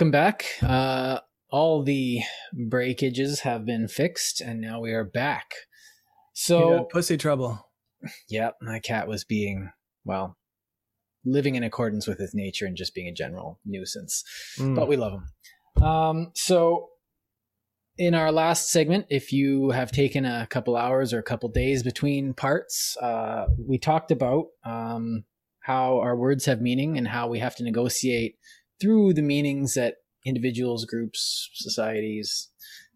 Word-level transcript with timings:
Welcome 0.00 0.12
back. 0.12 0.46
Uh, 0.62 1.20
all 1.50 1.82
the 1.82 2.20
breakages 2.54 3.40
have 3.40 3.66
been 3.66 3.86
fixed, 3.86 4.40
and 4.40 4.58
now 4.58 4.80
we 4.80 4.92
are 4.92 5.04
back. 5.04 5.52
So, 6.32 6.84
pussy 6.90 7.18
trouble. 7.18 7.68
Yep, 8.30 8.56
my 8.62 8.78
cat 8.78 9.08
was 9.08 9.24
being 9.24 9.68
well, 10.06 10.38
living 11.26 11.54
in 11.54 11.62
accordance 11.62 12.06
with 12.06 12.18
his 12.18 12.30
nature 12.32 12.64
and 12.64 12.78
just 12.78 12.94
being 12.94 13.08
a 13.08 13.12
general 13.12 13.60
nuisance. 13.66 14.24
Mm. 14.58 14.74
But 14.74 14.88
we 14.88 14.96
love 14.96 15.20
him. 15.76 15.84
Um, 15.84 16.32
so 16.34 16.88
in 17.98 18.14
our 18.14 18.32
last 18.32 18.70
segment, 18.70 19.04
if 19.10 19.34
you 19.34 19.68
have 19.68 19.92
taken 19.92 20.24
a 20.24 20.46
couple 20.48 20.78
hours 20.78 21.12
or 21.12 21.18
a 21.18 21.22
couple 21.22 21.50
days 21.50 21.82
between 21.82 22.32
parts, 22.32 22.96
uh, 23.02 23.48
we 23.58 23.76
talked 23.76 24.10
about 24.10 24.46
um, 24.64 25.24
how 25.60 25.98
our 25.98 26.16
words 26.16 26.46
have 26.46 26.62
meaning 26.62 26.96
and 26.96 27.06
how 27.06 27.28
we 27.28 27.38
have 27.40 27.54
to 27.56 27.64
negotiate 27.64 28.36
through 28.80 29.14
the 29.14 29.22
meanings 29.22 29.74
that 29.74 29.96
individuals, 30.24 30.84
groups, 30.84 31.50
societies, 31.54 32.48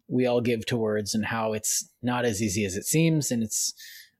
we 0.07 0.25
all 0.25 0.41
give 0.41 0.65
to 0.67 0.77
words, 0.77 1.15
and 1.15 1.25
how 1.25 1.53
it's 1.53 1.89
not 2.01 2.25
as 2.25 2.41
easy 2.41 2.65
as 2.65 2.75
it 2.75 2.85
seems, 2.85 3.31
and 3.31 3.41
it's 3.43 3.73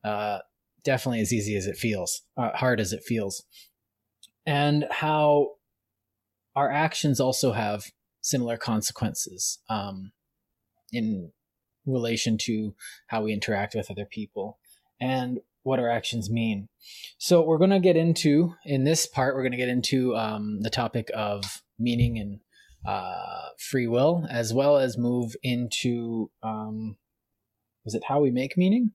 uh, 0.04 0.40
definitely 0.84 1.22
as 1.22 1.32
easy 1.34 1.56
as 1.56 1.68
it 1.68 1.78
feels, 1.78 2.22
uh, 2.38 2.52
hard 2.52 2.80
as 2.80 2.92
it 2.94 3.04
feels, 3.04 3.44
and 4.46 4.86
how 4.90 5.50
our 6.56 6.72
actions 6.72 7.20
also 7.20 7.52
have 7.52 7.86
similar 8.22 8.58
consequences 8.58 9.60
um, 9.70 10.12
in 10.92 11.32
relation 11.86 12.38
to 12.38 12.74
how 13.08 13.22
we 13.22 13.34
interact 13.34 13.76
with 13.76 13.92
other 13.92 14.06
people. 14.06 14.58
And 15.00 15.40
what 15.66 15.80
our 15.80 15.90
actions 15.90 16.30
mean. 16.30 16.70
So 17.18 17.42
we're 17.42 17.58
going 17.58 17.72
to 17.72 17.80
get 17.80 17.98
into 17.98 18.54
in 18.66 18.84
this 18.84 19.08
part. 19.08 19.36
We're 19.36 19.42
going 19.42 19.52
to 19.52 19.58
get 19.58 19.70
into 19.70 20.16
um, 20.16 20.62
the 20.62 20.70
topic 20.70 21.10
of 21.16 21.62
meaning 21.80 22.20
and 22.20 22.40
uh, 22.88 23.50
free 23.58 23.88
will, 23.88 24.28
as 24.30 24.54
well 24.54 24.78
as 24.78 24.98
move 24.98 25.36
into 25.42 26.30
um, 26.44 26.98
is 27.86 27.96
it 27.96 28.04
how 28.08 28.20
we 28.20 28.32
make 28.32 28.58
meaning? 28.58 28.92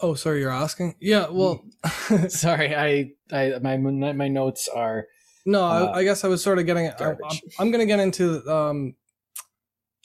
Oh, 0.00 0.14
sorry, 0.14 0.40
you're 0.40 0.50
asking. 0.50 0.94
Yeah, 1.00 1.26
well, 1.30 1.64
sorry, 2.28 2.76
I, 2.76 3.10
I, 3.32 3.58
my 3.60 3.76
my 3.76 4.28
notes 4.28 4.68
are. 4.68 5.06
No, 5.44 5.64
uh, 5.64 5.90
I, 5.92 5.98
I, 5.98 6.04
guess 6.04 6.22
I 6.22 6.28
was 6.28 6.42
sort 6.42 6.60
of 6.60 6.66
getting. 6.66 6.88
I, 6.88 7.10
I'm, 7.10 7.16
I'm 7.58 7.70
going 7.72 7.80
to 7.80 7.86
get 7.86 7.98
into 7.98 8.46
um, 8.48 8.94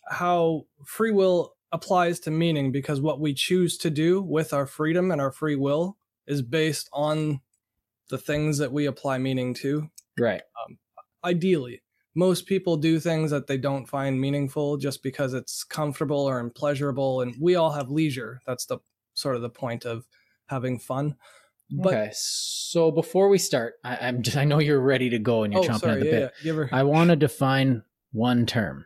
how 0.07 0.63
free 0.85 1.11
will 1.11 1.52
applies 1.73 2.19
to 2.21 2.31
meaning 2.31 2.71
because 2.71 3.01
what 3.01 3.19
we 3.19 3.33
choose 3.33 3.77
to 3.79 3.89
do 3.89 4.21
with 4.21 4.53
our 4.53 4.67
freedom 4.67 5.11
and 5.11 5.19
our 5.19 5.31
free 5.31 5.55
will 5.55 5.97
is 6.27 6.41
based 6.41 6.87
on 6.93 7.41
the 8.09 8.17
things 8.17 8.59
that 8.59 8.71
we 8.71 8.85
apply 8.85 9.17
meaning 9.17 9.55
to. 9.55 9.89
Right. 10.17 10.41
Um, 10.63 10.77
ideally, 11.25 11.81
most 12.15 12.45
people 12.45 12.77
do 12.77 12.99
things 12.99 13.31
that 13.31 13.47
they 13.47 13.57
don't 13.57 13.87
find 13.87 14.21
meaningful 14.21 14.77
just 14.77 15.01
because 15.01 15.33
it's 15.33 15.63
comfortable 15.63 16.19
or 16.19 16.47
pleasurable, 16.51 17.21
and 17.21 17.35
we 17.41 17.55
all 17.55 17.71
have 17.71 17.89
leisure. 17.89 18.39
That's 18.45 18.65
the 18.67 18.77
sort 19.15 19.35
of 19.35 19.41
the 19.41 19.49
point 19.49 19.83
of 19.83 20.05
having 20.45 20.77
fun. 20.77 21.15
But, 21.71 21.93
okay, 21.93 22.09
so 22.13 22.91
before 22.91 23.29
we 23.29 23.39
start, 23.39 23.75
I, 23.83 23.95
am 24.07 24.21
just, 24.21 24.37
I 24.37 24.43
know 24.43 24.59
you're 24.59 24.79
ready 24.79 25.09
to 25.09 25.17
go 25.17 25.43
and 25.43 25.51
you're 25.51 25.63
oh, 25.63 25.67
chomping 25.67 25.79
sorry, 25.79 25.93
at 25.93 25.99
the 25.99 26.05
yeah, 26.05 26.19
bit. 26.19 26.33
Yeah. 26.43 26.65
I 26.71 26.83
want 26.83 27.09
to 27.09 27.15
define 27.15 27.81
one 28.11 28.45
term 28.45 28.85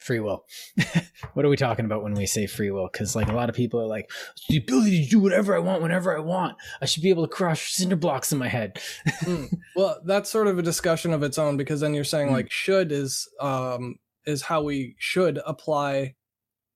free 0.00 0.18
will. 0.18 0.44
what 1.34 1.46
are 1.46 1.48
we 1.48 1.56
talking 1.56 1.84
about 1.84 2.02
when 2.02 2.14
we 2.14 2.26
say 2.26 2.46
free 2.46 2.70
will? 2.70 2.88
Because 2.90 3.14
like 3.14 3.28
a 3.28 3.34
lot 3.34 3.48
of 3.48 3.54
people 3.54 3.80
are 3.80 3.86
like, 3.86 4.10
the 4.48 4.56
ability 4.56 5.04
to 5.04 5.10
do 5.10 5.20
whatever 5.20 5.54
I 5.54 5.60
want 5.60 5.82
whenever 5.82 6.16
I 6.16 6.20
want. 6.20 6.56
I 6.80 6.86
should 6.86 7.02
be 7.02 7.10
able 7.10 7.26
to 7.26 7.32
crush 7.32 7.72
cinder 7.72 7.96
blocks 7.96 8.32
in 8.32 8.38
my 8.38 8.48
head. 8.48 8.80
mm. 9.22 9.54
Well, 9.76 10.00
that's 10.04 10.30
sort 10.30 10.48
of 10.48 10.58
a 10.58 10.62
discussion 10.62 11.12
of 11.12 11.22
its 11.22 11.38
own 11.38 11.56
because 11.56 11.80
then 11.80 11.94
you're 11.94 12.04
saying 12.04 12.28
mm. 12.28 12.32
like 12.32 12.50
should 12.50 12.90
is 12.90 13.28
um 13.40 13.96
is 14.26 14.42
how 14.42 14.62
we 14.62 14.96
should 14.98 15.38
apply 15.46 16.14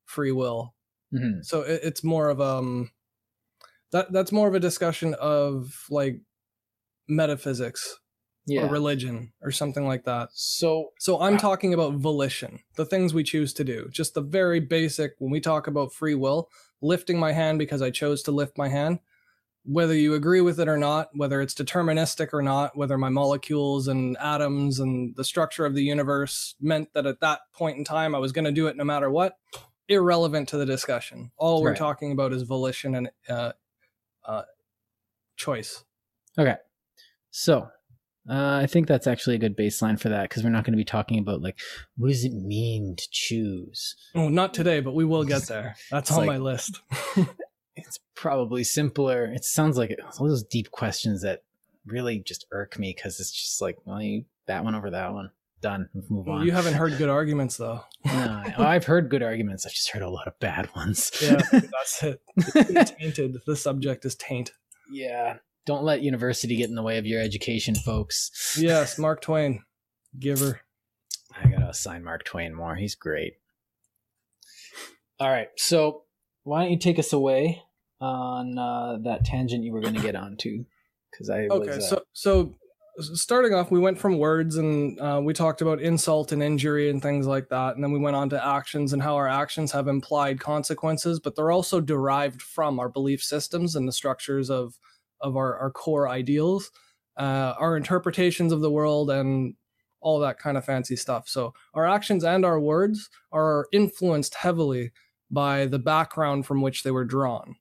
free 0.05 0.33
will. 0.33 0.75
Mm-hmm. 1.13 1.43
So 1.43 1.63
it, 1.63 1.81
it's 1.83 2.05
more 2.05 2.29
of 2.29 2.41
um 2.41 2.91
that 3.93 4.13
that's 4.13 4.33
more 4.33 4.49
of 4.49 4.55
a 4.55 4.61
discussion 4.61 5.15
of 5.15 5.87
like 5.91 6.21
metaphysics 7.09 7.99
yeah. 8.47 8.63
or 8.63 8.69
religion 8.69 9.33
or 9.43 9.51
something 9.51 9.87
like 9.87 10.05
that. 10.05 10.29
So 10.33 10.93
so 10.99 11.21
I'm 11.21 11.37
talking 11.39 11.75
about 11.75 11.95
volition, 11.95 12.61
the 12.77 12.85
things 12.85 13.15
we 13.15 13.25
choose 13.25 13.53
to 13.55 13.65
do. 13.65 13.89
Just 13.91 14.15
the 14.15 14.21
very 14.21 14.61
basic 14.61 15.15
when 15.19 15.31
we 15.31 15.41
talk 15.41 15.67
about 15.67 15.93
free 15.93 16.15
will, 16.15 16.49
lifting 16.81 17.19
my 17.19 17.33
hand 17.33 17.59
because 17.59 17.83
I 17.83 17.91
chose 17.91 18.23
to 18.25 18.33
lift 18.33 18.59
my 18.59 18.69
hand. 18.69 19.01
Whether 19.67 19.95
you 19.95 20.13
agree 20.13 20.43
with 20.43 20.61
it 20.61 20.69
or 20.69 20.77
not, 20.77 21.09
whether 21.15 21.41
it's 21.41 21.55
deterministic 21.55 22.35
or 22.35 22.43
not, 22.43 22.77
whether 22.77 22.99
my 22.99 23.09
molecules 23.09 23.89
and 23.89 24.15
atoms 24.19 24.79
and 24.79 25.17
the 25.17 25.25
structure 25.25 25.65
of 25.65 25.75
the 25.75 25.83
universe 25.83 26.55
meant 26.61 26.93
that 26.93 27.07
at 27.07 27.21
that 27.21 27.41
point 27.55 27.79
in 27.79 27.85
time 27.85 28.15
I 28.15 28.19
was 28.19 28.33
going 28.33 28.45
to 28.45 28.53
do 28.53 28.67
it 28.67 28.77
no 28.77 28.85
matter 28.85 29.11
what, 29.11 29.39
irrelevant 29.89 30.51
to 30.51 30.59
the 30.59 30.67
discussion. 30.67 31.31
All 31.39 31.63
we're 31.63 31.75
talking 31.75 32.13
about 32.13 32.35
is 32.35 32.43
volition 32.43 32.95
and 32.95 33.11
uh, 33.27 33.53
uh, 34.27 34.43
choice. 35.37 35.83
Okay. 36.39 36.57
So 37.31 37.69
uh, 38.29 38.61
I 38.63 38.67
think 38.67 38.87
that's 38.87 39.07
actually 39.07 39.37
a 39.37 39.39
good 39.39 39.57
baseline 39.57 40.01
for 40.01 40.09
that 40.09 40.29
because 40.29 40.43
we're 40.43 40.51
not 40.51 40.65
going 40.65 40.73
to 40.73 40.79
be 40.79 40.85
talking 40.85 41.19
about 41.19 41.43
like 41.43 41.59
what 41.97 42.09
does 42.09 42.25
it 42.25 42.33
mean 42.33 42.97
to 42.97 43.09
choose. 43.11 43.97
Oh, 44.15 44.29
not 44.29 44.55
today, 44.55 44.81
but 44.81 44.95
we 44.95 45.05
will 45.05 45.25
get 45.25 45.43
there. 45.43 45.77
That's 45.91 46.11
on 46.11 46.19
like, 46.19 46.27
my 46.27 46.39
list. 46.39 46.81
it's 47.77 48.01
probably 48.15 48.65
simpler. 48.65 49.27
It 49.27 49.45
sounds 49.45 49.77
like 49.77 49.99
all 50.19 50.27
those 50.27 50.43
deep 50.43 50.71
questions 50.71 51.23
that 51.23 51.43
really 51.85 52.19
just 52.19 52.47
irk 52.51 52.79
me 52.79 52.95
because 52.97 53.21
it's 53.21 53.31
just 53.33 53.61
like, 53.61 53.77
well, 53.85 54.01
you 54.01 54.25
that 54.47 54.65
one 54.65 54.75
over 54.75 54.91
that 54.91 55.13
one. 55.13 55.31
Done. 55.61 55.89
Move 56.11 56.29
on. 56.29 56.47
You 56.47 56.53
haven't 56.53 56.75
heard 56.75 56.97
good 56.97 57.09
arguments 57.09 57.59
though. 57.59 57.85
no, 58.07 58.43
I've 58.59 58.85
heard 58.85 59.11
good 59.11 59.23
arguments. 59.23 59.67
I've 59.67 59.73
just 59.73 59.91
heard 59.91 60.03
a 60.03 60.11
lot 60.11 60.27
of 60.27 60.39
bad 60.39 60.75
ones. 60.75 61.11
yeah, 61.23 61.41
that's 61.53 62.03
it. 62.03 62.23
It's 62.37 62.91
tainted. 62.91 63.39
The 63.47 63.57
subject 63.57 64.05
is 64.05 64.15
taint. 64.15 64.53
Yeah. 64.91 65.39
Don't 65.67 65.85
let 65.85 66.03
university 66.03 66.57
get 66.57 66.69
in 66.69 66.75
the 66.75 66.83
way 66.83 66.99
of 66.99 67.07
your 67.07 67.21
education, 67.21 67.75
folks. 67.75 68.57
Yes, 68.59 68.99
Mark 68.99 69.23
Twain, 69.23 69.63
giver. 70.19 70.61
I 71.35 71.49
gotta 71.49 71.69
assign 71.69 72.05
Mark 72.05 72.25
Twain 72.25 72.55
more. 72.55 72.77
He's 72.77 72.95
great. 72.95 73.35
All 75.19 75.31
right, 75.31 75.49
so 75.57 76.03
why 76.43 76.63
don't 76.63 76.73
you 76.73 76.79
take 76.79 76.99
us 76.99 77.13
away 77.13 77.63
on 78.01 78.59
uh, 78.59 78.99
that 79.05 79.25
tangent 79.25 79.65
you 79.65 79.73
were 79.73 79.81
going 79.81 79.95
to 79.95 80.03
get 80.03 80.17
onto? 80.17 80.65
Because 81.11 81.31
I 81.31 81.43
okay, 81.43 81.77
was, 81.77 81.79
uh, 81.79 81.81
so 81.81 82.05
so 82.13 82.55
starting 83.15 83.55
off, 83.55 83.71
we 83.71 83.79
went 83.79 83.99
from 83.99 84.19
words 84.19 84.57
and 84.57 85.01
uh, 85.01 85.21
we 85.23 85.33
talked 85.33 85.63
about 85.63 85.81
insult 85.81 86.33
and 86.33 86.43
injury 86.43 86.91
and 86.91 87.01
things 87.01 87.27
like 87.27 87.49
that, 87.49 87.75
and 87.75 87.83
then 87.83 87.93
we 87.93 87.99
went 87.99 88.17
on 88.17 88.29
to 88.31 88.47
actions 88.47 88.93
and 88.93 89.03
how 89.03 89.17
our 89.17 89.29
actions 89.29 89.73
have 89.73 89.89
implied 89.89 90.41
consequences, 90.41 91.19
but 91.19 91.37
they're 91.37 91.53
also 91.53 91.81
derived 91.81 92.43
from 92.43 92.79
our 92.79 92.89
belief 92.89 93.23
systems 93.23 93.75
and 93.75 93.89
the 93.89 93.93
structures 93.93 94.51
of 94.51 94.79
of 95.25 95.37
our, 95.37 95.59
our 95.59 95.73
core 95.73 96.09
ideals, 96.09 96.71
uh, 97.17 97.55
our 97.59 97.77
interpretations 97.77 98.53
of 98.53 98.61
the 98.61 98.71
world, 98.71 99.11
and 99.11 99.55
all 100.01 100.21
that 100.21 100.39
kind 100.39 100.57
of 100.57 100.65
fancy 100.65 100.97
stuff. 100.97 101.27
So 101.29 101.55
our 101.73 101.87
actions 101.87 102.25
and 102.25 102.45
our 102.45 102.61
words 102.61 103.09
are 103.33 103.67
influenced 103.73 104.35
heavily 104.35 104.93
by 105.31 105.67
the 105.67 105.79
background 105.79 106.47
from 106.47 106.61
which 106.61 106.83
they 106.83 106.91
were 106.91 107.07
drawn. 107.07 107.57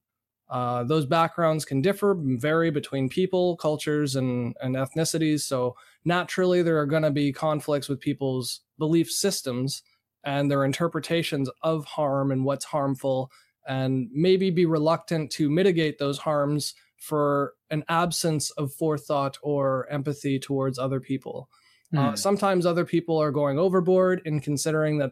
Uh, 0.50 0.84
those 0.84 1.06
backgrounds 1.06 1.66
can 1.66 1.82
differ, 1.82 2.16
vary 2.20 2.70
between 2.70 3.10
people, 3.10 3.56
cultures, 3.56 4.16
and, 4.16 4.56
and 4.62 4.76
ethnicities. 4.76 5.40
So 5.42 5.76
naturally, 6.06 6.62
there 6.62 6.78
are 6.78 6.86
going 6.86 7.04
to 7.04 7.12
be 7.12 7.32
conflicts 7.32 7.90
with 7.90 8.02
people's 8.02 8.60
belief 8.78 9.10
systems 9.10 9.82
and 10.24 10.52
their 10.52 10.66
interpretations 10.66 11.50
of 11.62 11.86
harm 11.86 12.32
and 12.32 12.46
what's 12.46 12.66
harmful, 12.66 13.32
and 13.68 14.10
maybe 14.14 14.52
be 14.52 14.66
reluctant 14.66 15.32
to 15.32 15.50
mitigate 15.50 15.98
those 15.98 16.20
harms 16.20 16.76
for 17.04 17.54
an 17.70 17.84
absence 17.90 18.50
of 18.52 18.74
forethought 18.74 19.38
or 19.42 19.90
empathy 19.90 20.40
towards 20.40 20.80
other 20.80 21.02
people. 21.02 21.50
Mm. 21.94 22.00
Uh, 22.00 22.10
hmm. 22.12 22.16
sometimes 22.16 22.66
other 22.66 22.86
people 22.86 23.18
are 23.22 23.32
going 23.32 23.60
overboard 23.60 24.22
in 24.24 24.40
considering 24.40 25.00
that 25.00 25.12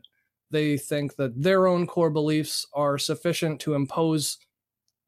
they 0.51 0.77
think 0.77 1.17
that 1.17 1.33
their 1.41 1.67
own 1.67 1.85
core 1.85 2.09
beliefs 2.09 2.65
are 2.73 2.97
sufficient 2.97 3.59
to 3.59 3.73
impose 3.73 4.37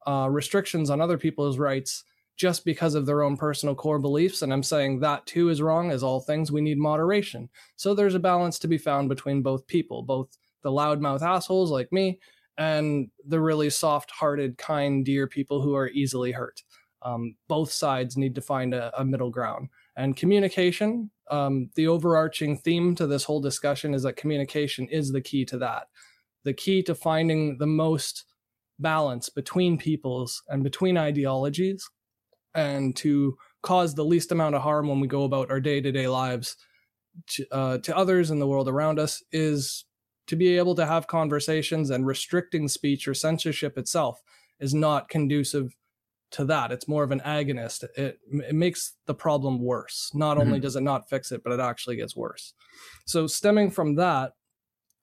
uh, 0.05 0.27
restrictions 0.29 0.89
on 0.89 0.99
other 0.99 1.17
people's 1.17 1.57
rights 1.57 2.03
just 2.35 2.65
because 2.65 2.95
of 2.95 3.05
their 3.05 3.23
own 3.23 3.37
personal 3.37 3.75
core 3.75 3.99
beliefs. 3.99 4.41
And 4.41 4.51
I'm 4.51 4.63
saying 4.63 4.99
that 4.99 5.25
too 5.25 5.47
is 5.47 5.61
wrong. 5.61 5.89
As 5.89 6.03
all 6.03 6.19
things, 6.19 6.51
we 6.51 6.59
need 6.59 6.77
moderation. 6.77 7.49
So 7.77 7.93
there's 7.93 8.15
a 8.15 8.19
balance 8.19 8.59
to 8.59 8.67
be 8.67 8.77
found 8.77 9.07
between 9.07 9.41
both 9.41 9.65
people, 9.67 10.03
both 10.03 10.37
the 10.63 10.71
loudmouth 10.71 11.21
assholes 11.21 11.71
like 11.71 11.93
me 11.93 12.19
and 12.57 13.09
the 13.27 13.39
really 13.39 13.69
soft 13.69 14.11
hearted, 14.11 14.57
kind, 14.57 15.05
dear 15.05 15.27
people 15.27 15.61
who 15.61 15.75
are 15.75 15.89
easily 15.89 16.31
hurt. 16.31 16.63
Um, 17.01 17.35
both 17.47 17.71
sides 17.71 18.15
need 18.15 18.35
to 18.35 18.41
find 18.41 18.73
a, 18.73 18.91
a 18.99 19.03
middle 19.03 19.29
ground. 19.29 19.69
And 19.97 20.15
communication, 20.15 21.11
um, 21.29 21.69
the 21.75 21.87
overarching 21.87 22.57
theme 22.57 22.95
to 22.95 23.07
this 23.07 23.25
whole 23.25 23.41
discussion 23.41 23.93
is 23.93 24.03
that 24.03 24.15
communication 24.15 24.87
is 24.87 25.11
the 25.11 25.21
key 25.21 25.45
to 25.45 25.57
that. 25.59 25.87
The 26.43 26.53
key 26.53 26.83
to 26.83 26.95
finding 26.95 27.57
the 27.57 27.67
most 27.67 28.25
balance 28.79 29.29
between 29.29 29.77
peoples 29.77 30.43
and 30.47 30.63
between 30.63 30.97
ideologies 30.97 31.89
and 32.55 32.95
to 32.97 33.37
cause 33.61 33.95
the 33.95 34.05
least 34.05 34.31
amount 34.31 34.55
of 34.55 34.61
harm 34.61 34.87
when 34.87 34.99
we 34.99 35.07
go 35.07 35.23
about 35.23 35.49
our 35.49 35.59
day 35.59 35.81
to 35.81 35.91
day 35.91 36.07
lives 36.07 36.57
uh, 37.51 37.77
to 37.79 37.95
others 37.95 38.31
in 38.31 38.39
the 38.39 38.47
world 38.47 38.67
around 38.67 38.99
us 38.99 39.23
is 39.31 39.85
to 40.27 40.35
be 40.35 40.57
able 40.57 40.75
to 40.75 40.85
have 40.85 41.07
conversations 41.07 41.89
and 41.89 42.05
restricting 42.05 42.67
speech 42.67 43.07
or 43.07 43.13
censorship 43.13 43.77
itself 43.77 44.21
is 44.59 44.73
not 44.73 45.09
conducive 45.09 45.75
to 46.31 46.45
that. 46.45 46.71
It's 46.71 46.87
more 46.87 47.03
of 47.03 47.11
an 47.11 47.21
agonist. 47.21 47.83
It, 47.95 48.19
it 48.31 48.55
makes 48.55 48.93
the 49.05 49.13
problem 49.13 49.61
worse. 49.61 50.09
Not 50.13 50.37
only 50.37 50.53
mm-hmm. 50.53 50.61
does 50.61 50.75
it 50.75 50.81
not 50.81 51.09
fix 51.09 51.31
it, 51.31 51.43
but 51.43 51.53
it 51.53 51.59
actually 51.59 51.95
gets 51.95 52.15
worse. 52.15 52.53
So, 53.05 53.27
stemming 53.27 53.71
from 53.71 53.95
that, 53.95 54.33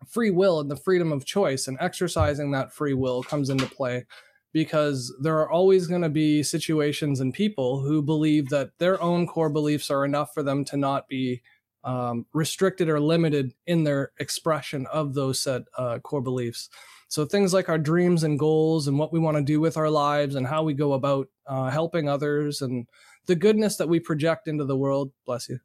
free 0.09 0.31
will 0.31 0.61
and 0.61 0.71
the 0.71 0.77
freedom 0.77 1.13
of 1.13 1.25
choice 1.25 1.69
and 1.69 1.77
exercising 1.81 2.51
that 2.51 2.73
free 2.73 2.95
will 2.95 3.23
comes 3.23 3.51
into 3.51 3.67
play 3.67 4.07
because 4.53 5.15
there 5.23 5.39
are 5.39 5.51
always 5.51 5.87
going 5.87 6.03
to 6.03 6.09
be 6.09 6.43
situations 6.43 7.21
and 7.21 7.33
people 7.33 7.81
who 7.81 8.03
believe 8.03 8.49
that 8.49 8.71
their 8.79 9.01
own 9.01 9.27
core 9.27 9.51
beliefs 9.51 9.91
are 9.91 10.05
enough 10.05 10.35
for 10.35 10.43
them 10.43 10.65
to 10.65 10.77
not 10.77 11.07
be 11.07 11.41
um, 11.85 12.27
restricted 12.33 12.89
or 12.89 13.01
limited 13.01 13.55
in 13.67 13.85
their 13.85 14.13
expression 14.19 14.87
of 14.87 15.15
those 15.15 15.39
said 15.39 15.65
uh, 15.77 15.99
core 15.99 16.21
beliefs. 16.21 16.69
So 17.09 17.25
things 17.25 17.53
like 17.53 17.69
our 17.69 17.79
dreams 17.79 18.23
and 18.23 18.39
goals 18.39 18.87
and 18.87 18.99
what 18.99 19.13
we 19.13 19.19
want 19.19 19.37
to 19.37 19.43
do 19.43 19.61
with 19.61 19.77
our 19.77 19.91
lives 19.91 20.37
and 20.37 20.47
how 20.47 20.63
we 20.63 20.75
go 20.75 20.93
about 20.93 21.29
uh, 21.47 21.71
helping 21.71 22.09
others 22.09 22.63
and 22.63 22.87
the 23.27 23.35
goodness 23.35 23.77
that 23.77 23.89
we 23.89 23.99
project 23.99 24.47
into 24.47 24.65
the 24.65 24.77
world. 24.77 25.11
Bless 25.27 25.49
you. 25.49 25.59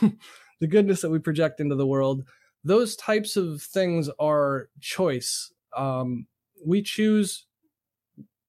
the 0.60 0.66
goodness 0.66 1.02
that 1.02 1.10
we 1.10 1.18
project 1.18 1.60
into 1.60 1.76
the 1.76 1.86
world. 1.86 2.24
Those 2.64 2.96
types 2.96 3.36
of 3.36 3.62
things 3.62 4.10
are 4.18 4.68
choice. 4.80 5.52
Um, 5.76 6.26
we 6.64 6.82
choose 6.82 7.46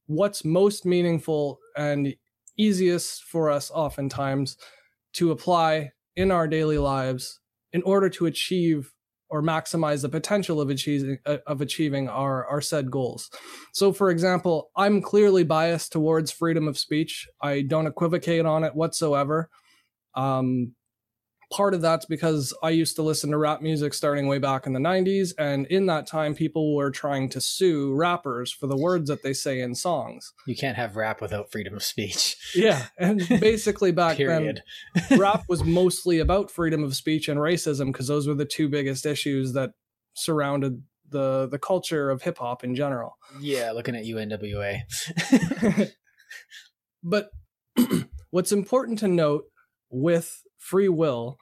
what's 0.08 0.44
most 0.44 0.86
meaningful 0.86 1.60
and 1.78 2.16
easiest 2.58 3.24
for 3.24 3.52
us 3.52 3.70
oftentimes 3.70 4.58
to 5.14 5.30
apply 5.32 5.92
in 6.20 6.32
our 6.32 6.50
daily 6.50 6.78
lives 6.78 7.40
in 7.72 7.82
order 7.84 8.10
to 8.10 8.26
achieve 8.26 8.92
or 9.30 9.42
maximize 9.42 10.02
the 10.02 10.10
potential 10.10 10.60
of 10.60 10.70
achieving 10.70 11.18
uh, 11.26 11.38
of 11.48 11.62
achieving 11.62 12.10
our 12.10 12.46
our 12.48 12.60
said 12.60 12.92
goals. 12.92 13.30
So 13.74 13.94
for 13.94 14.10
example, 14.10 14.70
I'm 14.76 15.02
clearly 15.02 15.46
biased 15.46 15.94
towards 15.94 16.30
freedom 16.30 16.68
of 16.68 16.78
speech. 16.78 17.26
I 17.42 17.62
don't 17.62 17.88
equivocate 17.88 18.46
on 18.46 18.66
it 18.66 18.76
whatsoever. 18.76 19.50
Um, 20.14 20.74
part 21.52 21.74
of 21.74 21.82
that's 21.82 22.06
because 22.06 22.54
I 22.62 22.70
used 22.70 22.96
to 22.98 23.02
listen 23.02 23.32
to 23.32 23.38
rap 23.38 23.62
music 23.62 23.94
starting 23.94 24.28
way 24.28 24.38
back 24.38 24.66
in 24.68 24.74
the 24.74 24.80
90s. 24.80 25.34
And 25.38 25.66
in 25.68 25.88
that 25.88 26.06
time, 26.06 26.36
people 26.36 26.76
were 26.76 26.92
trying 26.92 27.30
to 27.30 27.42
sue 27.42 27.94
rappers 27.94 28.52
for 28.52 28.68
the 28.68 28.78
words 28.78 29.10
that 29.10 29.24
they 29.24 29.34
say 29.34 29.60
in 29.60 29.76
songs. 29.76 30.32
You 30.46 30.56
can't 30.56 30.78
have 30.78 30.96
rap 30.96 31.22
without 31.22 31.52
freedom 31.52 31.76
of 31.76 31.84
speech. 31.84 32.38
yeah. 32.56 32.88
And 32.98 33.28
basically, 33.28 33.92
back 33.92 34.18
then, 34.18 34.62
rap 35.18 35.44
was 35.48 35.64
mostly 35.64 36.20
about 36.20 36.52
freedom 36.52 36.84
of 36.84 36.96
speech 36.96 37.28
and 37.28 37.40
racism 37.40 37.88
because 37.88 38.08
those 38.08 38.28
were 38.28 38.36
the 38.36 38.46
two 38.46 38.70
biggest 38.70 39.06
issues 39.06 39.54
that 39.54 39.72
surrounded 40.14 40.84
the 41.12 41.48
the 41.48 41.58
culture 41.58 42.12
of 42.12 42.22
hip 42.22 42.38
hop 42.38 42.64
in 42.64 42.76
general. 42.76 43.18
Yeah, 43.40 43.72
looking 43.72 43.96
at 43.96 44.06
UNWA. 44.06 44.82
but 47.04 47.30
what's 48.30 48.52
important 48.52 49.00
to 49.00 49.08
note 49.08 49.46
with 49.90 50.44
free 50.60 50.90
will 50.90 51.40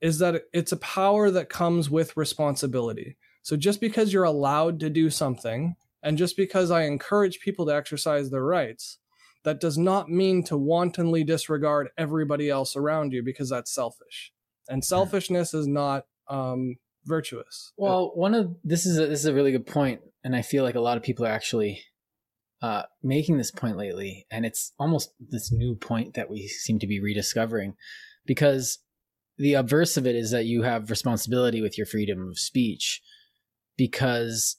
is 0.00 0.18
that 0.18 0.44
it's 0.52 0.72
a 0.72 0.78
power 0.78 1.30
that 1.30 1.50
comes 1.50 1.90
with 1.90 2.16
responsibility. 2.16 3.16
So 3.42 3.56
just 3.56 3.80
because 3.80 4.12
you're 4.12 4.24
allowed 4.24 4.80
to 4.80 4.88
do 4.88 5.10
something, 5.10 5.76
and 6.02 6.16
just 6.16 6.36
because 6.36 6.70
I 6.70 6.84
encourage 6.84 7.40
people 7.40 7.66
to 7.66 7.74
exercise 7.74 8.30
their 8.30 8.44
rights, 8.44 8.98
that 9.44 9.60
does 9.60 9.76
not 9.76 10.08
mean 10.08 10.42
to 10.44 10.56
wantonly 10.56 11.24
disregard 11.24 11.88
everybody 11.96 12.48
else 12.48 12.76
around 12.76 13.12
you 13.12 13.22
because 13.22 13.50
that's 13.50 13.74
selfish. 13.74 14.32
And 14.68 14.84
selfishness 14.84 15.52
is 15.54 15.66
not 15.66 16.04
um, 16.28 16.76
virtuous. 17.04 17.72
Well, 17.76 18.12
one 18.14 18.34
of 18.34 18.54
this 18.62 18.86
is 18.86 18.98
a, 18.98 19.06
this 19.06 19.20
is 19.20 19.26
a 19.26 19.34
really 19.34 19.52
good 19.52 19.66
point, 19.66 20.00
and 20.22 20.36
I 20.36 20.42
feel 20.42 20.64
like 20.64 20.74
a 20.74 20.80
lot 20.80 20.96
of 20.96 21.02
people 21.02 21.26
are 21.26 21.30
actually 21.30 21.82
uh, 22.62 22.82
making 23.02 23.38
this 23.38 23.50
point 23.50 23.76
lately, 23.76 24.26
and 24.30 24.44
it's 24.44 24.72
almost 24.78 25.12
this 25.18 25.50
new 25.50 25.74
point 25.74 26.14
that 26.14 26.30
we 26.30 26.46
seem 26.46 26.78
to 26.78 26.86
be 26.86 27.00
rediscovering 27.00 27.74
because 28.26 28.78
the 29.38 29.54
obverse 29.54 29.96
of 29.96 30.06
it 30.06 30.14
is 30.14 30.30
that 30.32 30.44
you 30.44 30.62
have 30.62 30.90
responsibility 30.90 31.62
with 31.62 31.78
your 31.78 31.86
freedom 31.86 32.28
of 32.28 32.38
speech 32.38 33.00
because 33.76 34.58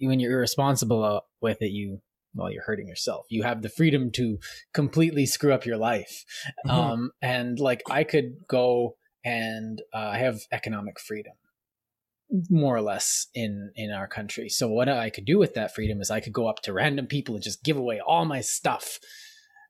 when 0.00 0.18
you're 0.18 0.32
irresponsible 0.32 1.04
uh, 1.04 1.20
with 1.40 1.62
it 1.62 1.70
you 1.70 2.00
well 2.34 2.50
you're 2.50 2.64
hurting 2.64 2.88
yourself. 2.88 3.26
You 3.28 3.42
have 3.44 3.62
the 3.62 3.68
freedom 3.68 4.10
to 4.12 4.38
completely 4.74 5.26
screw 5.26 5.52
up 5.52 5.66
your 5.66 5.76
life. 5.76 6.24
Mm-hmm. 6.66 6.70
um, 6.70 7.10
and 7.22 7.58
like 7.58 7.82
i 7.88 8.04
could 8.04 8.46
go 8.48 8.96
and 9.24 9.80
uh, 9.94 10.10
i 10.14 10.18
have 10.18 10.40
economic 10.52 10.98
freedom 10.98 11.34
more 12.48 12.76
or 12.76 12.82
less 12.82 13.26
in 13.34 13.72
in 13.74 13.90
our 13.90 14.06
country. 14.06 14.48
So 14.48 14.68
what 14.68 14.88
i 14.88 15.10
could 15.10 15.24
do 15.24 15.38
with 15.38 15.54
that 15.54 15.74
freedom 15.74 16.00
is 16.00 16.10
i 16.10 16.20
could 16.20 16.32
go 16.32 16.48
up 16.48 16.62
to 16.62 16.72
random 16.72 17.06
people 17.06 17.34
and 17.34 17.44
just 17.44 17.62
give 17.62 17.76
away 17.76 18.00
all 18.04 18.24
my 18.24 18.40
stuff 18.40 18.98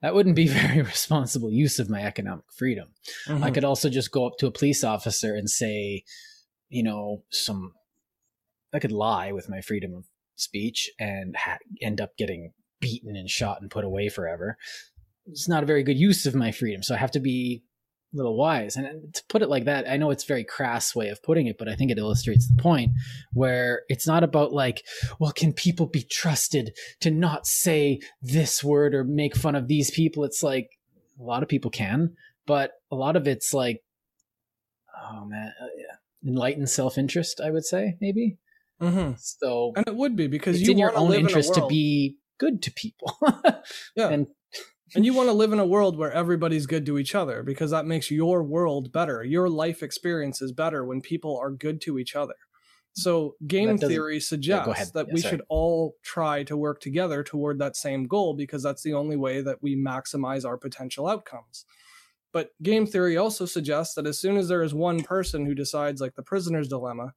that 0.02 0.14
wouldn't 0.14 0.37
be 0.37 0.49
very 0.49 0.82
responsible 0.82 1.50
use 1.50 1.79
of 1.79 1.91
my 1.91 2.02
economic 2.02 2.44
freedom. 2.56 2.88
Mm-hmm. 3.29 3.44
I 3.44 3.50
could 3.50 3.64
also 3.64 3.88
just 3.88 4.11
go 4.11 4.26
up 4.26 4.38
to 4.38 4.47
a 4.47 4.52
police 4.52 4.85
officer 4.85 5.35
and 5.35 5.49
say, 5.49 6.05
you 6.69 6.82
know, 6.82 7.25
some, 7.31 7.73
I 8.73 8.79
could 8.79 8.93
lie 8.93 9.32
with 9.32 9.49
my 9.49 9.61
freedom 9.61 9.94
of 9.94 10.05
speech 10.37 10.91
and 10.99 11.37
ha- 11.37 11.58
end 11.82 12.00
up 12.00 12.17
getting 12.17 12.52
beaten 12.81 13.17
and 13.17 13.29
shot 13.29 13.61
and 13.61 13.70
put 13.70 13.85
away 13.85 14.08
forever. 14.08 14.56
It's 15.26 15.49
not 15.49 15.62
a 15.62 15.67
very 15.67 15.82
good 15.82 15.99
use 15.99 16.26
of 16.26 16.35
my 16.35 16.50
freedom. 16.50 16.82
So 16.82 16.94
I 16.94 16.99
have 16.99 17.11
to 17.12 17.20
be 17.20 17.62
little 18.12 18.36
wise. 18.36 18.76
And 18.76 19.14
to 19.14 19.22
put 19.28 19.42
it 19.42 19.48
like 19.48 19.64
that, 19.64 19.88
I 19.88 19.96
know 19.96 20.10
it's 20.10 20.24
a 20.24 20.26
very 20.26 20.44
crass 20.44 20.94
way 20.94 21.08
of 21.08 21.22
putting 21.22 21.46
it, 21.46 21.58
but 21.58 21.68
I 21.68 21.74
think 21.74 21.90
it 21.90 21.98
illustrates 21.98 22.48
the 22.48 22.60
point 22.60 22.92
where 23.32 23.82
it's 23.88 24.06
not 24.06 24.24
about 24.24 24.52
like, 24.52 24.84
well, 25.18 25.32
can 25.32 25.52
people 25.52 25.86
be 25.86 26.02
trusted 26.02 26.76
to 27.00 27.10
not 27.10 27.46
say 27.46 28.00
this 28.22 28.64
word 28.64 28.94
or 28.94 29.04
make 29.04 29.36
fun 29.36 29.54
of 29.54 29.68
these 29.68 29.90
people? 29.90 30.24
It's 30.24 30.42
like 30.42 30.78
a 31.18 31.22
lot 31.22 31.42
of 31.42 31.48
people 31.48 31.70
can, 31.70 32.16
but 32.46 32.72
a 32.90 32.96
lot 32.96 33.16
of 33.16 33.28
it's 33.28 33.54
like, 33.54 33.82
oh 35.12 35.24
man, 35.24 35.52
uh, 35.60 35.67
yeah. 35.76 36.29
enlightened 36.31 36.69
self 36.69 36.98
interest, 36.98 37.40
I 37.40 37.50
would 37.50 37.64
say, 37.64 37.96
maybe. 38.00 38.38
Mm-hmm. 38.81 39.12
So, 39.19 39.72
and 39.76 39.86
it 39.86 39.94
would 39.94 40.17
be 40.17 40.26
because 40.26 40.56
it's 40.56 40.67
you 40.67 40.72
in 40.72 40.79
your 40.79 40.96
own 40.96 41.12
interest 41.12 41.56
in 41.56 41.62
to 41.62 41.69
be 41.69 42.17
good 42.38 42.62
to 42.62 42.72
people. 42.72 43.17
yeah. 43.94 44.08
And 44.08 44.26
and 44.94 45.05
you 45.05 45.15
want 45.15 45.29
to 45.29 45.32
live 45.32 45.53
in 45.53 45.59
a 45.59 45.67
world 45.67 45.97
where 45.97 46.13
everybody's 46.13 46.67
good 46.67 46.87
to 46.87 46.99
each 46.99 47.15
other 47.15 47.43
because 47.43 47.70
that 47.70 47.87
makes 47.87 48.11
your 48.11 48.43
world 48.43 48.93
better. 48.93 49.23
Your 49.23 49.49
life 49.49 49.82
experience 49.82 50.43
is 50.43 50.53
better 50.53 50.85
when 50.85 51.01
people 51.01 51.39
are 51.39 51.51
good 51.51 51.81
to 51.82 51.99
each 51.99 52.17
other. 52.17 52.35
So, 52.93 53.37
game 53.47 53.79
theory 53.79 54.19
suggests 54.19 54.79
yeah, 54.79 54.85
that 54.94 55.06
yeah, 55.09 55.15
we 55.15 55.20
sorry. 55.20 55.31
should 55.31 55.43
all 55.49 55.94
try 56.03 56.43
to 56.44 56.56
work 56.56 56.81
together 56.81 57.23
toward 57.23 57.61
that 57.61 57.77
same 57.77 58.09
goal 58.09 58.35
because 58.35 58.65
that's 58.65 58.82
the 58.82 58.94
only 58.94 59.17
way 59.17 59.43
that 59.43 59.63
we 59.63 59.77
maximize 59.77 60.44
our 60.44 60.56
potential 60.56 61.06
outcomes. 61.06 61.65
But 62.32 62.51
game 62.63 62.87
theory 62.87 63.17
also 63.17 63.47
suggests 63.47 63.94
that 63.94 64.06
as 64.06 64.19
soon 64.19 64.37
as 64.37 64.49
there 64.49 64.63
is 64.63 64.75
one 64.75 65.03
person 65.03 65.47
who 65.47 65.55
decides, 65.55 66.01
like 66.01 66.17
the 66.17 66.23
prisoner's 66.23 66.69
dilemma, 66.69 67.15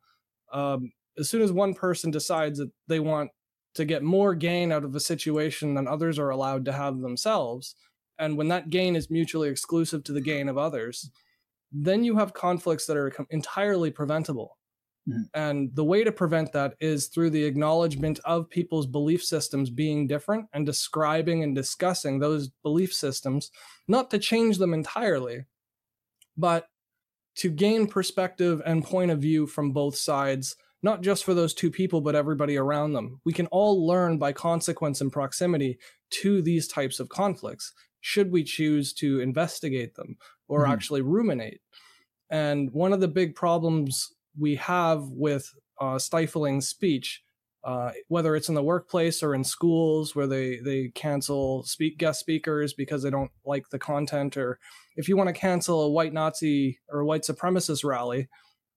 um, 0.51 0.91
as 1.17 1.29
soon 1.29 1.41
as 1.41 1.51
one 1.51 1.73
person 1.73 2.11
decides 2.11 2.59
that 2.59 2.71
they 2.87 2.99
want 2.99 3.31
to 3.75 3.85
get 3.85 4.03
more 4.03 4.35
gain 4.35 4.71
out 4.71 4.83
of 4.83 4.95
a 4.95 4.99
situation 4.99 5.73
than 5.73 5.87
others 5.87 6.19
are 6.19 6.29
allowed 6.29 6.65
to 6.65 6.73
have 6.73 6.99
themselves. 6.99 7.75
And 8.19 8.37
when 8.37 8.47
that 8.49 8.69
gain 8.69 8.95
is 8.95 9.09
mutually 9.09 9.49
exclusive 9.49 10.03
to 10.05 10.11
the 10.13 10.21
gain 10.21 10.47
of 10.47 10.57
others, 10.57 11.09
then 11.71 12.03
you 12.03 12.15
have 12.17 12.33
conflicts 12.33 12.85
that 12.85 12.97
are 12.97 13.11
entirely 13.31 13.89
preventable. 13.89 14.57
Mm-hmm. 15.09 15.21
And 15.33 15.75
the 15.75 15.83
way 15.83 16.03
to 16.03 16.11
prevent 16.11 16.53
that 16.53 16.75
is 16.79 17.07
through 17.07 17.31
the 17.31 17.43
acknowledgement 17.43 18.19
of 18.23 18.49
people's 18.49 18.87
belief 18.87 19.23
systems 19.23 19.69
being 19.69 20.07
different 20.07 20.45
and 20.53 20.65
describing 20.65 21.43
and 21.43 21.55
discussing 21.55 22.19
those 22.19 22.49
belief 22.61 22.93
systems, 22.93 23.51
not 23.87 24.11
to 24.11 24.19
change 24.19 24.59
them 24.59 24.73
entirely, 24.73 25.45
but 26.37 26.67
to 27.35 27.49
gain 27.49 27.87
perspective 27.87 28.61
and 28.65 28.85
point 28.85 29.11
of 29.11 29.19
view 29.19 29.47
from 29.47 29.71
both 29.71 29.95
sides 29.95 30.55
not 30.83 31.01
just 31.01 31.23
for 31.23 31.33
those 31.33 31.53
two 31.53 31.71
people, 31.71 32.01
but 32.01 32.13
everybody 32.13 32.57
around 32.57 32.93
them. 32.93 33.21
We 33.23 33.33
can 33.33 33.47
all 33.47 33.87
learn 33.87 34.17
by 34.17 34.33
consequence 34.33 34.99
and 34.99 35.11
proximity 35.11 35.79
to 36.21 36.41
these 36.41 36.67
types 36.67 36.99
of 36.99 37.09
conflicts, 37.09 37.73
should 38.01 38.31
we 38.31 38.43
choose 38.43 38.93
to 38.95 39.21
investigate 39.21 39.95
them 39.95 40.17
or 40.47 40.63
mm-hmm. 40.63 40.73
actually 40.73 41.01
ruminate. 41.01 41.61
And 42.29 42.71
one 42.71 42.91
of 42.91 42.99
the 42.99 43.07
big 43.07 43.33
problems 43.33 44.13
we 44.37 44.55
have 44.55 45.03
with 45.03 45.49
uh, 45.79 45.97
stifling 45.97 46.59
speech, 46.59 47.23
uh, 47.63 47.91
whether 48.09 48.35
it's 48.35 48.49
in 48.49 48.55
the 48.55 48.63
workplace 48.63 49.23
or 49.23 49.33
in 49.33 49.43
schools 49.43 50.15
where 50.15 50.27
they, 50.27 50.59
they 50.59 50.89
cancel 50.95 51.63
speak 51.63 51.97
guest 51.97 52.19
speakers 52.19 52.73
because 52.73 53.03
they 53.03 53.09
don't 53.09 53.31
like 53.45 53.69
the 53.69 53.79
content, 53.79 54.35
or 54.35 54.59
if 54.97 55.07
you 55.07 55.15
want 55.15 55.29
to 55.29 55.33
cancel 55.33 55.83
a 55.83 55.89
white 55.89 56.11
Nazi 56.11 56.79
or 56.89 57.05
white 57.05 57.21
supremacist 57.21 57.85
rally, 57.85 58.27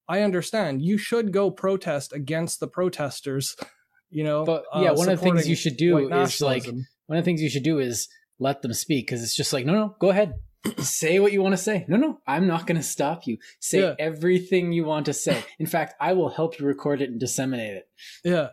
I 0.07 0.21
understand 0.21 0.81
you 0.81 0.97
should 0.97 1.31
go 1.31 1.51
protest 1.51 2.13
against 2.13 2.59
the 2.59 2.67
protesters. 2.67 3.55
You 4.09 4.23
know, 4.23 4.45
but 4.45 4.63
yeah, 4.73 4.91
uh, 4.91 4.95
one 4.95 5.09
of 5.09 5.19
the 5.19 5.23
things 5.23 5.49
you 5.49 5.55
should 5.55 5.75
do 5.75 5.97
is 5.97 6.41
like 6.41 6.65
one 7.07 7.17
of 7.17 7.23
the 7.23 7.25
things 7.25 7.41
you 7.41 7.49
should 7.49 7.63
do 7.63 7.79
is 7.79 8.07
let 8.39 8.61
them 8.61 8.73
speak 8.73 9.07
because 9.07 9.21
it's 9.21 9.35
just 9.35 9.51
like 9.51 9.65
no, 9.65 9.73
no, 9.73 9.95
go 9.99 10.09
ahead, 10.09 10.35
say 10.79 11.19
what 11.19 11.31
you 11.31 11.41
want 11.41 11.53
to 11.53 11.61
say. 11.61 11.85
No, 11.87 11.97
no, 11.97 12.19
I'm 12.27 12.47
not 12.47 12.67
going 12.67 12.77
to 12.77 12.83
stop 12.83 13.27
you. 13.27 13.37
Say 13.59 13.81
yeah. 13.81 13.95
everything 13.99 14.71
you 14.71 14.85
want 14.85 15.05
to 15.07 15.13
say. 15.13 15.43
In 15.59 15.65
fact, 15.65 15.95
I 15.99 16.13
will 16.13 16.29
help 16.29 16.59
you 16.59 16.65
record 16.65 17.01
it 17.01 17.09
and 17.09 17.19
disseminate 17.19 17.77
it. 17.77 17.89
Yeah. 18.23 18.49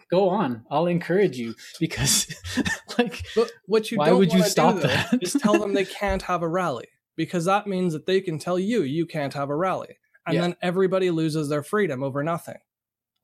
Go 0.10 0.28
on. 0.28 0.64
I'll 0.70 0.86
encourage 0.86 1.36
you 1.36 1.54
because, 1.80 2.34
like, 2.98 3.24
but 3.34 3.50
what 3.66 3.90
you 3.90 3.98
why 3.98 4.12
would 4.12 4.32
you 4.32 4.42
stop 4.42 4.76
do, 4.76 4.80
that? 4.82 5.10
Though, 5.10 5.18
is 5.20 5.32
tell 5.34 5.58
them 5.58 5.74
they 5.74 5.84
can't 6.00 6.22
have 6.22 6.42
a 6.42 6.48
rally 6.48 6.88
because 7.16 7.44
that 7.44 7.66
means 7.66 7.92
that 7.92 8.06
they 8.06 8.20
can 8.20 8.38
tell 8.38 8.58
you 8.58 8.82
you 8.82 9.06
can't 9.06 9.34
have 9.34 9.50
a 9.50 9.56
rally, 9.56 9.98
and 10.26 10.34
yeah. 10.34 10.40
then 10.40 10.56
everybody 10.62 11.10
loses 11.10 11.48
their 11.48 11.62
freedom 11.62 12.02
over 12.02 12.22
nothing, 12.22 12.58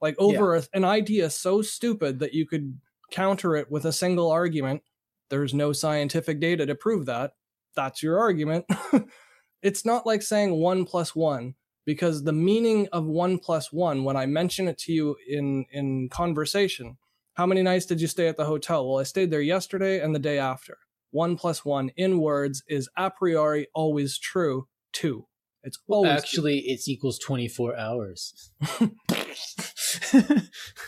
like 0.01 0.15
over 0.19 0.55
yeah. 0.55 0.63
a, 0.63 0.77
an 0.77 0.85
idea 0.85 1.31
so 1.31 1.63
stupid 1.63 2.19
that 2.21 2.35
you 2.35 2.47
could 2.47 2.79
counter 3.11 3.57
it 3.57 3.71
with 3.71 3.85
a 3.85 3.93
single 3.93 4.31
argument. 4.31 4.83
There's 5.29 5.55
no 5.55 5.73
scientific 5.73 6.41
data 6.41 6.67
to 6.67 6.75
prove 6.75 7.07
that 7.07 7.33
that's 7.75 8.03
your 8.03 8.19
argument. 8.19 8.67
it's 9.63 9.85
not 9.85 10.07
like 10.07 10.23
saying 10.23 10.53
one 10.53 10.85
plus 10.85 11.15
one 11.15 11.55
because 11.87 12.23
the 12.23 12.33
meaning 12.33 12.89
of 12.93 13.07
one 13.07 13.39
plus 13.39 13.73
one, 13.73 14.05
when 14.05 14.17
I 14.17 14.27
mention 14.27 14.69
it 14.69 14.79
to 14.79 14.93
you 14.93 15.17
in, 15.29 15.65
in 15.73 16.09
conversation, 16.09 16.99
how 17.35 17.47
many 17.47 17.63
nights 17.63 17.87
did 17.87 18.01
you 18.01 18.07
stay 18.07 18.29
at 18.29 18.37
the 18.37 18.45
hotel? 18.45 18.87
Well, 18.89 19.01
I 19.01 19.05
stayed 19.05 19.31
there 19.31 19.41
yesterday 19.41 20.01
and 20.01 20.15
the 20.15 20.19
day 20.19 20.39
after. 20.39 20.79
One 21.11 21.37
plus 21.37 21.65
one 21.65 21.91
in 21.97 22.21
words 22.21 22.63
is 22.69 22.89
a 22.97 23.11
priori 23.11 23.67
always 23.75 24.19
true. 24.19 24.69
Two. 24.93 25.27
It's 25.63 25.79
always 25.89 26.13
actually 26.13 26.61
it's 26.61 26.89
equals 26.89 27.19
24 27.19 27.77
hours. 27.77 28.53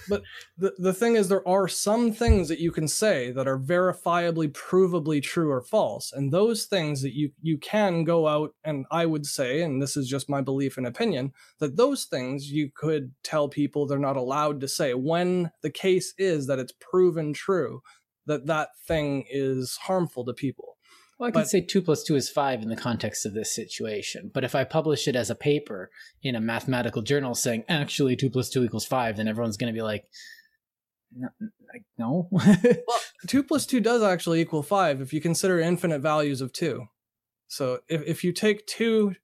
but 0.09 0.23
the, 0.57 0.75
the 0.79 0.95
thing 0.95 1.17
is, 1.17 1.29
there 1.29 1.47
are 1.47 1.69
some 1.69 2.13
things 2.13 2.49
that 2.49 2.59
you 2.59 2.71
can 2.71 2.89
say 2.89 3.31
that 3.33 3.47
are 3.47 3.59
verifiably, 3.59 4.51
provably 4.51 5.23
true 5.23 5.51
or 5.51 5.61
false. 5.61 6.13
And 6.13 6.33
those 6.33 6.65
things 6.65 7.03
that 7.03 7.15
you, 7.15 7.33
you 7.43 7.59
can 7.59 8.05
go 8.05 8.27
out 8.27 8.55
and 8.65 8.87
I 8.91 9.07
would 9.07 9.27
say, 9.27 9.63
and 9.63 9.83
this 9.83 9.97
is 9.97 10.09
just 10.09 10.31
my 10.31 10.41
belief 10.41 10.79
and 10.79 10.87
opinion, 10.87 11.33
that 11.59 11.77
those 11.77 12.05
things 12.05 12.51
you 12.51 12.71
could 12.75 13.13
tell 13.23 13.49
people 13.49 13.87
they're 13.87 13.99
not 13.99 14.17
allowed 14.17 14.61
to 14.61 14.69
say 14.69 14.95
when 14.95 15.51
the 15.63 15.71
case 15.71 16.15
is 16.17 16.47
that 16.47 16.59
it's 16.59 16.73
proven 16.81 17.33
true 17.33 17.83
that 18.27 18.47
that 18.47 18.69
thing 18.87 19.25
is 19.31 19.77
harmful 19.83 20.25
to 20.25 20.33
people. 20.33 20.72
Well, 21.23 21.29
I 21.29 21.31
could 21.31 21.43
but, 21.43 21.49
say 21.51 21.61
two 21.61 21.83
plus 21.83 22.03
two 22.03 22.17
is 22.17 22.29
five 22.29 22.63
in 22.63 22.69
the 22.69 22.75
context 22.75 23.25
of 23.25 23.33
this 23.33 23.55
situation. 23.55 24.33
But 24.35 24.43
if 24.43 24.57
I 24.57 24.65
publish 24.65 25.07
it 25.07 25.15
as 25.15 25.31
a 25.31 25.37
paper 25.37 25.89
in 26.21 26.35
a 26.35 26.41
mathematical 26.41 27.01
journal 27.01 27.37
saying 27.37 27.63
actually 27.69 28.17
two 28.17 28.29
plus 28.29 28.51
two 28.51 28.65
equals 28.65 28.85
five, 28.85 29.17
then 29.17 29.29
everyone's 29.29 29.57
going 29.57 29.73
to 29.73 29.79
be 29.79 29.83
like, 29.83 30.05
no. 31.97 32.27
well, 32.33 33.01
two 33.29 33.45
plus 33.45 33.67
two 33.67 33.79
does 33.79 34.03
actually 34.03 34.41
equal 34.41 34.65
five 34.65 35.01
if 35.01 35.13
you 35.13 35.21
consider 35.21 35.61
infinite 35.61 36.01
values 36.01 36.41
of 36.41 36.53
two. 36.53 36.87
So 37.47 37.79
if, 37.89 38.03
if 38.03 38.25
you 38.25 38.33
take 38.33 38.67
two 38.67 39.15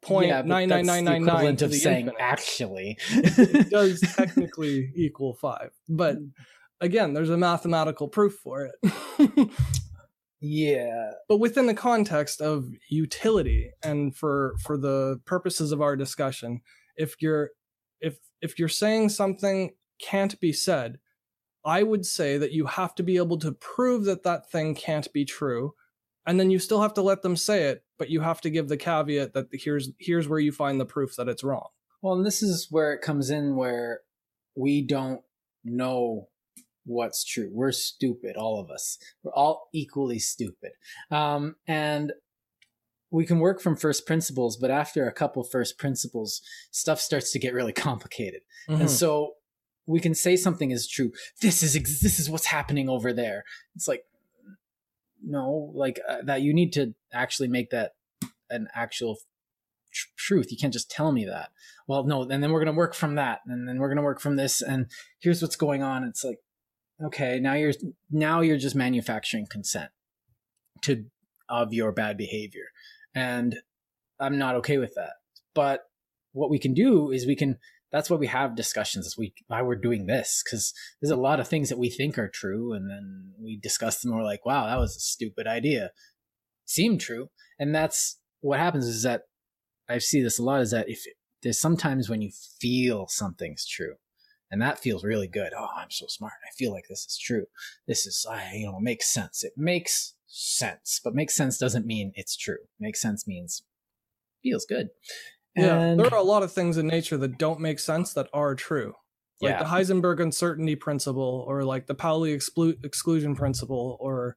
point 0.00 0.28
yeah, 0.28 0.42
nine 0.42 0.68
nine 0.68 0.86
nine 0.86 1.04
nine 1.04 1.24
nine 1.24 1.46
of 1.60 1.74
saying 1.74 2.06
infinite, 2.06 2.20
actually, 2.20 2.98
it 3.10 3.68
does 3.68 4.00
technically 4.16 4.92
equal 4.94 5.34
five. 5.34 5.72
But 5.88 6.18
mm. 6.18 6.30
again, 6.80 7.14
there's 7.14 7.30
a 7.30 7.36
mathematical 7.36 8.06
proof 8.06 8.34
for 8.34 8.70
it. 8.84 9.50
Yeah. 10.42 11.12
But 11.28 11.38
within 11.38 11.66
the 11.66 11.74
context 11.74 12.40
of 12.40 12.68
utility 12.90 13.70
and 13.82 14.14
for 14.14 14.56
for 14.60 14.76
the 14.76 15.20
purposes 15.24 15.70
of 15.70 15.80
our 15.80 15.94
discussion, 15.94 16.62
if 16.96 17.14
you're 17.22 17.50
if 18.00 18.18
if 18.40 18.58
you're 18.58 18.68
saying 18.68 19.10
something 19.10 19.70
can't 20.00 20.38
be 20.40 20.52
said, 20.52 20.98
I 21.64 21.84
would 21.84 22.04
say 22.04 22.38
that 22.38 22.50
you 22.50 22.66
have 22.66 22.94
to 22.96 23.04
be 23.04 23.18
able 23.18 23.38
to 23.38 23.52
prove 23.52 24.04
that 24.06 24.24
that 24.24 24.50
thing 24.50 24.74
can't 24.74 25.10
be 25.12 25.24
true, 25.24 25.74
and 26.26 26.40
then 26.40 26.50
you 26.50 26.58
still 26.58 26.82
have 26.82 26.94
to 26.94 27.02
let 27.02 27.22
them 27.22 27.36
say 27.36 27.68
it, 27.68 27.84
but 27.96 28.10
you 28.10 28.20
have 28.20 28.40
to 28.40 28.50
give 28.50 28.68
the 28.68 28.76
caveat 28.76 29.34
that 29.34 29.46
here's 29.52 29.90
here's 30.00 30.26
where 30.26 30.40
you 30.40 30.50
find 30.50 30.80
the 30.80 30.84
proof 30.84 31.14
that 31.16 31.28
it's 31.28 31.44
wrong. 31.44 31.68
Well, 32.02 32.14
and 32.14 32.26
this 32.26 32.42
is 32.42 32.66
where 32.68 32.92
it 32.92 33.00
comes 33.00 33.30
in 33.30 33.54
where 33.54 34.00
we 34.56 34.82
don't 34.82 35.20
know 35.64 36.26
what's 36.84 37.24
true. 37.24 37.50
We're 37.52 37.72
stupid, 37.72 38.36
all 38.36 38.60
of 38.60 38.70
us. 38.70 38.98
We're 39.22 39.32
all 39.32 39.68
equally 39.72 40.18
stupid. 40.18 40.72
Um, 41.10 41.56
and 41.66 42.12
we 43.10 43.26
can 43.26 43.38
work 43.40 43.60
from 43.60 43.76
first 43.76 44.06
principles, 44.06 44.56
but 44.56 44.70
after 44.70 45.06
a 45.06 45.12
couple 45.12 45.44
first 45.44 45.78
principles, 45.78 46.40
stuff 46.70 46.98
starts 46.98 47.30
to 47.32 47.38
get 47.38 47.54
really 47.54 47.72
complicated. 47.72 48.40
Mm-hmm. 48.68 48.82
And 48.82 48.90
so 48.90 49.34
we 49.86 50.00
can 50.00 50.14
say 50.14 50.36
something 50.36 50.70
is 50.70 50.88
true. 50.88 51.12
This 51.40 51.62
is 51.62 51.76
ex- 51.76 52.00
this 52.00 52.18
is 52.18 52.30
what's 52.30 52.46
happening 52.46 52.88
over 52.88 53.12
there. 53.12 53.44
It's 53.74 53.88
like 53.88 54.04
no, 55.24 55.70
like 55.74 56.00
uh, 56.08 56.18
that. 56.24 56.42
You 56.42 56.52
need 56.52 56.72
to 56.72 56.94
actually 57.12 57.48
make 57.48 57.70
that 57.70 57.92
an 58.50 58.68
actual 58.74 59.18
tr- 59.92 60.08
truth. 60.16 60.50
You 60.50 60.56
can't 60.56 60.72
just 60.72 60.90
tell 60.90 61.12
me 61.12 61.24
that. 61.26 61.50
Well, 61.86 62.04
no, 62.04 62.22
and 62.22 62.42
then 62.42 62.50
we're 62.52 62.64
gonna 62.64 62.76
work 62.76 62.94
from 62.94 63.16
that, 63.16 63.40
and 63.46 63.68
then 63.68 63.78
we're 63.78 63.88
gonna 63.88 64.02
work 64.02 64.20
from 64.20 64.36
this, 64.36 64.62
and 64.62 64.86
here's 65.20 65.42
what's 65.42 65.56
going 65.56 65.82
on. 65.82 66.04
It's 66.04 66.24
like 66.24 66.38
okay 67.04 67.38
now 67.40 67.54
you're 67.54 67.72
now 68.10 68.40
you're 68.40 68.58
just 68.58 68.76
manufacturing 68.76 69.46
consent 69.50 69.90
to 70.82 71.04
of 71.48 71.72
your 71.72 71.92
bad 71.92 72.16
behavior. 72.16 72.66
And 73.14 73.56
i'm 74.20 74.38
not 74.38 74.56
okay 74.56 74.78
with 74.78 74.94
that. 74.94 75.14
But 75.54 75.82
what 76.32 76.50
we 76.50 76.58
can 76.58 76.74
do 76.74 77.10
is 77.10 77.26
we 77.26 77.36
can 77.36 77.58
that's 77.90 78.08
why 78.08 78.16
we 78.16 78.28
have 78.28 78.56
discussions 78.56 79.18
week 79.18 79.44
why 79.48 79.60
we're 79.60 79.76
doing 79.76 80.06
this 80.06 80.42
because 80.44 80.72
there's 81.00 81.10
a 81.10 81.16
lot 81.16 81.40
of 81.40 81.48
things 81.48 81.68
that 81.68 81.78
we 81.78 81.90
think 81.90 82.18
are 82.18 82.28
true 82.28 82.72
and 82.72 82.88
then 82.88 83.32
we 83.38 83.58
discuss 83.58 84.00
them 84.00 84.14
we're 84.14 84.22
like 84.22 84.46
wow 84.46 84.66
that 84.66 84.78
was 84.78 84.96
a 84.96 85.00
stupid 85.00 85.46
idea. 85.46 85.90
Seemed 86.64 87.00
true. 87.00 87.28
And 87.58 87.74
that's 87.74 88.18
what 88.40 88.58
happens 88.58 88.86
is 88.86 89.02
that 89.02 89.22
i 89.88 89.98
see 89.98 90.22
this 90.22 90.38
a 90.38 90.42
lot 90.42 90.60
is 90.60 90.70
that 90.70 90.88
if 90.88 91.04
there's 91.42 91.58
sometimes 91.58 92.08
when 92.08 92.22
you 92.22 92.30
feel 92.60 93.06
something's 93.08 93.66
true 93.66 93.94
and 94.52 94.60
that 94.60 94.78
feels 94.78 95.02
really 95.02 95.26
good. 95.26 95.52
Oh, 95.58 95.68
I'm 95.74 95.90
so 95.90 96.06
smart. 96.06 96.34
I 96.46 96.54
feel 96.54 96.70
like 96.70 96.84
this 96.88 97.06
is 97.06 97.18
true. 97.18 97.46
This 97.88 98.06
is, 98.06 98.26
I, 98.30 98.52
you 98.54 98.66
know, 98.66 98.78
makes 98.78 99.12
sense. 99.12 99.42
It 99.42 99.54
makes 99.56 100.14
sense, 100.26 101.00
but 101.02 101.14
makes 101.14 101.34
sense 101.34 101.56
doesn't 101.56 101.86
mean 101.86 102.12
it's 102.14 102.36
true. 102.36 102.58
Makes 102.78 103.00
sense 103.00 103.26
means 103.26 103.62
feels 104.42 104.66
good. 104.66 104.90
Yeah, 105.56 105.80
and... 105.80 105.98
there 105.98 106.12
are 106.12 106.20
a 106.20 106.22
lot 106.22 106.42
of 106.42 106.52
things 106.52 106.76
in 106.76 106.86
nature 106.86 107.16
that 107.16 107.38
don't 107.38 107.60
make 107.60 107.78
sense 107.78 108.12
that 108.12 108.28
are 108.32 108.54
true. 108.54 108.94
Like 109.40 109.52
yeah. 109.52 109.62
the 109.62 109.68
Heisenberg 109.70 110.20
uncertainty 110.20 110.76
principle, 110.76 111.44
or 111.48 111.64
like 111.64 111.86
the 111.86 111.94
Pauli 111.94 112.36
exclu- 112.36 112.84
exclusion 112.84 113.34
principle, 113.34 113.96
or 114.00 114.36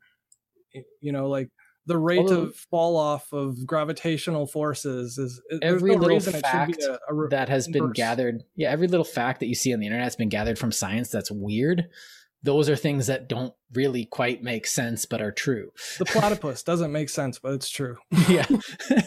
you 0.99 1.11
know, 1.11 1.27
like 1.27 1.49
the 1.87 1.97
rate 1.97 2.19
Although, 2.19 2.41
of 2.43 2.55
fall 2.55 2.97
off 2.97 3.31
of 3.31 3.65
gravitational 3.65 4.47
forces 4.47 5.17
is 5.17 5.41
every 5.61 5.95
no 5.95 6.01
little 6.01 6.19
fact 6.19 6.81
a, 6.83 6.99
a 7.09 7.27
that 7.29 7.49
has 7.49 7.67
inverse. 7.67 7.81
been 7.81 7.91
gathered. 7.91 8.43
Yeah, 8.55 8.71
every 8.71 8.87
little 8.87 9.05
fact 9.05 9.39
that 9.41 9.47
you 9.47 9.55
see 9.55 9.73
on 9.73 9.79
the 9.79 9.85
internet 9.85 10.05
has 10.05 10.15
been 10.15 10.29
gathered 10.29 10.57
from 10.57 10.71
science 10.71 11.09
that's 11.09 11.31
weird. 11.31 11.85
Those 12.41 12.69
are 12.69 12.75
things 12.75 13.07
that 13.07 13.29
don't 13.29 13.53
really 13.73 14.05
quite 14.05 14.43
make 14.43 14.67
sense 14.67 15.05
but 15.05 15.21
are 15.21 15.31
true. 15.31 15.71
The 15.99 16.05
platypus 16.05 16.63
doesn't 16.63 16.91
make 16.91 17.09
sense, 17.09 17.39
but 17.39 17.53
it's 17.53 17.69
true. 17.69 17.97
yeah. 18.27 18.45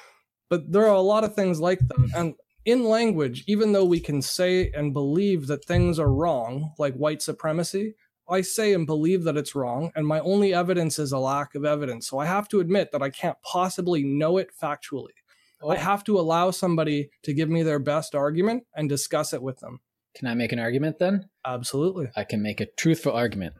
but 0.50 0.72
there 0.72 0.86
are 0.86 0.94
a 0.94 1.00
lot 1.00 1.24
of 1.24 1.34
things 1.34 1.60
like 1.60 1.80
that. 1.80 2.10
And 2.14 2.34
in 2.64 2.84
language, 2.84 3.44
even 3.46 3.72
though 3.72 3.84
we 3.84 4.00
can 4.00 4.22
say 4.22 4.70
and 4.74 4.92
believe 4.92 5.46
that 5.46 5.64
things 5.64 5.98
are 5.98 6.12
wrong, 6.12 6.72
like 6.78 6.94
white 6.94 7.22
supremacy, 7.22 7.94
I 8.28 8.40
say 8.40 8.72
and 8.72 8.86
believe 8.86 9.24
that 9.24 9.36
it's 9.36 9.54
wrong, 9.54 9.92
and 9.94 10.06
my 10.06 10.20
only 10.20 10.52
evidence 10.52 10.98
is 10.98 11.12
a 11.12 11.18
lack 11.18 11.54
of 11.54 11.64
evidence. 11.64 12.08
So 12.08 12.18
I 12.18 12.26
have 12.26 12.48
to 12.48 12.60
admit 12.60 12.90
that 12.92 13.02
I 13.02 13.10
can't 13.10 13.36
possibly 13.42 14.02
know 14.04 14.38
it 14.38 14.50
factually. 14.60 15.14
Oh. 15.62 15.70
I 15.70 15.76
have 15.76 16.04
to 16.04 16.18
allow 16.18 16.50
somebody 16.50 17.10
to 17.22 17.32
give 17.32 17.48
me 17.48 17.62
their 17.62 17.78
best 17.78 18.14
argument 18.14 18.64
and 18.74 18.88
discuss 18.88 19.32
it 19.32 19.42
with 19.42 19.60
them. 19.60 19.80
Can 20.16 20.28
I 20.28 20.34
make 20.34 20.52
an 20.52 20.58
argument 20.58 20.98
then? 20.98 21.28
Absolutely. 21.44 22.08
I 22.16 22.24
can 22.24 22.42
make 22.42 22.60
a 22.60 22.66
truthful 22.66 23.12
argument. 23.12 23.54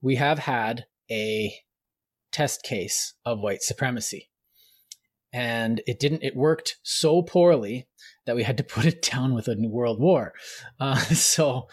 We 0.00 0.16
have 0.16 0.38
had 0.38 0.86
a 1.10 1.54
test 2.32 2.62
case 2.62 3.14
of 3.24 3.40
white 3.40 3.62
supremacy. 3.62 4.30
And 5.32 5.82
it 5.86 5.98
didn't, 5.98 6.22
it 6.22 6.36
worked 6.36 6.78
so 6.82 7.22
poorly 7.22 7.88
that 8.26 8.36
we 8.36 8.44
had 8.44 8.56
to 8.58 8.64
put 8.74 8.86
it 8.86 9.02
down 9.02 9.34
with 9.34 9.48
a 9.48 9.54
new 9.54 9.68
world 9.68 10.00
war. 10.00 10.34
Uh, 10.78 10.96
so 10.96 11.68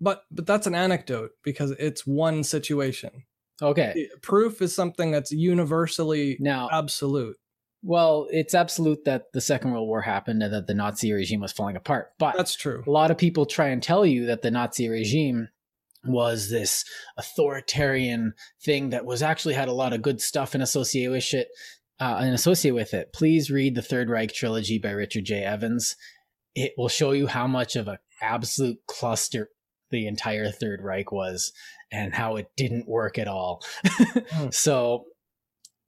but 0.00 0.22
but 0.30 0.46
that's 0.46 0.66
an 0.66 0.74
anecdote 0.74 1.30
because 1.42 1.72
it's 1.72 2.06
one 2.06 2.44
situation. 2.44 3.24
Okay. 3.62 4.08
Proof 4.22 4.60
is 4.60 4.74
something 4.74 5.10
that's 5.10 5.32
universally 5.32 6.36
now 6.40 6.68
absolute. 6.70 7.36
Well, 7.82 8.26
it's 8.30 8.54
absolute 8.54 9.04
that 9.04 9.32
the 9.32 9.40
Second 9.40 9.72
World 9.72 9.86
War 9.86 10.02
happened 10.02 10.42
and 10.42 10.52
that 10.52 10.66
the 10.66 10.74
Nazi 10.74 11.12
regime 11.12 11.40
was 11.40 11.52
falling 11.52 11.76
apart. 11.76 12.08
But 12.18 12.36
that's 12.36 12.56
true. 12.56 12.82
A 12.86 12.90
lot 12.90 13.10
of 13.10 13.18
people 13.18 13.46
try 13.46 13.68
and 13.68 13.82
tell 13.82 14.04
you 14.04 14.26
that 14.26 14.42
the 14.42 14.50
Nazi 14.50 14.88
regime 14.88 15.48
was 16.04 16.50
this 16.50 16.84
authoritarian 17.16 18.34
thing 18.64 18.90
that 18.90 19.04
was 19.04 19.22
actually 19.22 19.54
had 19.54 19.68
a 19.68 19.72
lot 19.72 19.92
of 19.92 20.02
good 20.02 20.20
stuff 20.20 20.54
and 20.54 20.62
associate 20.62 21.08
with 21.08 21.32
it. 21.34 21.48
Uh, 21.98 22.18
and 22.20 22.34
associate 22.34 22.72
with 22.72 22.92
it. 22.92 23.10
Please 23.14 23.50
read 23.50 23.74
the 23.74 23.80
Third 23.80 24.10
Reich 24.10 24.30
trilogy 24.34 24.78
by 24.78 24.90
Richard 24.90 25.24
J. 25.24 25.42
Evans. 25.42 25.96
It 26.54 26.72
will 26.76 26.90
show 26.90 27.12
you 27.12 27.26
how 27.26 27.46
much 27.46 27.74
of 27.74 27.88
an 27.88 27.96
absolute 28.20 28.76
cluster 28.86 29.48
the 29.90 30.06
entire 30.06 30.50
Third 30.50 30.80
Reich 30.82 31.12
was 31.12 31.52
and 31.92 32.14
how 32.14 32.36
it 32.36 32.50
didn't 32.56 32.88
work 32.88 33.18
at 33.18 33.28
all. 33.28 33.62
Hmm. 33.84 34.48
So 34.50 35.06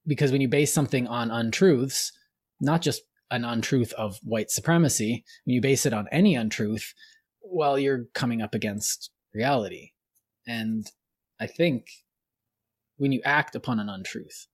because 0.07 0.33
when 0.33 0.41
you 0.41 0.49
base 0.49 0.73
something 0.73 1.07
on 1.07 1.31
untruths, 1.31 2.13
not 2.61 2.83
just 2.83 3.03
an 3.31 3.45
untruth 3.45 3.93
of 3.93 4.19
white 4.23 4.51
supremacy, 4.51 5.25
when 5.45 5.55
you 5.55 5.61
base 5.61 5.85
it 5.85 5.93
on 5.93 6.09
any 6.11 6.35
untruth, 6.35 6.95
well, 7.43 7.79
you're 7.79 8.07
coming 8.15 8.41
up 8.41 8.55
against 8.55 9.11
reality. 9.35 9.91
And 10.47 10.91
I 11.39 11.47
think 11.47 11.87
when 12.97 13.13
you 13.13 13.21
act 13.25 13.55
upon 13.55 13.79
an 13.79 13.89
untruth, 13.89 14.47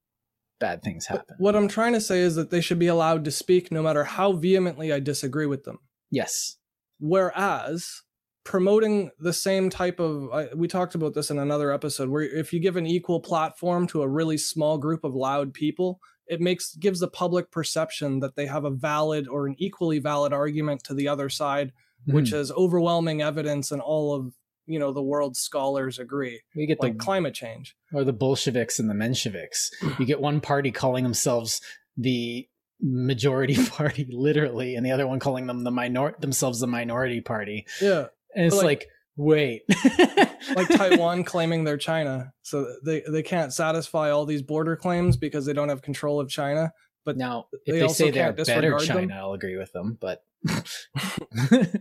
bad 0.59 0.83
things 0.83 1.07
happen. 1.07 1.25
But 1.29 1.41
what 1.41 1.57
I'm 1.57 1.69
trying 1.69 1.93
to 1.93 2.01
say 2.01 2.19
is 2.19 2.35
that 2.35 2.51
they 2.51 2.61
should 2.61 2.79
be 2.79 2.89
allowed 2.89 3.25
to 3.25 3.31
speak 3.31 3.71
no 3.71 3.83
matter 3.83 4.05
how 4.05 4.33
vehemently 4.33 4.93
I 4.93 5.01
disagree 5.01 5.47
with 5.47 5.65
them. 5.65 5.79
Yes. 6.11 6.57
Whereas 6.99 8.03
promoting 8.45 9.11
the 9.19 9.33
same 9.33 9.71
type 9.71 9.99
of 9.99 10.29
uh, 10.33 10.47
we 10.55 10.69
talked 10.69 10.95
about 10.95 11.15
this 11.15 11.31
in 11.31 11.39
another 11.39 11.73
episode 11.73 12.11
where 12.11 12.23
if 12.23 12.53
you 12.53 12.61
give 12.61 12.77
an 12.77 12.87
equal 12.87 13.21
platform 13.21 13.87
to 13.87 14.03
a 14.03 14.09
really 14.09 14.37
small 14.37 14.79
group 14.79 15.03
of 15.03 15.15
loud 15.15 15.53
people 15.55 15.99
it 16.27 16.41
makes 16.41 16.75
gives 16.77 17.01
the 17.01 17.09
public 17.09 17.51
perception 17.51 18.21
that 18.21 18.37
they 18.37 18.47
have 18.47 18.65
a 18.65 18.71
valid 18.71 19.27
or 19.27 19.47
an 19.47 19.55
equally 19.59 19.99
valid 19.99 20.33
argument 20.33 20.85
to 20.85 20.95
the 20.95 21.09
other 21.09 21.29
side 21.29 21.73
mm. 22.07 22.13
which 22.13 22.33
is 22.33 22.53
overwhelming 22.53 23.23
evidence 23.23 23.73
and 23.73 23.81
all 23.81 24.15
of 24.15 24.35
you 24.67 24.79
know 24.79 24.93
the 24.93 25.03
world's 25.03 25.39
scholars 25.39 25.99
agree 25.99 26.41
we 26.55 26.67
get 26.67 26.81
like 26.81 26.95
the, 26.95 26.99
climate 26.99 27.35
change. 27.35 27.75
or 27.93 28.05
the 28.05 28.13
bolsheviks 28.13 28.79
and 28.79 28.89
the 28.89 28.95
mensheviks. 28.95 29.71
You 29.99 30.07
get 30.07 30.21
one 30.21 30.41
party 30.41 30.71
calling 30.71 31.05
themselves 31.05 31.61
the 31.97 32.49
majority 32.81 33.57
party 33.71 34.07
literally 34.11 34.75
and 34.75 34.85
the 34.85 34.91
other 34.91 35.07
one 35.07 35.19
calling 35.19 35.47
them 35.47 35.65
the 35.65 35.71
minor 35.71 36.15
themselves 36.19 36.61
the 36.61 36.67
minority 36.67 37.21
party. 37.21 37.67
Yeah 37.81 38.07
and 38.35 38.47
it's 38.47 38.57
like, 38.57 38.64
like, 38.64 38.87
wait. 39.17 39.62
like 40.55 40.69
Taiwan 40.69 41.25
claiming 41.25 41.64
they're 41.64 41.76
China. 41.76 42.33
So 42.43 42.67
they, 42.85 43.03
they 43.09 43.23
can't 43.23 43.53
satisfy 43.53 44.11
all 44.11 44.26
these 44.26 44.43
border 44.43 44.76
claims 44.76 45.17
because 45.17 45.47
they 45.47 45.53
don't 45.53 45.69
have 45.69 45.83
control 45.83 46.21
of 46.21 46.29
China. 46.29 46.73
But 47.05 47.17
now, 47.17 47.47
if 47.53 47.75
they, 47.75 47.81
they 47.81 47.88
say 47.88 48.11
they're 48.11 48.33
better 48.33 48.79
China, 48.79 49.00
them. 49.09 49.12
I'll 49.12 49.35
agree 49.35 49.57
with 49.57 49.73
them. 49.73 49.99
But 50.00 50.23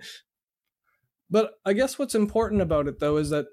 but 1.29 1.51
I 1.65 1.74
guess 1.74 1.98
what's 1.98 2.15
important 2.15 2.62
about 2.62 2.88
it 2.88 3.00
though 3.00 3.17
is 3.17 3.29
that 3.29 3.45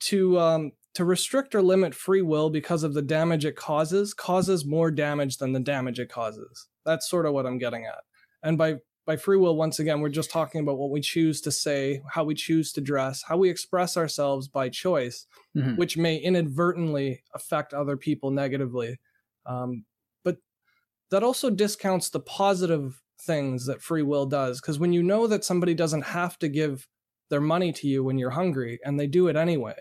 to 0.00 0.38
um, 0.38 0.72
to 0.94 1.04
restrict 1.04 1.54
or 1.54 1.62
limit 1.62 1.94
free 1.94 2.22
will 2.22 2.50
because 2.50 2.82
of 2.82 2.94
the 2.94 3.02
damage 3.02 3.44
it 3.44 3.54
causes 3.54 4.14
causes 4.14 4.64
more 4.64 4.90
damage 4.90 5.38
than 5.38 5.52
the 5.52 5.60
damage 5.60 6.00
it 6.00 6.08
causes. 6.08 6.66
That's 6.84 7.08
sort 7.08 7.26
of 7.26 7.32
what 7.32 7.46
I'm 7.46 7.58
getting 7.58 7.84
at. 7.84 7.98
And 8.42 8.58
by 8.58 8.76
by 9.06 9.16
free 9.16 9.36
will, 9.36 9.56
once 9.56 9.78
again, 9.78 10.00
we're 10.00 10.08
just 10.08 10.32
talking 10.32 10.60
about 10.60 10.78
what 10.78 10.90
we 10.90 11.00
choose 11.00 11.40
to 11.42 11.52
say, 11.52 12.02
how 12.10 12.24
we 12.24 12.34
choose 12.34 12.72
to 12.72 12.80
dress, 12.80 13.22
how 13.22 13.36
we 13.36 13.48
express 13.48 13.96
ourselves 13.96 14.48
by 14.48 14.68
choice, 14.68 15.26
mm-hmm. 15.56 15.76
which 15.76 15.96
may 15.96 16.16
inadvertently 16.16 17.22
affect 17.32 17.72
other 17.72 17.96
people 17.96 18.32
negatively. 18.32 18.98
Um, 19.46 19.84
but 20.24 20.38
that 21.12 21.22
also 21.22 21.50
discounts 21.50 22.10
the 22.10 22.18
positive 22.18 23.00
things 23.20 23.66
that 23.66 23.80
free 23.80 24.02
will 24.02 24.26
does. 24.26 24.60
Because 24.60 24.80
when 24.80 24.92
you 24.92 25.04
know 25.04 25.28
that 25.28 25.44
somebody 25.44 25.72
doesn't 25.72 26.02
have 26.02 26.36
to 26.40 26.48
give 26.48 26.88
their 27.30 27.40
money 27.40 27.72
to 27.72 27.86
you 27.86 28.02
when 28.02 28.18
you're 28.18 28.30
hungry 28.30 28.80
and 28.84 28.98
they 28.98 29.06
do 29.06 29.28
it 29.28 29.36
anyway, 29.36 29.76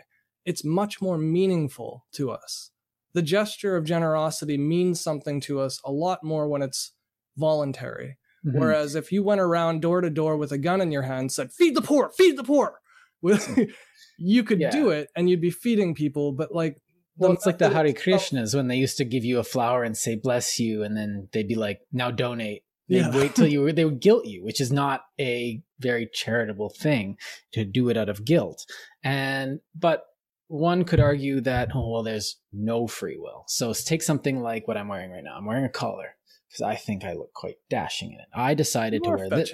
it's 0.45 0.63
much 0.63 1.01
more 1.01 1.17
meaningful 1.17 2.05
to 2.11 2.29
us. 2.29 2.69
The 3.13 3.23
gesture 3.23 3.75
of 3.75 3.85
generosity 3.85 4.57
means 4.57 5.01
something 5.01 5.41
to 5.41 5.61
us 5.61 5.81
a 5.83 5.91
lot 5.91 6.23
more 6.23 6.47
when 6.47 6.61
it's 6.61 6.91
voluntary 7.35 8.17
Mm-hmm. 8.45 8.59
Whereas 8.59 8.95
if 8.95 9.11
you 9.11 9.23
went 9.23 9.41
around 9.41 9.81
door 9.81 10.01
to 10.01 10.09
door 10.09 10.37
with 10.37 10.51
a 10.51 10.57
gun 10.57 10.81
in 10.81 10.91
your 10.91 11.01
hand, 11.03 11.31
said 11.31 11.51
"Feed 11.51 11.75
the 11.75 11.81
poor, 11.81 12.11
feed 12.15 12.37
the 12.37 12.43
poor," 12.43 12.79
you 14.17 14.43
could 14.43 14.59
yeah. 14.59 14.69
do 14.69 14.89
it 14.89 15.09
and 15.15 15.29
you'd 15.29 15.41
be 15.41 15.49
feeding 15.49 15.95
people. 15.95 16.31
But 16.31 16.53
like, 16.53 16.77
well, 17.17 17.31
it's 17.31 17.45
like 17.45 17.57
the 17.57 17.69
Hare 17.69 17.85
Krishnas 17.93 18.53
when 18.55 18.67
they 18.67 18.75
used 18.75 18.97
to 18.97 19.05
give 19.05 19.25
you 19.25 19.39
a 19.39 19.43
flower 19.43 19.83
and 19.83 19.97
say 19.97 20.15
"bless 20.15 20.59
you," 20.59 20.83
and 20.83 20.95
then 20.95 21.27
they'd 21.33 21.47
be 21.47 21.55
like, 21.55 21.79
"Now 21.91 22.11
donate." 22.11 22.63
They'd 22.87 22.97
yeah. 22.97 23.17
wait 23.17 23.33
till 23.33 23.47
you 23.47 23.61
were, 23.61 23.71
they 23.73 23.85
would 23.85 23.99
guilt 23.99 24.27
you, 24.27 24.43
which 24.43 24.61
is 24.61 24.71
not 24.71 25.01
a 25.19 25.63
very 25.79 26.07
charitable 26.13 26.69
thing 26.69 27.17
to 27.53 27.65
do 27.65 27.89
it 27.89 27.97
out 27.97 28.09
of 28.09 28.25
guilt. 28.25 28.63
And 29.03 29.59
but 29.73 30.03
one 30.47 30.83
could 30.83 30.99
argue 30.99 31.41
that 31.41 31.69
oh 31.73 31.89
well, 31.89 32.03
there's 32.03 32.37
no 32.53 32.85
free 32.85 33.17
will. 33.17 33.45
So 33.47 33.73
take 33.73 34.03
something 34.03 34.41
like 34.41 34.67
what 34.67 34.77
I'm 34.77 34.87
wearing 34.87 35.11
right 35.11 35.23
now. 35.23 35.35
I'm 35.35 35.45
wearing 35.45 35.65
a 35.65 35.69
collar 35.69 36.15
because 36.47 36.61
I 36.61 36.75
think 36.75 37.03
I 37.03 37.13
look 37.13 37.33
quite 37.33 37.55
dashing 37.69 38.13
in 38.13 38.19
it. 38.19 38.27
I 38.33 38.53
decided 38.53 39.01
you 39.03 39.11
to 39.11 39.17
wear 39.17 39.29
this. 39.29 39.53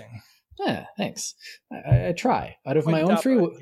Yeah, 0.59 0.85
thanks. 0.97 1.33
I, 1.71 2.09
I, 2.09 2.11
try 2.11 2.57
out 2.67 2.77
of 2.77 2.85
my 2.85 3.01
own 3.01 3.17
free 3.17 3.37
will. 3.37 3.57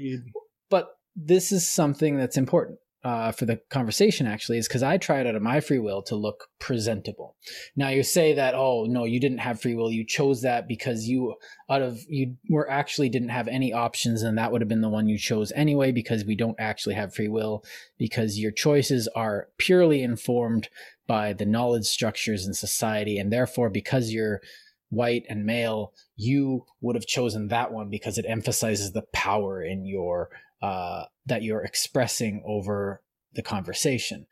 But 0.69 0.89
this 1.15 1.51
is 1.51 1.67
something 1.67 2.17
that's 2.17 2.37
important 2.37 2.79
uh, 3.03 3.31
for 3.31 3.45
the 3.45 3.61
conversation 3.69 4.27
actually 4.27 4.57
is 4.57 4.67
because 4.67 4.83
I 4.83 4.97
tried 4.97 5.25
out 5.25 5.35
of 5.35 5.41
my 5.41 5.61
free 5.61 5.79
will 5.79 6.01
to 6.03 6.15
look 6.15 6.49
presentable. 6.59 7.37
Now 7.75 7.89
you 7.89 8.03
say 8.03 8.33
that, 8.33 8.55
oh 8.55 8.85
no, 8.89 9.05
you 9.05 9.21
didn't 9.21 9.37
have 9.37 9.61
free 9.61 9.73
will. 9.73 9.89
You 9.89 10.05
chose 10.05 10.41
that 10.41 10.67
because 10.67 11.05
you 11.05 11.35
out 11.69 11.81
of 11.81 11.99
you 12.09 12.35
were 12.49 12.69
actually 12.69 13.07
didn't 13.07 13.29
have 13.29 13.47
any 13.47 13.71
options, 13.71 14.21
and 14.21 14.37
that 14.37 14.51
would 14.51 14.61
have 14.61 14.67
been 14.67 14.81
the 14.81 14.89
one 14.89 15.07
you 15.07 15.17
chose 15.17 15.53
anyway 15.55 15.93
because 15.93 16.25
we 16.25 16.35
don't 16.35 16.59
actually 16.59 16.95
have 16.95 17.15
free 17.15 17.29
will 17.29 17.63
because 17.97 18.37
your 18.37 18.51
choices 18.51 19.07
are 19.15 19.47
purely 19.57 20.03
informed 20.03 20.67
by 21.07 21.31
the 21.31 21.45
knowledge 21.45 21.85
structures 21.85 22.45
in 22.45 22.53
society, 22.53 23.17
and 23.17 23.31
therefore 23.31 23.69
because 23.69 24.11
you're 24.11 24.41
white 24.89 25.23
and 25.29 25.45
male, 25.45 25.93
you 26.17 26.65
would 26.81 26.95
have 26.95 27.05
chosen 27.05 27.47
that 27.47 27.71
one 27.71 27.89
because 27.89 28.17
it 28.17 28.25
emphasizes 28.27 28.91
the 28.91 29.03
power 29.13 29.61
in 29.61 29.85
your 29.85 30.29
uh, 30.61 31.03
that 31.29 31.43
you're 31.43 31.63
expressing 31.63 32.43
over 32.45 33.01
the 33.33 33.41
conversation. 33.41 34.27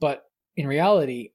But 0.00 0.24
in 0.56 0.66
reality, 0.66 1.32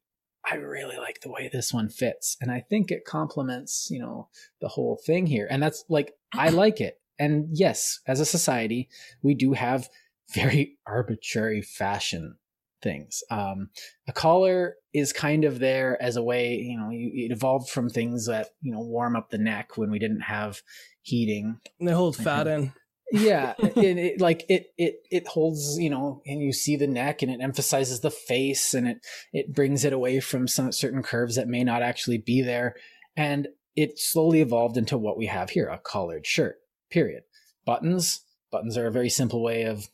I 0.50 0.56
really 0.56 0.97
like 0.97 1.21
the 1.21 1.32
way 1.32 1.50
this 1.52 1.74
one 1.74 1.89
fits. 1.89 2.38
And 2.41 2.52
I 2.52 2.62
think 2.62 2.91
it 2.91 3.06
complements, 3.06 3.88
you 3.91 4.00
know, 4.00 4.30
the 4.60 4.69
whole 4.69 5.00
thing 5.06 5.28
here. 5.28 5.47
And 5.50 5.62
that's 5.62 5.84
like, 5.88 6.13
I 6.34 6.50
like 6.50 6.82
it. 6.82 7.00
And 7.19 7.50
yes, 7.52 8.00
as 8.08 8.19
a 8.19 8.26
society, 8.26 8.89
we 9.21 9.36
do 9.36 9.54
have 9.54 9.89
very 10.34 10.78
arbitrary 10.88 11.62
fashion 11.62 12.38
things. 12.82 13.21
Um, 13.30 13.69
a 14.08 14.13
collar 14.13 14.76
is 14.91 15.13
kind 15.13 15.45
of 15.45 15.60
there 15.60 16.02
as 16.02 16.15
a 16.15 16.24
way, 16.24 16.56
you 16.56 16.78
know, 16.78 16.89
it 16.91 17.32
evolved 17.32 17.69
from 17.69 17.89
things 17.89 18.26
that, 18.26 18.50
you 18.62 18.71
know, 18.71 18.80
warm 18.80 19.15
up 19.15 19.30
the 19.30 19.38
neck 19.38 19.78
when 19.78 19.91
we 19.91 20.00
didn't 20.00 20.21
have 20.21 20.62
heating. 21.04 21.60
And 21.80 21.88
they 21.88 21.93
hold 21.93 22.15
fat 22.15 22.47
in 22.47 22.74
yeah 23.12 23.54
it, 23.60 23.97
it, 23.97 24.21
like 24.21 24.45
it 24.50 24.67
it 24.78 24.95
it 25.10 25.28
holds 25.28 25.78
you 25.78 25.89
know 25.89 26.21
and 26.26 26.41
you 26.41 26.54
see 26.54 26.76
the 26.76 26.88
neck 26.88 27.21
and 27.21 27.32
it 27.32 27.41
emphasizes 27.41 28.00
the 28.00 28.12
face 28.12 28.74
and 28.74 28.88
it 28.88 29.06
it 29.34 29.54
brings 29.54 29.86
it 29.86 29.93
away 29.93 30.19
from 30.19 30.47
some 30.47 30.71
certain 30.71 31.04
curves 31.04 31.36
that 31.36 31.47
may 31.47 31.63
not 31.63 31.82
actually 31.82 32.17
be 32.17 32.41
there. 32.41 32.76
And 33.15 33.50
it 33.76 34.00
slowly 34.00 34.41
evolved 34.41 34.78
into 34.78 34.97
what 34.97 35.17
we 35.17 35.28
have 35.28 35.52
here 35.52 35.67
a 35.67 35.78
collared 35.78 36.26
shirt 36.26 36.58
period. 36.89 37.24
Buttons 37.65 38.26
buttons 38.52 38.78
are 38.78 38.88
a 38.88 38.91
very 38.91 39.10
simple 39.10 39.41
way 39.41 39.63
of 39.63 39.89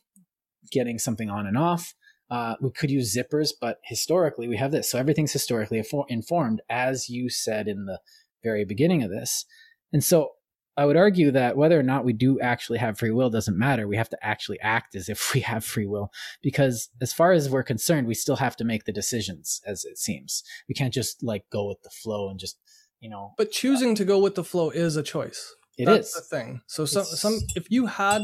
getting 0.70 0.98
something 0.98 1.30
on 1.30 1.46
and 1.46 1.56
off. 1.56 1.94
Uh, 2.30 2.56
we 2.60 2.70
could 2.70 2.90
use 2.90 3.16
zippers 3.16 3.50
but 3.60 3.78
historically 3.84 4.48
we 4.48 4.56
have 4.56 4.70
this. 4.70 4.90
So 4.90 4.98
everything's 4.98 5.32
historically 5.32 5.82
informed 6.08 6.60
as 6.68 7.08
you 7.08 7.30
said 7.30 7.68
in 7.68 7.86
the 7.86 8.00
very 8.42 8.64
beginning 8.64 9.02
of 9.02 9.10
this. 9.10 9.44
And 9.92 10.04
so 10.04 10.32
I 10.78 10.84
would 10.84 10.96
argue 10.96 11.32
that 11.32 11.56
whether 11.56 11.78
or 11.78 11.82
not 11.82 12.04
we 12.04 12.12
do 12.12 12.38
actually 12.38 12.78
have 12.78 12.96
free 12.96 13.10
will 13.10 13.30
doesn't 13.30 13.58
matter. 13.58 13.88
We 13.88 13.96
have 13.96 14.10
to 14.10 14.24
actually 14.24 14.60
act 14.60 14.94
as 14.94 15.08
if 15.08 15.30
we 15.34 15.40
have 15.40 15.64
free 15.64 15.86
will 15.86 16.12
because 16.40 16.88
as 17.02 17.12
far 17.12 17.32
as 17.32 17.50
we're 17.50 17.64
concerned, 17.64 18.06
we 18.06 18.14
still 18.14 18.36
have 18.36 18.54
to 18.56 18.64
make 18.64 18.84
the 18.84 18.92
decisions 18.92 19.60
as 19.66 19.84
it 19.84 19.98
seems. 19.98 20.44
We 20.68 20.76
can't 20.76 20.94
just 20.94 21.20
like 21.20 21.44
go 21.50 21.66
with 21.66 21.82
the 21.82 21.90
flow 21.90 22.30
and 22.30 22.38
just, 22.38 22.58
you 23.00 23.10
know. 23.10 23.34
But 23.36 23.50
choosing 23.50 23.92
uh, 23.92 23.96
to 23.96 24.04
go 24.04 24.20
with 24.20 24.36
the 24.36 24.44
flow 24.44 24.70
is 24.70 24.94
a 24.94 25.02
choice. 25.02 25.52
It 25.76 25.86
That's 25.86 26.08
is 26.08 26.14
the 26.14 26.36
thing. 26.36 26.60
So 26.68 26.84
some 26.84 27.04
some 27.04 27.40
if 27.56 27.70
you 27.70 27.86
had 27.86 28.22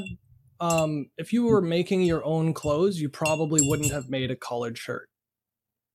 um 0.61 1.07
if 1.19 1.33
you 1.33 1.45
were 1.45 1.61
making 1.61 2.03
your 2.03 2.25
own 2.25 2.55
clothes, 2.55 3.01
you 3.01 3.09
probably 3.09 3.63
wouldn't 3.65 3.91
have 3.91 4.09
made 4.09 4.31
a 4.31 4.37
collared 4.37 4.79
shirt. 4.79 5.09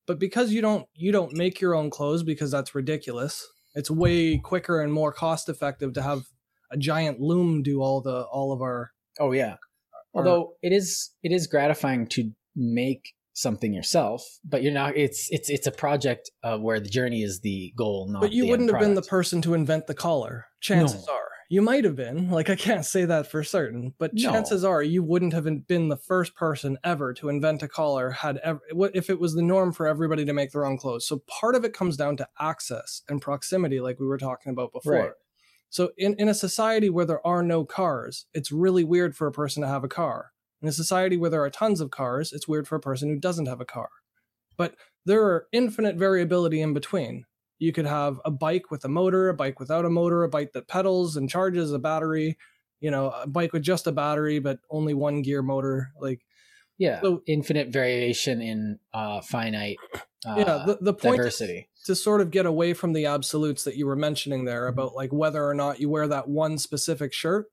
But 0.06 0.18
because 0.18 0.52
you 0.52 0.60
don't 0.60 0.86
you 0.94 1.10
don't 1.10 1.32
make 1.34 1.58
your 1.60 1.74
own 1.74 1.88
clothes 1.88 2.22
because 2.22 2.50
that's 2.50 2.74
ridiculous. 2.74 3.46
It's 3.74 3.90
way 3.90 4.36
quicker 4.36 4.82
and 4.82 4.92
more 4.92 5.12
cost 5.12 5.48
effective 5.48 5.94
to 5.94 6.02
have 6.02 6.24
a 6.70 6.76
giant 6.76 7.20
loom 7.20 7.62
do 7.62 7.80
all 7.80 8.00
the 8.00 8.22
all 8.32 8.52
of 8.52 8.60
our 8.60 8.90
oh 9.18 9.32
yeah 9.32 9.56
our, 10.14 10.22
although 10.22 10.54
it 10.62 10.72
is 10.72 11.10
it 11.22 11.32
is 11.32 11.46
gratifying 11.46 12.06
to 12.06 12.30
make 12.56 13.14
something 13.32 13.72
yourself 13.72 14.24
but 14.44 14.62
you're 14.62 14.72
not 14.72 14.96
it's 14.96 15.28
it's 15.30 15.48
it's 15.48 15.66
a 15.66 15.72
project 15.72 16.30
uh, 16.42 16.58
where 16.58 16.80
the 16.80 16.88
journey 16.88 17.22
is 17.22 17.40
the 17.40 17.72
goal 17.76 18.08
not 18.10 18.20
but 18.20 18.32
you 18.32 18.46
wouldn't 18.46 18.70
have 18.70 18.80
been 18.80 18.94
the 18.94 19.02
person 19.02 19.40
to 19.40 19.54
invent 19.54 19.86
the 19.86 19.94
collar 19.94 20.46
chances 20.60 21.06
no. 21.06 21.14
are 21.14 21.30
you 21.48 21.62
might 21.62 21.84
have 21.84 21.96
been 21.96 22.28
like 22.30 22.50
i 22.50 22.56
can't 22.56 22.84
say 22.84 23.04
that 23.04 23.26
for 23.26 23.42
certain 23.44 23.94
but 23.98 24.12
no. 24.14 24.30
chances 24.30 24.64
are 24.64 24.82
you 24.82 25.02
wouldn't 25.02 25.32
have 25.32 25.46
been 25.66 25.88
the 25.88 25.96
first 25.96 26.34
person 26.34 26.76
ever 26.82 27.14
to 27.14 27.28
invent 27.28 27.62
a 27.62 27.68
collar 27.68 28.10
had 28.10 28.38
ever 28.38 28.60
if 28.94 29.08
it 29.08 29.20
was 29.20 29.34
the 29.34 29.42
norm 29.42 29.72
for 29.72 29.86
everybody 29.86 30.24
to 30.24 30.32
make 30.32 30.50
their 30.50 30.66
own 30.66 30.76
clothes 30.76 31.06
so 31.06 31.22
part 31.40 31.54
of 31.54 31.64
it 31.64 31.72
comes 31.72 31.96
down 31.96 32.16
to 32.16 32.26
access 32.40 33.02
and 33.08 33.22
proximity 33.22 33.80
like 33.80 33.98
we 34.00 34.06
were 34.06 34.18
talking 34.18 34.50
about 34.50 34.72
before 34.72 34.92
right. 34.92 35.10
So 35.70 35.92
in, 35.96 36.16
in 36.18 36.28
a 36.28 36.34
society 36.34 36.90
where 36.90 37.06
there 37.06 37.24
are 37.24 37.42
no 37.44 37.64
cars, 37.64 38.26
it's 38.34 38.50
really 38.50 38.84
weird 38.84 39.16
for 39.16 39.28
a 39.28 39.32
person 39.32 39.62
to 39.62 39.68
have 39.68 39.84
a 39.84 39.88
car. 39.88 40.32
In 40.60 40.68
a 40.68 40.72
society 40.72 41.16
where 41.16 41.30
there 41.30 41.42
are 41.42 41.50
tons 41.50 41.80
of 41.80 41.90
cars, 41.90 42.32
it's 42.32 42.48
weird 42.48 42.68
for 42.68 42.74
a 42.74 42.80
person 42.80 43.08
who 43.08 43.18
doesn't 43.18 43.46
have 43.46 43.60
a 43.60 43.64
car. 43.64 43.88
But 44.56 44.74
there 45.06 45.22
are 45.24 45.46
infinite 45.52 45.96
variability 45.96 46.60
in 46.60 46.74
between. 46.74 47.24
You 47.58 47.72
could 47.72 47.86
have 47.86 48.20
a 48.24 48.30
bike 48.30 48.70
with 48.70 48.84
a 48.84 48.88
motor, 48.88 49.28
a 49.28 49.34
bike 49.34 49.60
without 49.60 49.84
a 49.84 49.90
motor, 49.90 50.24
a 50.24 50.28
bike 50.28 50.52
that 50.54 50.68
pedals 50.68 51.16
and 51.16 51.30
charges 51.30 51.72
a 51.72 51.78
battery, 51.78 52.36
you 52.80 52.90
know, 52.90 53.10
a 53.10 53.26
bike 53.26 53.52
with 53.52 53.62
just 53.62 53.86
a 53.86 53.92
battery 53.92 54.40
but 54.40 54.58
only 54.70 54.92
one 54.92 55.22
gear 55.22 55.40
motor. 55.40 55.92
Like, 56.00 56.26
yeah, 56.78 57.00
so, 57.00 57.22
infinite 57.26 57.68
variation 57.68 58.42
in 58.42 58.78
uh, 58.92 59.20
finite. 59.20 59.78
Uh, 60.26 60.34
yeah, 60.36 60.64
the, 60.66 60.78
the 60.80 60.94
point 60.94 61.18
diversity 61.18 61.69
to 61.86 61.94
sort 61.94 62.20
of 62.20 62.30
get 62.30 62.46
away 62.46 62.74
from 62.74 62.92
the 62.92 63.06
absolutes 63.06 63.64
that 63.64 63.76
you 63.76 63.86
were 63.86 63.96
mentioning 63.96 64.44
there 64.44 64.62
mm-hmm. 64.62 64.78
about 64.78 64.94
like 64.94 65.12
whether 65.12 65.46
or 65.46 65.54
not 65.54 65.80
you 65.80 65.88
wear 65.88 66.08
that 66.08 66.28
one 66.28 66.58
specific 66.58 67.12
shirt. 67.12 67.46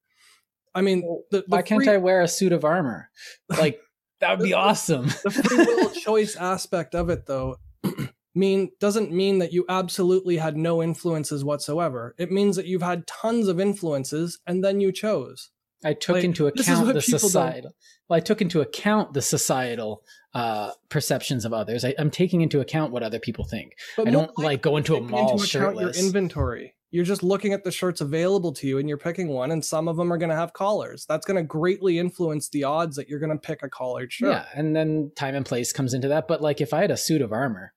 I 0.76 0.82
mean, 0.82 1.02
the, 1.32 1.40
the 1.40 1.44
why 1.48 1.62
free... 1.62 1.86
can't 1.86 1.88
I 1.88 1.98
wear 1.98 2.22
a 2.22 2.28
suit 2.28 2.52
of 2.52 2.66
armor? 2.66 3.10
Like 3.50 3.80
that 4.20 4.38
would 4.38 4.44
be 4.46 4.54
awesome. 4.54 5.06
the 5.24 5.32
free 5.32 5.58
will 5.58 5.90
choice 6.02 6.36
aspect 6.36 6.94
of 6.94 7.10
it, 7.10 7.26
though, 7.26 7.58
mean 8.36 8.70
doesn't 8.80 9.12
mean 9.12 9.40
that 9.40 9.54
you 9.54 9.66
absolutely 9.70 10.38
had 10.38 10.56
no 10.56 10.84
influences 10.84 11.44
whatsoever. 11.44 12.14
It 12.18 12.32
means 12.32 12.56
that 12.56 12.68
you've 12.68 12.84
had 12.84 13.08
tons 13.08 13.48
of 13.48 13.60
influences 13.60 14.40
and 14.46 14.64
then 14.64 14.80
you 14.80 14.92
chose. 14.92 15.50
I 15.84 15.94
took 15.94 16.16
like, 16.16 16.24
into 16.24 16.48
account 16.48 16.94
the 16.94 17.02
societal. 17.02 17.76
Well, 18.10 18.18
I 18.18 18.20
took 18.20 18.42
into 18.42 18.62
account 18.62 19.14
the 19.14 19.22
societal 19.22 20.04
uh, 20.34 20.72
perceptions 20.90 21.46
of 21.46 21.54
others. 21.54 21.86
I, 21.86 21.94
am 21.98 22.10
taking 22.10 22.42
into 22.42 22.60
account 22.60 22.92
what 22.92 23.04
other 23.04 23.20
people 23.20 23.46
think. 23.46 23.74
But 23.96 24.08
I 24.08 24.12
don't 24.12 24.38
like 24.38 24.62
go 24.62 24.78
into 24.78 24.96
a 24.96 25.02
mall 25.02 25.34
into 25.34 25.46
shirtless. 25.46 25.98
Your 25.98 26.06
inventory. 26.06 26.74
You're 26.90 27.06
just 27.06 27.22
looking 27.22 27.52
at 27.52 27.66
the 27.66 27.72
shirts 27.72 28.00
available 28.00 28.54
to 28.54 28.68
you, 28.68 28.78
and 28.78 28.88
you're 28.88 28.98
picking 28.98 29.28
one, 29.28 29.52
and 29.52 29.64
some 29.64 29.90
of 29.90 29.98
them 29.98 30.12
are 30.12 30.18
going 30.18 30.30
to 30.30 30.36
have 30.36 30.54
collars. 30.54 31.06
That's 31.08 31.26
going 31.26 31.36
to 31.36 31.44
greatly 31.44 32.00
influence 32.00 32.48
the 32.50 32.64
odds 32.64 32.96
that 32.96 33.10
you're 33.10 33.20
going 33.20 33.32
to 33.32 33.38
pick 33.38 33.62
a 33.62 33.70
collared 33.70 34.14
shirt. 34.14 34.30
Yeah, 34.30 34.46
and 34.56 34.76
then 34.76 35.12
time 35.16 35.36
and 35.36 35.46
place 35.46 35.74
comes 35.74 35.94
into 35.94 36.08
that. 36.08 36.30
But 36.30 36.42
like, 36.42 36.62
if 36.62 36.74
I 36.74 36.82
had 36.82 36.92
a 36.92 36.98
suit 36.98 37.22
of 37.22 37.34
armor, 37.34 37.74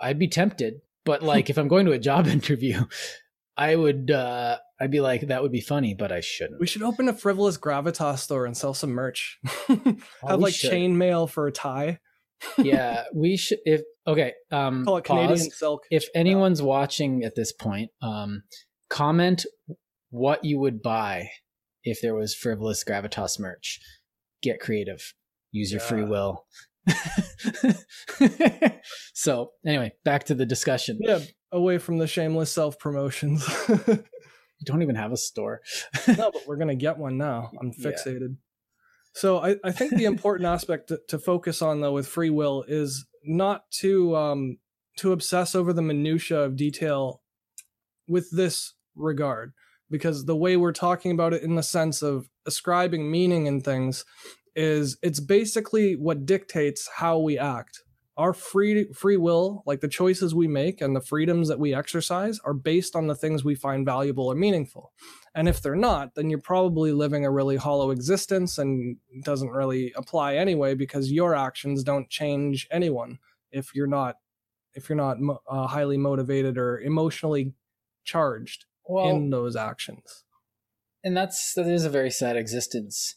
I'd 0.00 0.18
be 0.18 0.28
tempted. 0.28 0.80
But 1.04 1.22
like, 1.22 1.50
if 1.50 1.56
I'm 1.56 1.68
going 1.68 1.86
to 1.86 1.92
a 1.92 1.98
job 1.98 2.26
interview, 2.38 2.84
I 3.56 3.76
would 3.76 4.10
uh 4.10 4.58
I'd 4.80 4.90
be 4.90 5.00
like, 5.00 5.28
that 5.28 5.42
would 5.42 5.52
be 5.52 5.60
funny, 5.60 5.94
but 5.94 6.10
I 6.10 6.20
shouldn't. 6.20 6.60
We 6.60 6.66
should 6.66 6.82
open 6.82 7.08
a 7.08 7.12
frivolous 7.12 7.56
gravitas 7.56 8.18
store 8.18 8.44
and 8.44 8.56
sell 8.56 8.74
some 8.74 8.90
merch. 8.90 9.38
Have 9.68 10.40
like 10.40 10.54
chainmail 10.54 11.30
for 11.30 11.46
a 11.46 11.52
tie. 11.52 12.00
yeah, 12.58 13.04
we 13.14 13.36
should. 13.36 13.58
If 13.64 13.82
okay, 14.06 14.32
um, 14.50 14.84
call 14.84 14.96
it 14.98 15.04
pause. 15.04 15.26
Canadian 15.26 15.50
silk. 15.50 15.82
If 15.90 16.06
anyone's 16.14 16.60
watching 16.60 17.22
at 17.22 17.36
this 17.36 17.52
point, 17.52 17.90
um, 18.02 18.42
comment 18.90 19.46
what 20.10 20.44
you 20.44 20.58
would 20.58 20.82
buy 20.82 21.28
if 21.84 22.00
there 22.00 22.14
was 22.14 22.34
frivolous 22.34 22.84
gravitas 22.84 23.38
merch. 23.38 23.80
Get 24.42 24.60
creative. 24.60 25.14
Use 25.52 25.70
your 25.72 25.80
yeah. 25.80 25.86
free 25.86 26.04
will. 26.04 26.46
so 29.14 29.52
anyway, 29.64 29.92
back 30.04 30.24
to 30.24 30.34
the 30.34 30.44
discussion. 30.44 30.98
Yeah, 31.00 31.20
away 31.52 31.78
from 31.78 31.98
the 31.98 32.06
shameless 32.06 32.50
self 32.50 32.78
promotions. 32.78 33.46
Don't 34.64 34.82
even 34.82 34.96
have 34.96 35.12
a 35.12 35.16
store. 35.16 35.60
no, 36.08 36.30
but 36.30 36.42
we're 36.46 36.56
gonna 36.56 36.74
get 36.74 36.98
one 36.98 37.16
now. 37.18 37.50
I'm 37.60 37.72
fixated. 37.80 38.20
Yeah. 38.20 38.36
So 39.14 39.38
I, 39.38 39.56
I 39.62 39.70
think 39.70 39.92
the 39.92 40.06
important 40.06 40.48
aspect 40.48 40.88
to, 40.88 41.00
to, 41.08 41.18
focus 41.18 41.62
on 41.62 41.80
though 41.80 41.92
with 41.92 42.08
free 42.08 42.30
will 42.30 42.64
is 42.66 43.06
not 43.24 43.70
to 43.80 44.16
um 44.16 44.58
to 44.96 45.12
obsess 45.12 45.54
over 45.54 45.72
the 45.72 45.82
minutia 45.82 46.40
of 46.40 46.56
detail 46.56 47.22
with 48.08 48.30
this 48.30 48.74
regard 48.94 49.52
because 49.90 50.24
the 50.24 50.36
way 50.36 50.56
we're 50.56 50.72
talking 50.72 51.12
about 51.12 51.32
it 51.32 51.42
in 51.42 51.54
the 51.54 51.62
sense 51.62 52.02
of 52.02 52.28
ascribing 52.46 53.10
meaning 53.10 53.46
in 53.46 53.60
things 53.60 54.04
is 54.56 54.96
it's 55.02 55.20
basically 55.20 55.94
what 55.94 56.26
dictates 56.26 56.88
how 56.96 57.18
we 57.18 57.38
act 57.38 57.82
our 58.16 58.32
free 58.32 58.86
free 58.92 59.16
will 59.16 59.62
like 59.66 59.80
the 59.80 59.88
choices 59.88 60.34
we 60.34 60.46
make 60.46 60.80
and 60.80 60.94
the 60.94 61.00
freedoms 61.00 61.48
that 61.48 61.58
we 61.58 61.74
exercise 61.74 62.38
are 62.44 62.54
based 62.54 62.94
on 62.94 63.06
the 63.06 63.14
things 63.14 63.44
we 63.44 63.54
find 63.54 63.84
valuable 63.84 64.28
or 64.28 64.34
meaningful. 64.34 64.92
And 65.34 65.48
if 65.48 65.60
they're 65.60 65.74
not 65.74 66.14
then 66.14 66.30
you're 66.30 66.38
probably 66.38 66.92
living 66.92 67.24
a 67.24 67.30
really 67.30 67.56
hollow 67.56 67.90
existence 67.90 68.58
and 68.58 68.96
doesn't 69.22 69.50
really 69.50 69.92
apply 69.96 70.36
anyway 70.36 70.74
because 70.74 71.10
your 71.10 71.34
actions 71.34 71.82
don't 71.82 72.08
change 72.08 72.68
anyone 72.70 73.18
if 73.50 73.74
you're 73.74 73.86
not 73.86 74.16
if 74.74 74.88
you're 74.88 74.96
not 74.96 75.18
uh, 75.48 75.66
highly 75.68 75.96
motivated 75.96 76.58
or 76.58 76.80
emotionally 76.80 77.54
charged 78.04 78.66
well, 78.86 79.08
in 79.08 79.30
those 79.30 79.56
actions. 79.56 80.24
And 81.02 81.16
that's 81.16 81.52
that 81.54 81.66
is 81.66 81.84
a 81.84 81.90
very 81.90 82.10
sad 82.10 82.36
existence. 82.36 83.16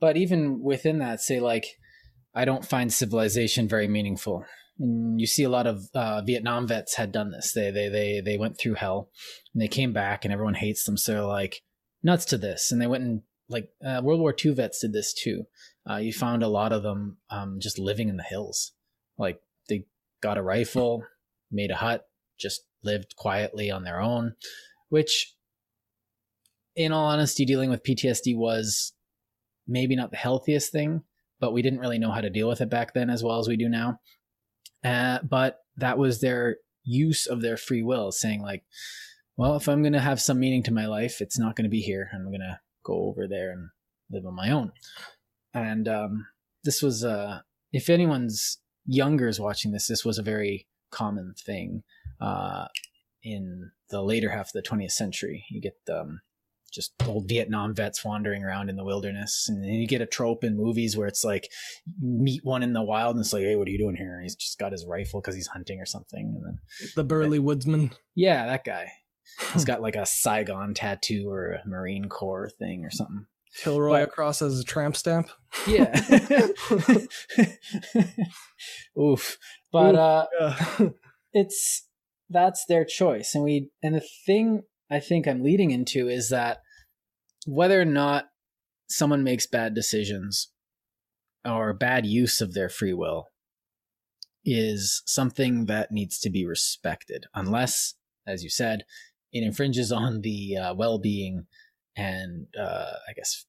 But 0.00 0.16
even 0.16 0.60
within 0.62 0.98
that 0.98 1.20
say 1.20 1.40
like 1.40 1.66
I 2.34 2.44
don't 2.44 2.64
find 2.64 2.92
civilization 2.92 3.68
very 3.68 3.86
meaningful. 3.86 4.44
And 4.78 5.20
you 5.20 5.26
see 5.26 5.44
a 5.44 5.48
lot 5.48 5.66
of 5.66 5.88
uh, 5.94 6.22
Vietnam 6.22 6.66
vets 6.66 6.96
had 6.96 7.12
done 7.12 7.30
this. 7.30 7.52
They 7.52 7.70
they 7.70 7.88
they 7.88 8.20
they 8.20 8.38
went 8.38 8.58
through 8.58 8.74
hell, 8.74 9.10
and 9.52 9.62
they 9.62 9.68
came 9.68 9.92
back, 9.92 10.24
and 10.24 10.32
everyone 10.32 10.54
hates 10.54 10.84
them. 10.84 10.96
So 10.96 11.12
they're 11.12 11.22
like 11.22 11.62
nuts 12.02 12.24
to 12.26 12.38
this, 12.38 12.72
and 12.72 12.82
they 12.82 12.88
went 12.88 13.04
and 13.04 13.22
like 13.48 13.68
uh, 13.86 14.00
World 14.02 14.20
War 14.20 14.34
II 14.44 14.54
vets 14.54 14.80
did 14.80 14.92
this 14.92 15.14
too. 15.14 15.44
Uh, 15.88 15.96
you 15.96 16.12
found 16.12 16.42
a 16.42 16.48
lot 16.48 16.72
of 16.72 16.82
them 16.82 17.18
um, 17.30 17.58
just 17.60 17.78
living 17.78 18.08
in 18.08 18.16
the 18.16 18.24
hills. 18.24 18.72
Like 19.16 19.40
they 19.68 19.86
got 20.20 20.38
a 20.38 20.42
rifle, 20.42 21.04
made 21.52 21.70
a 21.70 21.76
hut, 21.76 22.08
just 22.38 22.62
lived 22.82 23.14
quietly 23.16 23.70
on 23.70 23.84
their 23.84 24.00
own, 24.00 24.34
which, 24.88 25.34
in 26.74 26.90
all 26.90 27.06
honesty, 27.06 27.44
dealing 27.44 27.70
with 27.70 27.84
PTSD 27.84 28.36
was 28.36 28.92
maybe 29.68 29.94
not 29.94 30.10
the 30.10 30.16
healthiest 30.16 30.72
thing 30.72 31.04
but 31.40 31.52
we 31.52 31.62
didn't 31.62 31.80
really 31.80 31.98
know 31.98 32.10
how 32.10 32.20
to 32.20 32.30
deal 32.30 32.48
with 32.48 32.60
it 32.60 32.70
back 32.70 32.94
then 32.94 33.10
as 33.10 33.22
well 33.22 33.38
as 33.38 33.48
we 33.48 33.56
do 33.56 33.68
now. 33.68 33.98
Uh, 34.84 35.18
but 35.22 35.58
that 35.76 35.98
was 35.98 36.20
their 36.20 36.56
use 36.84 37.26
of 37.26 37.40
their 37.40 37.56
free 37.56 37.82
will, 37.82 38.12
saying 38.12 38.42
like, 38.42 38.62
well, 39.36 39.56
if 39.56 39.68
I'm 39.68 39.82
going 39.82 39.94
to 39.94 40.00
have 40.00 40.20
some 40.20 40.38
meaning 40.38 40.62
to 40.64 40.72
my 40.72 40.86
life, 40.86 41.20
it's 41.20 41.38
not 41.38 41.56
going 41.56 41.64
to 41.64 41.70
be 41.70 41.80
here. 41.80 42.08
I'm 42.14 42.26
going 42.26 42.40
to 42.40 42.60
go 42.84 43.06
over 43.08 43.26
there 43.26 43.50
and 43.50 43.70
live 44.10 44.26
on 44.26 44.34
my 44.34 44.50
own. 44.50 44.72
And 45.52 45.88
um, 45.88 46.26
this 46.62 46.82
was, 46.82 47.04
uh, 47.04 47.40
if 47.72 47.88
anyone's 47.88 48.58
younger 48.86 49.26
is 49.26 49.40
watching 49.40 49.72
this, 49.72 49.88
this 49.88 50.04
was 50.04 50.18
a 50.18 50.22
very 50.22 50.68
common 50.90 51.34
thing 51.44 51.82
uh, 52.20 52.66
in 53.22 53.70
the 53.90 54.02
later 54.02 54.30
half 54.30 54.48
of 54.48 54.52
the 54.52 54.62
20th 54.62 54.92
century. 54.92 55.44
You 55.50 55.60
get 55.60 55.76
um, 55.92 56.20
just 56.74 56.92
old 57.06 57.28
Vietnam 57.28 57.74
vets 57.74 58.04
wandering 58.04 58.42
around 58.42 58.68
in 58.68 58.76
the 58.76 58.84
wilderness. 58.84 59.46
And 59.48 59.64
you 59.64 59.86
get 59.86 60.02
a 60.02 60.06
trope 60.06 60.44
in 60.44 60.56
movies 60.56 60.96
where 60.96 61.06
it's 61.06 61.24
like 61.24 61.50
meet 62.00 62.44
one 62.44 62.62
in 62.62 62.72
the 62.72 62.82
wild 62.82 63.16
and 63.16 63.24
it's 63.24 63.32
like, 63.32 63.42
hey, 63.42 63.56
what 63.56 63.68
are 63.68 63.70
you 63.70 63.78
doing 63.78 63.96
here? 63.96 64.14
And 64.14 64.22
he's 64.22 64.36
just 64.36 64.58
got 64.58 64.72
his 64.72 64.86
rifle 64.86 65.20
because 65.20 65.34
he's 65.34 65.46
hunting 65.46 65.80
or 65.80 65.86
something. 65.86 66.34
And 66.36 66.44
then 66.44 66.58
the 66.96 67.04
burly 67.04 67.38
woodsman. 67.38 67.92
Yeah, 68.14 68.46
that 68.46 68.64
guy. 68.64 68.90
he's 69.52 69.64
got 69.66 69.82
like 69.82 69.96
a 69.96 70.06
Saigon 70.06 70.74
tattoo 70.74 71.28
or 71.28 71.52
a 71.52 71.68
Marine 71.68 72.08
Corps 72.08 72.50
thing 72.58 72.84
or 72.84 72.90
something. 72.90 73.26
Kilroy 73.56 74.00
but, 74.00 74.08
across 74.08 74.42
as 74.42 74.58
a 74.58 74.64
tramp 74.64 74.96
stamp. 74.96 75.30
Yeah. 75.66 75.94
Oof. 79.00 79.38
But 79.72 79.94
uh 79.94 80.26
yeah. 80.40 80.88
it's 81.32 81.88
that's 82.28 82.64
their 82.68 82.84
choice. 82.84 83.34
And 83.34 83.44
we 83.44 83.70
and 83.82 83.94
the 83.94 84.04
thing 84.26 84.62
I 84.90 85.00
think 85.00 85.26
I'm 85.26 85.42
leading 85.42 85.70
into 85.70 86.08
is 86.08 86.28
that 86.30 86.58
whether 87.46 87.80
or 87.80 87.86
not 87.86 88.28
someone 88.88 89.24
makes 89.24 89.46
bad 89.46 89.74
decisions 89.74 90.50
or 91.44 91.72
bad 91.72 92.06
use 92.06 92.40
of 92.40 92.54
their 92.54 92.68
free 92.68 92.92
will 92.92 93.28
is 94.44 95.02
something 95.06 95.66
that 95.66 95.90
needs 95.90 96.18
to 96.20 96.30
be 96.30 96.46
respected, 96.46 97.26
unless, 97.34 97.94
as 98.26 98.42
you 98.42 98.50
said, 98.50 98.84
it 99.32 99.42
infringes 99.42 99.90
on 99.90 100.20
the 100.20 100.56
uh, 100.56 100.74
well 100.74 100.98
being 100.98 101.46
and, 101.96 102.46
uh, 102.58 102.92
I 103.08 103.12
guess, 103.14 103.46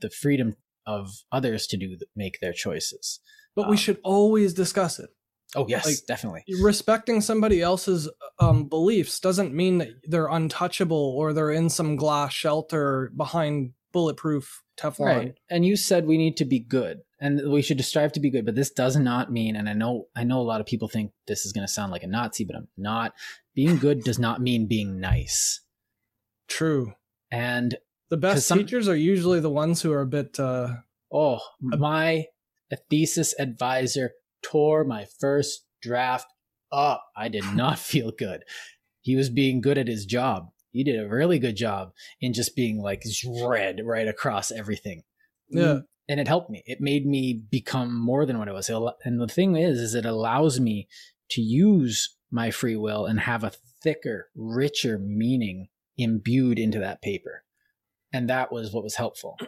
the 0.00 0.10
freedom 0.10 0.56
of 0.86 1.10
others 1.32 1.66
to 1.68 1.76
do 1.76 1.96
make 2.14 2.38
their 2.40 2.52
choices. 2.52 3.20
But 3.54 3.64
um, 3.64 3.70
we 3.70 3.76
should 3.76 3.98
always 4.04 4.54
discuss 4.54 4.98
it. 4.98 5.10
Oh 5.56 5.66
yes, 5.66 5.86
like, 5.86 6.06
definitely. 6.06 6.44
Respecting 6.62 7.20
somebody 7.20 7.62
else's 7.62 8.08
um, 8.38 8.68
beliefs 8.68 9.18
doesn't 9.18 9.54
mean 9.54 9.78
that 9.78 9.88
they're 10.04 10.28
untouchable 10.28 11.14
or 11.16 11.32
they're 11.32 11.50
in 11.50 11.70
some 11.70 11.96
glass 11.96 12.32
shelter 12.32 13.10
behind 13.16 13.72
bulletproof 13.92 14.62
Teflon. 14.78 15.06
Right. 15.06 15.34
And 15.50 15.64
you 15.64 15.76
said 15.76 16.06
we 16.06 16.18
need 16.18 16.36
to 16.36 16.44
be 16.44 16.58
good 16.58 17.00
and 17.20 17.50
we 17.50 17.62
should 17.62 17.82
strive 17.84 18.12
to 18.12 18.20
be 18.20 18.30
good, 18.30 18.44
but 18.44 18.54
this 18.54 18.70
does 18.70 18.96
not 18.96 19.32
mean 19.32 19.56
and 19.56 19.68
I 19.68 19.72
know 19.72 20.08
I 20.14 20.24
know 20.24 20.40
a 20.40 20.42
lot 20.42 20.60
of 20.60 20.66
people 20.66 20.88
think 20.88 21.12
this 21.26 21.46
is 21.46 21.52
going 21.52 21.66
to 21.66 21.72
sound 21.72 21.92
like 21.92 22.02
a 22.02 22.06
Nazi, 22.06 22.44
but 22.44 22.56
I'm 22.56 22.68
not. 22.76 23.14
Being 23.54 23.76
good 23.78 24.04
does 24.04 24.18
not 24.18 24.42
mean 24.42 24.66
being 24.66 25.00
nice. 25.00 25.62
True. 26.46 26.92
And 27.30 27.76
the 28.10 28.16
best 28.16 28.46
some, 28.46 28.58
teachers 28.58 28.88
are 28.88 28.96
usually 28.96 29.40
the 29.40 29.50
ones 29.50 29.82
who 29.82 29.92
are 29.92 30.02
a 30.02 30.06
bit 30.06 30.38
uh 30.38 30.74
oh, 31.10 31.40
my 31.60 32.26
a 32.70 32.76
thesis 32.90 33.34
advisor 33.38 34.12
tore 34.42 34.84
my 34.84 35.06
first 35.18 35.66
draft 35.82 36.26
up. 36.72 37.04
I 37.16 37.28
did 37.28 37.44
not 37.54 37.78
feel 37.78 38.10
good. 38.10 38.44
He 39.00 39.16
was 39.16 39.30
being 39.30 39.60
good 39.60 39.78
at 39.78 39.88
his 39.88 40.04
job. 40.04 40.48
He 40.70 40.84
did 40.84 41.00
a 41.00 41.08
really 41.08 41.38
good 41.38 41.56
job 41.56 41.92
in 42.20 42.34
just 42.34 42.54
being 42.54 42.80
like 42.80 43.02
red 43.42 43.80
right 43.84 44.06
across 44.06 44.52
everything. 44.52 45.02
Yeah. 45.50 45.80
and 46.08 46.20
it 46.20 46.28
helped 46.28 46.50
me. 46.50 46.62
It 46.66 46.80
made 46.80 47.06
me 47.06 47.42
become 47.50 47.98
more 47.98 48.26
than 48.26 48.38
what 48.38 48.48
I 48.48 48.52
was. 48.52 48.68
And 48.68 49.20
the 49.20 49.28
thing 49.28 49.56
is, 49.56 49.78
is 49.80 49.94
it 49.94 50.04
allows 50.04 50.60
me 50.60 50.88
to 51.30 51.40
use 51.40 52.16
my 52.30 52.50
free 52.50 52.76
will 52.76 53.06
and 53.06 53.20
have 53.20 53.44
a 53.44 53.52
thicker, 53.82 54.28
richer 54.34 54.98
meaning 54.98 55.68
imbued 55.96 56.58
into 56.58 56.78
that 56.78 57.02
paper. 57.02 57.44
And 58.12 58.28
that 58.28 58.52
was 58.52 58.72
what 58.72 58.84
was 58.84 58.96
helpful. 58.96 59.38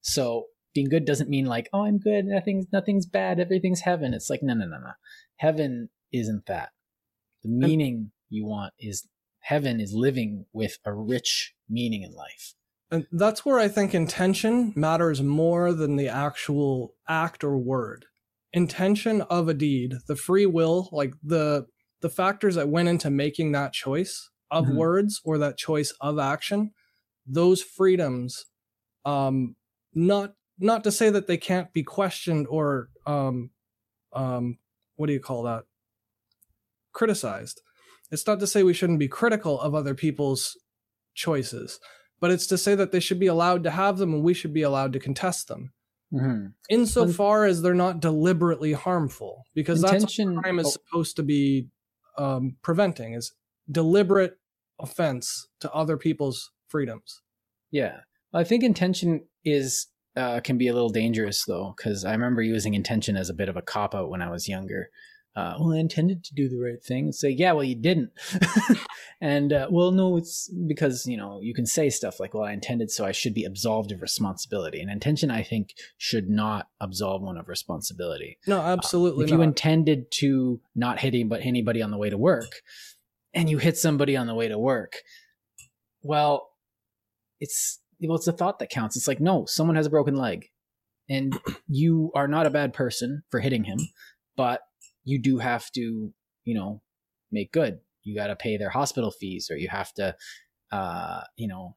So 0.00 0.46
being 0.76 0.88
good 0.88 1.04
doesn't 1.04 1.28
mean 1.28 1.46
like, 1.46 1.68
oh, 1.72 1.84
I'm 1.84 1.98
good, 1.98 2.26
nothing's 2.26 2.66
nothing's 2.72 3.06
bad, 3.06 3.40
everything's 3.40 3.80
heaven. 3.80 4.14
It's 4.14 4.30
like, 4.30 4.42
no, 4.42 4.54
no, 4.54 4.66
no, 4.66 4.78
no. 4.78 4.92
Heaven 5.36 5.88
isn't 6.12 6.46
that. 6.46 6.68
The 7.42 7.48
meaning 7.48 8.12
you 8.28 8.46
want 8.46 8.74
is 8.78 9.08
heaven 9.40 9.80
is 9.80 9.92
living 9.92 10.46
with 10.52 10.78
a 10.84 10.92
rich 10.92 11.54
meaning 11.68 12.02
in 12.02 12.12
life. 12.12 12.54
And 12.90 13.06
that's 13.10 13.44
where 13.44 13.58
I 13.58 13.68
think 13.68 13.94
intention 13.94 14.72
matters 14.76 15.22
more 15.22 15.72
than 15.72 15.96
the 15.96 16.08
actual 16.08 16.94
act 17.08 17.42
or 17.42 17.58
word. 17.58 18.06
Intention 18.52 19.22
of 19.22 19.48
a 19.48 19.54
deed, 19.54 19.94
the 20.06 20.16
free 20.16 20.46
will, 20.46 20.88
like 20.92 21.14
the 21.22 21.66
the 22.00 22.10
factors 22.10 22.54
that 22.54 22.68
went 22.68 22.88
into 22.88 23.10
making 23.10 23.52
that 23.52 23.72
choice 23.72 24.30
of 24.50 24.66
mm-hmm. 24.66 24.76
words 24.76 25.20
or 25.24 25.38
that 25.38 25.56
choice 25.56 25.92
of 26.00 26.18
action, 26.18 26.70
those 27.26 27.62
freedoms, 27.62 28.46
um, 29.04 29.56
not 29.94 30.34
not 30.58 30.84
to 30.84 30.92
say 30.92 31.10
that 31.10 31.26
they 31.26 31.36
can't 31.36 31.72
be 31.72 31.82
questioned 31.82 32.46
or 32.48 32.88
um, 33.06 33.50
um, 34.12 34.58
what 34.96 35.06
do 35.06 35.12
you 35.12 35.20
call 35.20 35.42
that? 35.44 35.64
Criticized. 36.92 37.60
It's 38.10 38.26
not 38.26 38.40
to 38.40 38.46
say 38.46 38.62
we 38.62 38.72
shouldn't 38.72 38.98
be 38.98 39.08
critical 39.08 39.60
of 39.60 39.74
other 39.74 39.94
people's 39.94 40.56
choices, 41.14 41.80
but 42.20 42.30
it's 42.30 42.46
to 42.48 42.58
say 42.58 42.74
that 42.74 42.92
they 42.92 43.00
should 43.00 43.18
be 43.18 43.26
allowed 43.26 43.64
to 43.64 43.70
have 43.70 43.98
them 43.98 44.14
and 44.14 44.22
we 44.22 44.34
should 44.34 44.54
be 44.54 44.62
allowed 44.62 44.92
to 44.92 45.00
contest 45.00 45.48
them. 45.48 45.72
Mm-hmm. 46.12 46.46
Insofar 46.70 47.44
as 47.44 47.62
they're 47.62 47.74
not 47.74 48.00
deliberately 48.00 48.72
harmful, 48.72 49.42
because 49.54 49.82
Intention, 49.82 50.28
that's 50.28 50.36
what 50.36 50.44
crime 50.44 50.58
is 50.60 50.66
oh. 50.66 50.70
supposed 50.70 51.16
to 51.16 51.22
be 51.24 51.68
um, 52.16 52.56
preventing 52.62 53.14
is 53.14 53.32
deliberate 53.70 54.38
offense 54.78 55.48
to 55.60 55.72
other 55.72 55.96
people's 55.96 56.52
freedoms. 56.68 57.22
Yeah, 57.72 58.00
I 58.32 58.44
think 58.44 58.62
intention 58.62 59.26
is 59.44 59.88
uh, 60.16 60.40
can 60.40 60.58
be 60.58 60.68
a 60.68 60.74
little 60.74 60.88
dangerous 60.88 61.44
though, 61.44 61.74
because 61.76 62.04
I 62.04 62.12
remember 62.12 62.42
using 62.42 62.74
intention 62.74 63.16
as 63.16 63.28
a 63.28 63.34
bit 63.34 63.48
of 63.48 63.56
a 63.56 63.62
cop 63.62 63.94
out 63.94 64.10
when 64.10 64.22
I 64.22 64.30
was 64.30 64.48
younger. 64.48 64.90
Uh, 65.36 65.54
well, 65.60 65.74
I 65.74 65.76
intended 65.76 66.24
to 66.24 66.34
do 66.34 66.48
the 66.48 66.58
right 66.58 66.82
thing. 66.82 67.12
Say, 67.12 67.28
yeah, 67.28 67.52
well, 67.52 67.62
you 67.62 67.74
didn't. 67.74 68.10
and 69.20 69.52
uh, 69.52 69.68
well, 69.70 69.90
no, 69.90 70.16
it's 70.16 70.50
because 70.66 71.06
you 71.06 71.18
know 71.18 71.40
you 71.42 71.52
can 71.52 71.66
say 71.66 71.90
stuff 71.90 72.18
like, 72.18 72.32
"Well, 72.32 72.44
I 72.44 72.52
intended, 72.52 72.90
so 72.90 73.04
I 73.04 73.12
should 73.12 73.34
be 73.34 73.44
absolved 73.44 73.92
of 73.92 74.00
responsibility." 74.00 74.80
And 74.80 74.90
intention, 74.90 75.30
I 75.30 75.42
think, 75.42 75.74
should 75.98 76.30
not 76.30 76.68
absolve 76.80 77.20
one 77.20 77.36
of 77.36 77.48
responsibility. 77.48 78.38
No, 78.46 78.62
absolutely. 78.62 79.24
Uh, 79.24 79.26
if 79.26 79.30
not. 79.30 79.36
you 79.36 79.42
intended 79.42 80.10
to 80.12 80.60
not 80.74 81.00
hit 81.00 81.14
anybody 81.14 81.82
on 81.82 81.90
the 81.90 81.98
way 81.98 82.08
to 82.08 82.16
work, 82.16 82.62
and 83.34 83.50
you 83.50 83.58
hit 83.58 83.76
somebody 83.76 84.16
on 84.16 84.26
the 84.26 84.34
way 84.34 84.48
to 84.48 84.58
work, 84.58 84.94
well, 86.02 86.48
it's 87.40 87.80
well, 88.00 88.16
it's 88.16 88.26
the 88.26 88.32
thought 88.32 88.58
that 88.58 88.70
counts. 88.70 88.96
It's 88.96 89.08
like, 89.08 89.20
no, 89.20 89.46
someone 89.46 89.76
has 89.76 89.86
a 89.86 89.90
broken 89.90 90.16
leg, 90.16 90.46
and 91.08 91.38
you 91.68 92.10
are 92.14 92.28
not 92.28 92.46
a 92.46 92.50
bad 92.50 92.72
person 92.72 93.22
for 93.30 93.40
hitting 93.40 93.64
him, 93.64 93.78
but 94.36 94.62
you 95.04 95.20
do 95.20 95.38
have 95.38 95.70
to, 95.72 96.12
you 96.44 96.54
know, 96.54 96.82
make 97.30 97.52
good. 97.52 97.80
You 98.02 98.14
got 98.14 98.28
to 98.28 98.36
pay 98.36 98.56
their 98.56 98.70
hospital 98.70 99.10
fees, 99.10 99.48
or 99.50 99.56
you 99.56 99.68
have 99.68 99.92
to, 99.94 100.16
uh, 100.72 101.22
you 101.36 101.48
know, 101.48 101.76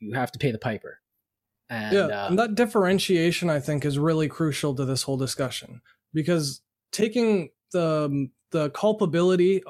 you 0.00 0.14
have 0.14 0.32
to 0.32 0.38
pay 0.38 0.50
the 0.50 0.58
piper. 0.58 1.00
And, 1.70 1.94
yeah, 1.94 2.24
uh, 2.24 2.28
and 2.28 2.38
that 2.38 2.54
differentiation, 2.54 3.50
I 3.50 3.60
think, 3.60 3.84
is 3.84 3.98
really 3.98 4.28
crucial 4.28 4.74
to 4.74 4.84
this 4.84 5.02
whole 5.02 5.18
discussion 5.18 5.82
because 6.14 6.62
taking 6.92 7.50
the 7.72 8.28
the 8.50 8.70
culpability 8.70 9.62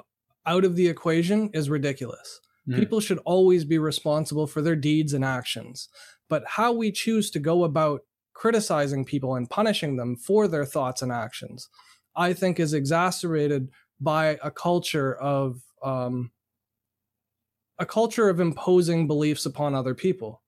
out 0.46 0.64
of 0.64 0.76
the 0.76 0.88
equation 0.88 1.50
is 1.52 1.68
ridiculous. 1.68 2.40
Mm. 2.68 2.76
People 2.76 3.00
should 3.00 3.18
always 3.24 3.64
be 3.64 3.78
responsible 3.78 4.46
for 4.46 4.60
their 4.60 4.76
deeds 4.76 5.14
and 5.14 5.24
actions. 5.24 5.88
But 6.28 6.44
how 6.46 6.72
we 6.72 6.92
choose 6.92 7.30
to 7.30 7.38
go 7.38 7.64
about 7.64 8.02
criticizing 8.34 9.04
people 9.04 9.34
and 9.34 9.50
punishing 9.50 9.96
them 9.96 10.16
for 10.16 10.46
their 10.46 10.64
thoughts 10.64 11.02
and 11.02 11.10
actions, 11.10 11.68
I 12.14 12.32
think 12.32 12.60
is 12.60 12.74
exacerbated 12.74 13.70
by 14.00 14.38
a 14.42 14.50
culture 14.50 15.14
of 15.16 15.62
um, 15.82 16.30
a 17.78 17.86
culture 17.86 18.28
of 18.28 18.40
imposing 18.40 19.06
beliefs 19.06 19.46
upon 19.46 19.74
other 19.74 19.94
people. 19.94 20.42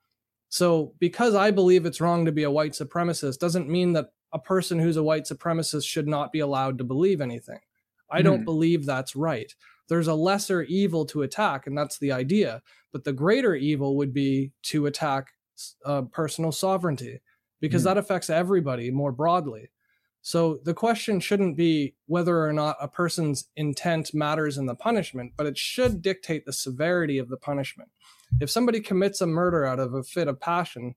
So, 0.49 0.95
because 0.99 1.35
I 1.35 1.53
believe 1.53 1.87
it's 1.87 2.01
wrong 2.01 2.25
to 2.25 2.33
be 2.33 2.43
a 2.43 2.51
white 2.51 2.73
supremacist, 2.73 3.39
doesn't 3.39 3.69
mean 3.69 3.93
that 3.93 4.11
a 4.33 4.39
person 4.39 4.81
who's 4.81 4.97
a 4.97 5.03
white 5.03 5.25
supremacist 5.25 5.87
should 5.87 6.09
not 6.09 6.33
be 6.33 6.41
allowed 6.41 6.79
to 6.79 6.85
believe 6.85 7.21
anything. 7.21 7.61
I 8.11 8.23
don't 8.23 8.39
hmm. 8.39 8.45
believe 8.45 8.85
that's 8.85 9.15
right 9.15 9.55
there's 9.91 10.07
a 10.07 10.15
lesser 10.15 10.63
evil 10.63 11.05
to 11.07 11.23
attack, 11.23 11.67
and 11.67 11.77
that's 11.77 11.99
the 11.99 12.13
idea. 12.13 12.63
But 12.93 13.05
the 13.05 13.13
greater 13.13 13.55
evil 13.55 13.97
would 13.97 14.15
be 14.15 14.53
to 14.63 14.87
attack 14.87 15.33
uh, 15.85 16.03
personal 16.03 16.53
sovereignty 16.53 17.21
because 17.61 17.83
mm. 17.83 17.87
that 17.87 17.99
affects 17.99 18.31
everybody 18.31 18.91
more 18.91 19.13
broadly. 19.13 19.71
So 20.23 20.61
the 20.65 20.75
question 20.75 21.19
shouldn't 21.19 21.57
be 21.57 21.95
whether 22.07 22.45
or 22.45 22.53
not 22.53 22.77
a 22.81 22.89
person's 22.89 23.49
intent 23.57 24.15
matters 24.15 24.59
in 24.59 24.67
the 24.67 24.75
punishment, 24.75 25.33
but 25.37 25.47
it 25.47 25.59
should 25.59 26.03
dictate 26.03 26.47
the 26.47 26.53
severity 26.53 27.19
of 27.19 27.29
the 27.29 27.37
punishment. 27.37 27.91
If 28.41 28.49
somebody 28.49 28.81
commits 28.81 29.21
a 29.21 29.27
murder 29.27 29.65
out 29.65 29.81
of 29.81 29.95
a 29.95 30.03
fit 30.03 30.29
of 30.29 30.39
passion 30.39 30.95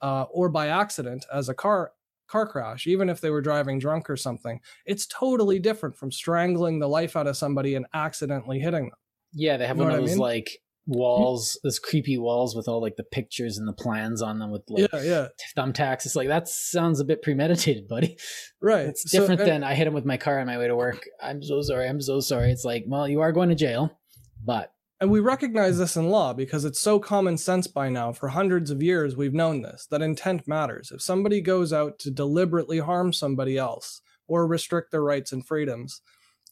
uh, 0.00 0.22
or 0.30 0.48
by 0.48 0.68
accident, 0.68 1.26
as 1.32 1.48
a 1.48 1.54
car 1.54 1.92
car 2.32 2.46
crash, 2.46 2.86
even 2.86 3.10
if 3.10 3.20
they 3.20 3.30
were 3.30 3.42
driving 3.42 3.78
drunk 3.78 4.08
or 4.08 4.16
something. 4.16 4.60
It's 4.86 5.06
totally 5.06 5.58
different 5.58 5.96
from 5.96 6.10
strangling 6.10 6.78
the 6.78 6.88
life 6.88 7.14
out 7.14 7.26
of 7.26 7.36
somebody 7.36 7.74
and 7.74 7.84
accidentally 7.92 8.58
hitting 8.58 8.84
them. 8.84 8.98
Yeah, 9.34 9.58
they 9.58 9.66
have 9.66 9.76
you 9.76 9.84
one 9.84 9.92
of 9.92 10.00
those 10.00 10.10
I 10.10 10.14
mean? 10.14 10.18
like 10.18 10.50
walls, 10.86 11.60
those 11.62 11.78
creepy 11.78 12.16
walls 12.16 12.56
with 12.56 12.68
all 12.68 12.80
like 12.80 12.96
the 12.96 13.04
pictures 13.04 13.58
and 13.58 13.68
the 13.68 13.74
plans 13.74 14.22
on 14.22 14.38
them 14.38 14.50
with 14.50 14.62
like 14.68 14.90
yeah, 14.92 15.02
yeah. 15.02 15.28
thumbtacks. 15.56 16.06
It's 16.06 16.16
like 16.16 16.28
that 16.28 16.48
sounds 16.48 17.00
a 17.00 17.04
bit 17.04 17.22
premeditated, 17.22 17.86
buddy. 17.88 18.16
Right. 18.62 18.86
It's 18.86 19.10
different 19.10 19.40
so, 19.40 19.46
than 19.46 19.62
I 19.62 19.74
hit 19.74 19.86
him 19.86 19.94
with 19.94 20.06
my 20.06 20.16
car 20.16 20.40
on 20.40 20.46
my 20.46 20.56
way 20.56 20.68
to 20.68 20.76
work. 20.76 21.04
I'm 21.22 21.42
so 21.42 21.60
sorry. 21.60 21.86
I'm 21.86 22.00
so 22.00 22.20
sorry. 22.20 22.50
It's 22.50 22.64
like, 22.64 22.84
well, 22.86 23.06
you 23.06 23.20
are 23.20 23.32
going 23.32 23.50
to 23.50 23.54
jail, 23.54 23.98
but 24.42 24.71
and 25.02 25.10
we 25.10 25.18
recognize 25.18 25.78
this 25.78 25.96
in 25.96 26.10
law 26.10 26.32
because 26.32 26.64
it's 26.64 26.78
so 26.78 27.00
common 27.00 27.36
sense 27.36 27.66
by 27.66 27.88
now. 27.88 28.12
For 28.12 28.28
hundreds 28.28 28.70
of 28.70 28.84
years, 28.84 29.16
we've 29.16 29.34
known 29.34 29.60
this 29.60 29.88
that 29.90 30.00
intent 30.00 30.46
matters. 30.46 30.92
If 30.92 31.02
somebody 31.02 31.40
goes 31.40 31.72
out 31.72 31.98
to 31.98 32.10
deliberately 32.12 32.78
harm 32.78 33.12
somebody 33.12 33.58
else 33.58 34.00
or 34.28 34.46
restrict 34.46 34.92
their 34.92 35.02
rights 35.02 35.32
and 35.32 35.44
freedoms, 35.44 36.02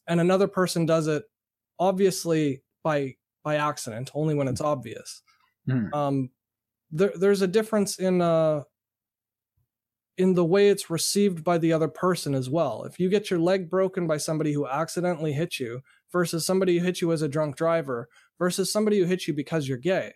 and 0.05 0.19
another 0.19 0.49
person 0.49 0.85
does 0.85 1.07
it 1.07 1.23
obviously 1.79 2.61
by 2.83 3.15
by 3.41 3.55
accident, 3.55 4.11
only 4.13 4.35
when 4.35 4.49
it's 4.49 4.59
obvious. 4.59 5.21
Mm. 5.69 5.93
Um, 5.95 6.29
there, 6.91 7.13
there's 7.15 7.41
a 7.41 7.47
difference 7.47 7.99
in 7.99 8.21
uh, 8.21 8.63
in 10.17 10.33
the 10.33 10.45
way 10.45 10.67
it's 10.67 10.89
received 10.89 11.43
by 11.43 11.57
the 11.57 11.71
other 11.71 11.87
person 11.87 12.35
as 12.35 12.49
well. 12.49 12.83
If 12.83 12.99
you 12.99 13.09
get 13.09 13.29
your 13.29 13.39
leg 13.39 13.69
broken 13.69 14.07
by 14.07 14.17
somebody 14.17 14.51
who 14.51 14.67
accidentally 14.67 15.31
hit 15.31 15.57
you 15.57 15.83
versus 16.11 16.45
somebody 16.45 16.77
who 16.77 16.85
hit 16.85 16.99
you 16.99 17.13
as 17.13 17.21
a 17.21 17.29
drunk 17.29 17.55
driver 17.55 18.09
versus 18.41 18.73
somebody 18.73 18.97
who 18.97 19.05
hits 19.05 19.27
you 19.27 19.35
because 19.35 19.67
you're 19.67 19.77
gay. 19.77 20.11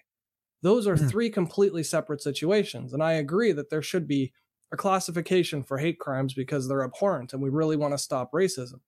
Those 0.63 0.87
are 0.87 0.95
mm. 0.95 1.07
three 1.07 1.29
completely 1.29 1.83
separate 1.83 2.23
situations. 2.23 2.91
And 2.91 3.03
I 3.03 3.13
agree 3.13 3.51
that 3.51 3.69
there 3.69 3.83
should 3.83 4.07
be 4.07 4.33
a 4.71 4.77
classification 4.77 5.61
for 5.61 5.77
hate 5.77 5.99
crimes 5.99 6.33
because 6.33 6.67
they're 6.67 6.83
abhorrent 6.83 7.33
and 7.33 7.41
we 7.43 7.51
really 7.51 7.75
want 7.75 7.93
to 7.93 7.99
stop 7.99 8.31
racism. 8.31 8.79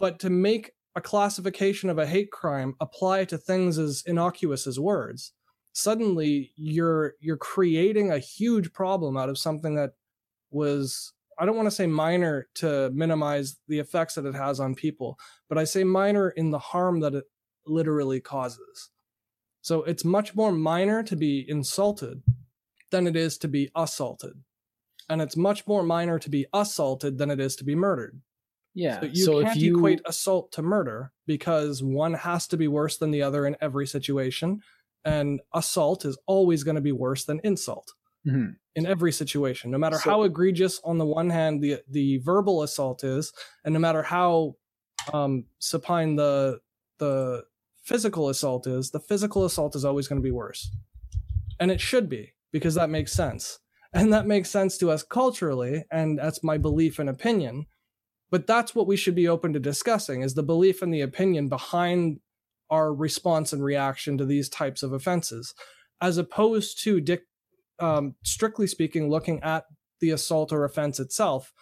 But 0.00 0.18
to 0.18 0.28
make 0.28 0.72
a 0.96 1.00
classification 1.00 1.88
of 1.88 1.98
a 1.98 2.06
hate 2.06 2.32
crime 2.32 2.74
apply 2.80 3.26
to 3.26 3.38
things 3.38 3.78
as 3.78 4.02
innocuous 4.06 4.66
as 4.66 4.80
words, 4.80 5.32
suddenly 5.72 6.50
you're 6.56 7.14
you're 7.20 7.36
creating 7.36 8.10
a 8.10 8.18
huge 8.18 8.72
problem 8.72 9.16
out 9.16 9.28
of 9.28 9.38
something 9.38 9.76
that 9.76 9.92
was 10.50 11.12
I 11.38 11.46
don't 11.46 11.56
want 11.56 11.66
to 11.66 11.76
say 11.76 11.86
minor 11.86 12.48
to 12.56 12.90
minimize 12.92 13.56
the 13.68 13.78
effects 13.78 14.16
that 14.16 14.26
it 14.26 14.34
has 14.34 14.58
on 14.58 14.74
people, 14.74 15.16
but 15.48 15.58
I 15.58 15.64
say 15.64 15.84
minor 15.84 16.30
in 16.30 16.50
the 16.50 16.58
harm 16.58 16.98
that 17.00 17.14
it 17.14 17.24
literally 17.66 18.20
causes. 18.20 18.90
So 19.60 19.82
it's 19.82 20.04
much 20.04 20.34
more 20.34 20.52
minor 20.52 21.02
to 21.04 21.16
be 21.16 21.44
insulted 21.48 22.22
than 22.90 23.06
it 23.06 23.16
is 23.16 23.38
to 23.38 23.48
be 23.48 23.70
assaulted. 23.76 24.32
And 25.08 25.20
it's 25.22 25.36
much 25.36 25.66
more 25.66 25.82
minor 25.82 26.18
to 26.18 26.30
be 26.30 26.46
assaulted 26.52 27.18
than 27.18 27.30
it 27.30 27.40
is 27.40 27.56
to 27.56 27.64
be 27.64 27.74
murdered. 27.74 28.20
Yeah. 28.74 29.00
So 29.00 29.06
you 29.06 29.24
so 29.24 29.42
can't 29.42 29.58
you... 29.58 29.76
equate 29.76 30.00
assault 30.06 30.52
to 30.52 30.62
murder 30.62 31.12
because 31.26 31.82
one 31.82 32.14
has 32.14 32.46
to 32.48 32.56
be 32.56 32.68
worse 32.68 32.96
than 32.98 33.10
the 33.10 33.22
other 33.22 33.46
in 33.46 33.56
every 33.60 33.86
situation. 33.86 34.62
And 35.04 35.40
assault 35.52 36.04
is 36.04 36.16
always 36.26 36.62
going 36.64 36.76
to 36.76 36.80
be 36.80 36.92
worse 36.92 37.24
than 37.24 37.40
insult 37.44 37.92
mm-hmm. 38.26 38.52
in 38.74 38.86
every 38.86 39.12
situation, 39.12 39.70
no 39.70 39.78
matter 39.78 39.98
so... 39.98 40.10
how 40.10 40.22
egregious 40.22 40.80
on 40.84 40.98
the 40.98 41.04
one 41.04 41.30
hand 41.30 41.62
the 41.62 41.82
the 41.88 42.18
verbal 42.18 42.62
assault 42.62 43.04
is, 43.04 43.32
and 43.64 43.74
no 43.74 43.80
matter 43.80 44.02
how 44.02 44.56
um, 45.12 45.44
supine 45.58 46.16
the 46.16 46.60
the 46.98 47.44
physical 47.92 48.30
assault 48.30 48.66
is, 48.66 48.90
the 48.92 49.00
physical 49.00 49.44
assault 49.44 49.76
is 49.76 49.84
always 49.84 50.08
going 50.08 50.20
to 50.20 50.24
be 50.24 50.32
worse. 50.32 50.70
And 51.60 51.70
it 51.70 51.80
should 51.80 52.08
be 52.08 52.32
because 52.52 52.74
that 52.76 52.90
makes 52.90 53.12
sense. 53.12 53.58
and 53.92 54.12
that 54.12 54.26
makes 54.26 54.50
sense 54.50 54.78
to 54.78 54.90
us 54.90 55.02
culturally 55.02 55.84
and 55.90 56.18
that's 56.18 56.42
my 56.44 56.58
belief 56.58 56.98
and 56.98 57.08
opinion 57.08 57.66
but 58.30 58.46
that's 58.46 58.74
what 58.74 58.86
we 58.86 58.96
should 58.96 59.14
be 59.14 59.28
open 59.28 59.52
to 59.52 59.60
discussing 59.60 60.22
is 60.22 60.34
the 60.34 60.42
belief 60.42 60.82
and 60.82 60.94
the 60.94 61.02
opinion 61.02 61.48
behind 61.48 62.20
our 62.70 62.94
response 62.94 63.52
and 63.52 63.62
reaction 63.62 64.16
to 64.18 64.24
these 64.24 64.48
types 64.48 64.82
of 64.82 64.92
offenses 64.92 65.54
as 66.00 66.18
opposed 66.18 66.82
to 66.82 67.04
um, 67.80 68.14
strictly 68.24 68.66
speaking 68.66 69.10
looking 69.10 69.42
at 69.42 69.64
the 70.00 70.10
assault 70.10 70.52
or 70.52 70.64
offense 70.64 71.00
itself 71.00 71.52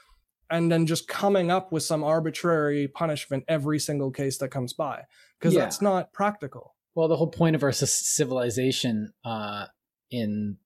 and 0.50 0.70
then 0.72 0.86
just 0.86 1.08
coming 1.08 1.50
up 1.50 1.72
with 1.72 1.82
some 1.82 2.04
arbitrary 2.04 2.88
punishment 2.88 3.44
every 3.48 3.80
single 3.80 4.12
case 4.12 4.38
that 4.38 4.50
comes 4.50 4.72
by 4.72 5.04
because 5.40 5.54
yeah. 5.54 5.60
that's 5.60 5.80
not 5.80 6.12
practical 6.12 6.74
well 6.94 7.08
the 7.08 7.16
whole 7.16 7.30
point 7.30 7.56
of 7.56 7.62
our 7.62 7.72
civilization 7.72 9.12
uh, 9.24 9.66
in 10.10 10.56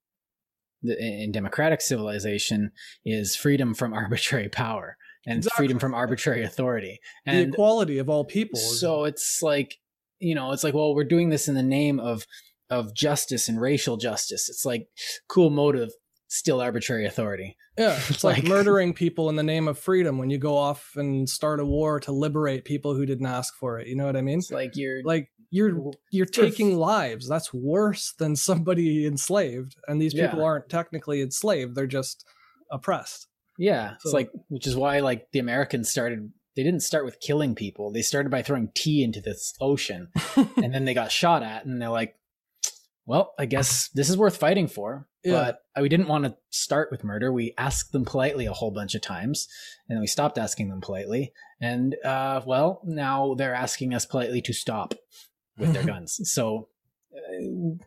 the, 0.81 0.97
in 0.99 1.31
democratic 1.31 1.81
civilization 1.81 2.71
is 3.05 3.35
freedom 3.35 3.73
from 3.73 3.93
arbitrary 3.93 4.49
power 4.49 4.97
and 5.25 5.37
exactly. 5.37 5.63
freedom 5.63 5.79
from 5.79 5.93
arbitrary 5.93 6.43
authority 6.43 6.99
and 7.25 7.37
the 7.37 7.53
equality 7.53 7.97
of 7.97 8.09
all 8.09 8.25
people 8.25 8.59
so 8.59 9.05
it's 9.05 9.41
like 9.41 9.77
you 10.19 10.35
know 10.35 10.51
it's 10.51 10.63
like 10.63 10.73
well 10.73 10.93
we're 10.95 11.03
doing 11.03 11.29
this 11.29 11.47
in 11.47 11.55
the 11.55 11.63
name 11.63 11.99
of 11.99 12.25
of 12.69 12.95
justice 12.95 13.47
and 13.47 13.61
racial 13.61 13.97
justice 13.97 14.49
it's 14.49 14.65
like 14.65 14.87
cool 15.27 15.49
motive 15.49 15.91
still 16.27 16.61
arbitrary 16.61 17.05
authority. 17.05 17.57
Yeah 17.77 17.99
it's 18.09 18.23
like, 18.23 18.37
like 18.37 18.47
murdering 18.47 18.93
people 18.93 19.29
in 19.29 19.35
the 19.35 19.43
name 19.43 19.67
of 19.67 19.77
freedom 19.77 20.17
when 20.17 20.29
you 20.29 20.37
go 20.37 20.57
off 20.57 20.91
and 20.95 21.29
start 21.29 21.59
a 21.59 21.65
war 21.65 21.99
to 22.01 22.11
liberate 22.11 22.65
people 22.65 22.95
who 22.95 23.05
didn't 23.05 23.25
ask 23.25 23.53
for 23.55 23.79
it 23.79 23.87
you 23.87 23.95
know 23.95 24.05
what 24.05 24.15
i 24.15 24.21
mean? 24.21 24.39
It's 24.39 24.51
like 24.51 24.75
you're 24.75 25.03
like 25.03 25.29
you're 25.51 25.91
you're 26.11 26.25
taking 26.25 26.77
lives. 26.77 27.29
That's 27.29 27.53
worse 27.53 28.13
than 28.17 28.35
somebody 28.35 29.05
enslaved 29.07 29.75
and 29.87 30.01
these 30.01 30.13
people 30.13 30.39
yeah. 30.39 30.45
aren't 30.45 30.69
technically 30.69 31.21
enslaved 31.21 31.75
they're 31.75 31.87
just 31.87 32.25
oppressed. 32.71 33.27
Yeah 33.57 33.91
so, 33.91 33.95
it's 34.05 34.13
like 34.13 34.31
which 34.49 34.67
is 34.67 34.75
why 34.75 34.99
like 34.99 35.27
the 35.31 35.39
americans 35.39 35.89
started 35.89 36.31
they 36.55 36.63
didn't 36.63 36.81
start 36.81 37.05
with 37.05 37.19
killing 37.21 37.55
people 37.55 37.91
they 37.91 38.01
started 38.01 38.29
by 38.29 38.41
throwing 38.41 38.69
tea 38.73 39.03
into 39.03 39.21
this 39.21 39.53
ocean 39.61 40.09
and 40.35 40.73
then 40.73 40.85
they 40.85 40.93
got 40.93 41.11
shot 41.11 41.43
at 41.43 41.65
and 41.65 41.81
they're 41.81 41.89
like 41.89 42.15
well 43.05 43.33
i 43.39 43.45
guess 43.45 43.89
this 43.89 44.09
is 44.09 44.17
worth 44.17 44.37
fighting 44.37 44.67
for 44.67 45.07
yeah. 45.23 45.53
but 45.73 45.81
we 45.81 45.89
didn't 45.89 46.07
want 46.07 46.25
to 46.25 46.35
start 46.49 46.89
with 46.91 47.03
murder 47.03 47.31
we 47.31 47.53
asked 47.57 47.91
them 47.91 48.05
politely 48.05 48.45
a 48.45 48.53
whole 48.53 48.71
bunch 48.71 48.95
of 48.95 49.01
times 49.01 49.47
and 49.87 49.95
then 49.95 50.01
we 50.01 50.07
stopped 50.07 50.37
asking 50.37 50.69
them 50.69 50.81
politely 50.81 51.31
and 51.61 51.95
uh, 52.03 52.41
well 52.45 52.81
now 52.83 53.33
they're 53.35 53.55
asking 53.55 53.93
us 53.93 54.05
politely 54.05 54.41
to 54.41 54.53
stop 54.53 54.93
with 55.57 55.73
their 55.73 55.83
guns. 55.85 56.19
So, 56.31 56.69
uh, 57.15 57.77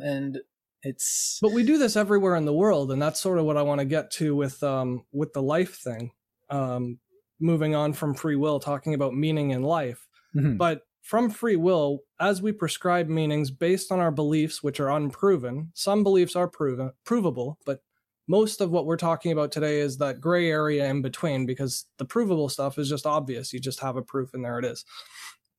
and 0.00 0.38
it's 0.82 1.38
but 1.42 1.52
we 1.52 1.64
do 1.64 1.78
this 1.78 1.96
everywhere 1.96 2.36
in 2.36 2.44
the 2.44 2.52
world, 2.52 2.92
and 2.92 3.00
that's 3.00 3.20
sort 3.20 3.38
of 3.38 3.44
what 3.44 3.56
I 3.56 3.62
want 3.62 3.80
to 3.80 3.84
get 3.84 4.10
to 4.12 4.34
with 4.34 4.62
um 4.62 5.04
with 5.12 5.32
the 5.32 5.42
life 5.42 5.76
thing. 5.76 6.12
Um, 6.50 6.98
moving 7.40 7.74
on 7.74 7.92
from 7.92 8.14
free 8.14 8.36
will, 8.36 8.60
talking 8.60 8.94
about 8.94 9.14
meaning 9.14 9.50
in 9.50 9.62
life, 9.62 10.06
mm-hmm. 10.34 10.56
but 10.56 10.82
from 11.08 11.30
free 11.30 11.56
will, 11.56 12.00
as 12.20 12.42
we 12.42 12.52
prescribe 12.52 13.08
meanings 13.08 13.50
based 13.50 13.90
on 13.90 13.98
our 13.98 14.10
beliefs, 14.10 14.62
which 14.62 14.78
are 14.78 14.90
unproven, 14.90 15.70
some 15.72 16.02
beliefs 16.02 16.36
are 16.36 16.46
proven 16.46 16.92
provable, 17.06 17.56
but 17.64 17.80
most 18.28 18.60
of 18.60 18.70
what 18.70 18.84
we're 18.84 18.98
talking 18.98 19.32
about 19.32 19.50
today 19.50 19.80
is 19.80 19.96
that 19.96 20.20
gray 20.20 20.50
area 20.50 20.84
in 20.84 21.00
between 21.00 21.46
because 21.46 21.86
the 21.96 22.04
provable 22.04 22.50
stuff 22.50 22.76
is 22.76 22.90
just 22.90 23.06
obvious. 23.06 23.54
You 23.54 23.58
just 23.58 23.80
have 23.80 23.96
a 23.96 24.02
proof 24.02 24.34
and 24.34 24.44
there 24.44 24.58
it 24.58 24.66
is. 24.66 24.84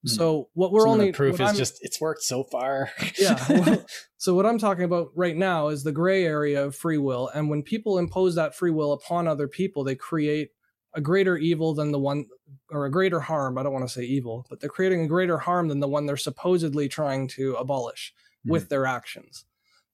Hmm. 0.04 0.10
So 0.10 0.50
what 0.54 0.72
we're 0.72 0.82
Some 0.82 0.92
only 0.92 1.12
proof 1.14 1.40
is 1.40 1.50
I'm, 1.50 1.56
just 1.56 1.80
it's 1.82 2.00
worked 2.00 2.22
so 2.22 2.44
far. 2.44 2.92
yeah. 3.18 3.44
Well, 3.50 3.86
so 4.18 4.36
what 4.36 4.46
I'm 4.46 4.60
talking 4.60 4.84
about 4.84 5.08
right 5.16 5.36
now 5.36 5.70
is 5.70 5.84
the 5.84 5.92
gray 5.92 6.26
area 6.26 6.64
of 6.64 6.76
free 6.76 7.00
will, 7.00 7.28
and 7.34 7.50
when 7.50 7.64
people 7.64 7.98
impose 7.98 8.36
that 8.36 8.54
free 8.54 8.70
will 8.70 8.94
upon 8.94 9.28
other 9.28 9.48
people, 9.48 9.84
they 9.84 9.96
create 9.96 10.52
a 10.94 11.02
greater 11.02 11.38
evil 11.38 11.74
than 11.74 11.92
the 11.92 12.00
one, 12.00 12.26
or 12.72 12.86
a 12.86 12.92
greater 12.92 13.20
harm. 13.20 13.58
I 13.58 13.64
don't 13.64 13.74
want 13.74 13.88
to 13.88 13.94
say 13.94 14.04
evil, 14.04 14.46
but 14.50 14.60
they're 14.60 14.70
creating 14.70 15.02
a 15.02 15.08
greater 15.08 15.38
harm 15.38 15.68
than 15.68 15.80
the 15.80 15.88
one 15.88 16.06
they're 16.06 16.18
supposedly 16.18 16.88
trying 16.88 17.28
to 17.30 17.56
abolish 17.56 18.14
mm-hmm. 18.14 18.52
with 18.52 18.70
their 18.70 18.86
actions. 18.86 19.46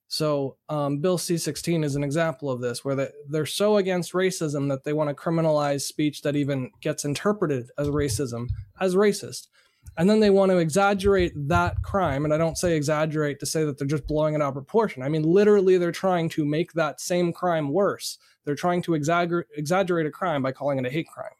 So 0.08 0.56
um, 0.68 0.98
Bill 0.98 1.18
C16 1.18 1.84
is 1.84 1.96
an 1.96 2.04
example 2.04 2.50
of 2.50 2.60
this, 2.60 2.84
where 2.84 2.94
they, 2.94 3.08
they're 3.28 3.44
so 3.46 3.76
against 3.76 4.12
racism 4.12 4.68
that 4.68 4.84
they 4.84 4.92
want 4.92 5.10
to 5.10 5.14
criminalize 5.14 5.82
speech 5.82 6.22
that 6.22 6.36
even 6.36 6.70
gets 6.80 7.04
interpreted 7.04 7.70
as 7.76 7.88
racism 7.88 8.46
as 8.80 8.94
racist 8.94 9.48
and 9.96 10.08
then 10.08 10.20
they 10.20 10.30
want 10.30 10.50
to 10.50 10.58
exaggerate 10.58 11.32
that 11.48 11.82
crime 11.82 12.24
and 12.24 12.34
i 12.34 12.38
don't 12.38 12.58
say 12.58 12.76
exaggerate 12.76 13.40
to 13.40 13.46
say 13.46 13.64
that 13.64 13.78
they're 13.78 13.86
just 13.86 14.06
blowing 14.06 14.34
it 14.34 14.42
out 14.42 14.48
of 14.48 14.54
proportion. 14.54 15.02
I 15.02 15.08
mean 15.08 15.22
literally 15.22 15.78
they're 15.78 15.92
trying 15.92 16.28
to 16.30 16.44
make 16.44 16.72
that 16.72 17.00
same 17.00 17.32
crime 17.32 17.68
worse. 17.68 18.18
They're 18.44 18.54
trying 18.54 18.82
to 18.82 18.94
exaggerate 18.94 19.46
exaggerate 19.56 20.06
a 20.06 20.10
crime 20.10 20.42
by 20.42 20.52
calling 20.52 20.78
it 20.78 20.86
a 20.86 20.90
hate 20.90 21.08
crime. 21.08 21.30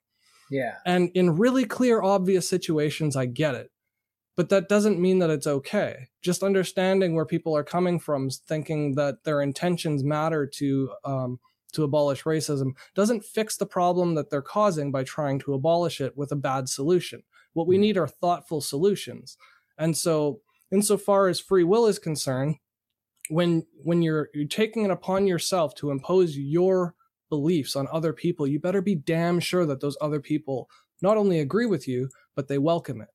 Yeah. 0.50 0.76
And 0.84 1.10
in 1.14 1.36
really 1.36 1.64
clear 1.64 2.02
obvious 2.02 2.48
situations 2.48 3.16
i 3.16 3.26
get 3.26 3.54
it. 3.54 3.70
But 4.36 4.50
that 4.50 4.68
doesn't 4.68 5.00
mean 5.00 5.18
that 5.20 5.30
it's 5.30 5.46
okay. 5.46 6.08
Just 6.20 6.42
understanding 6.42 7.14
where 7.14 7.24
people 7.24 7.56
are 7.56 7.64
coming 7.64 7.98
from 7.98 8.28
thinking 8.28 8.94
that 8.96 9.24
their 9.24 9.40
intentions 9.40 10.04
matter 10.04 10.46
to 10.46 10.90
um, 11.04 11.40
to 11.72 11.84
abolish 11.84 12.24
racism 12.24 12.72
doesn't 12.94 13.24
fix 13.24 13.56
the 13.56 13.66
problem 13.66 14.14
that 14.14 14.30
they're 14.30 14.42
causing 14.42 14.92
by 14.92 15.04
trying 15.04 15.38
to 15.40 15.54
abolish 15.54 16.00
it 16.00 16.16
with 16.16 16.32
a 16.32 16.36
bad 16.36 16.68
solution 16.68 17.22
what 17.56 17.66
we 17.66 17.76
hmm. 17.76 17.80
need 17.82 17.96
are 17.96 18.06
thoughtful 18.06 18.60
solutions. 18.60 19.38
And 19.78 19.96
so, 19.96 20.40
insofar 20.70 21.28
as 21.28 21.40
free 21.40 21.64
will 21.64 21.86
is 21.86 21.98
concerned, 21.98 22.56
when 23.30 23.66
when 23.82 24.02
you're 24.02 24.28
you're 24.34 24.46
taking 24.46 24.84
it 24.84 24.90
upon 24.90 25.26
yourself 25.26 25.74
to 25.76 25.90
impose 25.90 26.36
your 26.36 26.94
beliefs 27.30 27.74
on 27.74 27.88
other 27.90 28.12
people, 28.12 28.46
you 28.46 28.60
better 28.60 28.82
be 28.82 28.94
damn 28.94 29.40
sure 29.40 29.64
that 29.66 29.80
those 29.80 29.96
other 30.00 30.20
people 30.20 30.68
not 31.02 31.16
only 31.16 31.40
agree 31.40 31.66
with 31.66 31.88
you, 31.88 32.10
but 32.34 32.46
they 32.46 32.58
welcome 32.58 33.00
it. 33.00 33.08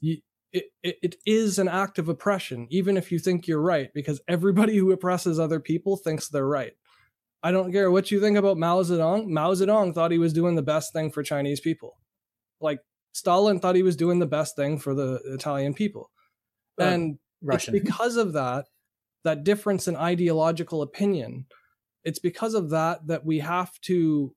You, 0.00 0.18
it, 0.52 0.64
it, 0.82 0.98
it 1.02 1.16
is 1.26 1.58
an 1.58 1.68
act 1.68 1.98
of 1.98 2.08
oppression, 2.08 2.68
even 2.70 2.96
if 2.96 3.10
you 3.10 3.18
think 3.18 3.46
you're 3.46 3.60
right, 3.60 3.90
because 3.94 4.20
everybody 4.28 4.76
who 4.76 4.92
oppresses 4.92 5.38
other 5.38 5.60
people 5.60 5.96
thinks 5.96 6.28
they're 6.28 6.46
right. 6.46 6.72
I 7.42 7.50
don't 7.50 7.72
care 7.72 7.90
what 7.90 8.10
you 8.10 8.20
think 8.20 8.36
about 8.36 8.58
Mao 8.58 8.82
Zedong. 8.82 9.26
Mao 9.26 9.52
Zedong 9.52 9.94
thought 9.94 10.12
he 10.12 10.18
was 10.18 10.32
doing 10.32 10.54
the 10.54 10.62
best 10.62 10.92
thing 10.92 11.10
for 11.10 11.22
Chinese 11.22 11.60
people. 11.60 11.98
Like 12.60 12.80
Stalin 13.12 13.60
thought 13.60 13.76
he 13.76 13.82
was 13.82 13.96
doing 13.96 14.18
the 14.18 14.26
best 14.26 14.56
thing 14.56 14.78
for 14.78 14.94
the 14.94 15.20
Italian 15.26 15.74
people. 15.74 16.10
Uh, 16.80 16.84
and 16.84 17.18
Russian. 17.42 17.74
it's 17.74 17.84
because 17.84 18.16
of 18.16 18.32
that, 18.32 18.66
that 19.24 19.44
difference 19.44 19.86
in 19.86 19.96
ideological 19.96 20.82
opinion, 20.82 21.46
it's 22.04 22.18
because 22.18 22.54
of 22.54 22.70
that 22.70 23.06
that 23.06 23.24
we 23.24 23.38
have 23.38 23.78
to 23.82 24.34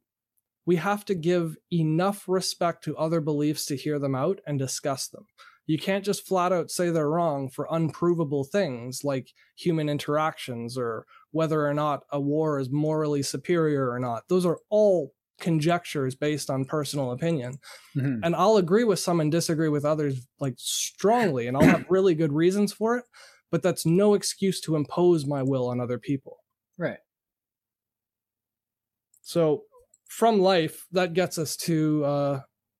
we 0.67 0.77
have 0.77 1.05
to 1.05 1.15
give 1.15 1.57
enough 1.71 2.25
respect 2.27 2.83
to 2.83 2.97
other 2.97 3.21
beliefs 3.21 3.65
to 3.67 3.75
hear 3.75 3.99
them 3.99 4.15
out 4.15 4.41
and 4.47 4.57
discuss 4.57 5.07
them. 5.07 5.25
You 5.67 5.77
can't 5.77 6.05
just 6.05 6.27
flat 6.27 6.51
out 6.51 6.69
say 6.71 6.89
they're 6.89 7.09
wrong 7.09 7.49
for 7.49 7.67
unprovable 7.69 8.43
things 8.43 9.03
like 9.03 9.33
human 9.55 9.89
interactions 9.89 10.77
or 10.77 11.05
whether 11.31 11.67
or 11.67 11.73
not 11.73 12.03
a 12.11 12.19
war 12.19 12.59
is 12.59 12.69
morally 12.69 13.23
superior 13.23 13.89
or 13.89 13.99
not. 13.99 14.23
Those 14.27 14.45
are 14.45 14.59
all 14.69 15.13
conjectures 15.39 16.15
based 16.15 16.49
on 16.49 16.65
personal 16.65 17.11
opinion. 17.11 17.57
Mm-hmm. 17.95 18.23
And 18.23 18.35
I'll 18.35 18.57
agree 18.57 18.83
with 18.83 18.99
some 18.99 19.19
and 19.19 19.31
disagree 19.31 19.69
with 19.69 19.85
others 19.85 20.25
like 20.39 20.55
strongly, 20.57 21.47
and 21.47 21.57
I'll 21.57 21.63
have 21.63 21.85
really 21.89 22.15
good 22.15 22.33
reasons 22.33 22.73
for 22.73 22.97
it, 22.97 23.05
but 23.51 23.61
that's 23.61 23.85
no 23.85 24.13
excuse 24.13 24.61
to 24.61 24.75
impose 24.75 25.25
my 25.25 25.43
will 25.43 25.67
on 25.67 25.79
other 25.79 25.99
people. 25.99 26.37
Right. 26.77 26.97
So 29.21 29.63
from 30.07 30.39
life, 30.39 30.85
that 30.91 31.13
gets 31.13 31.37
us 31.37 31.57
to 31.57 32.05
uh, 32.05 32.39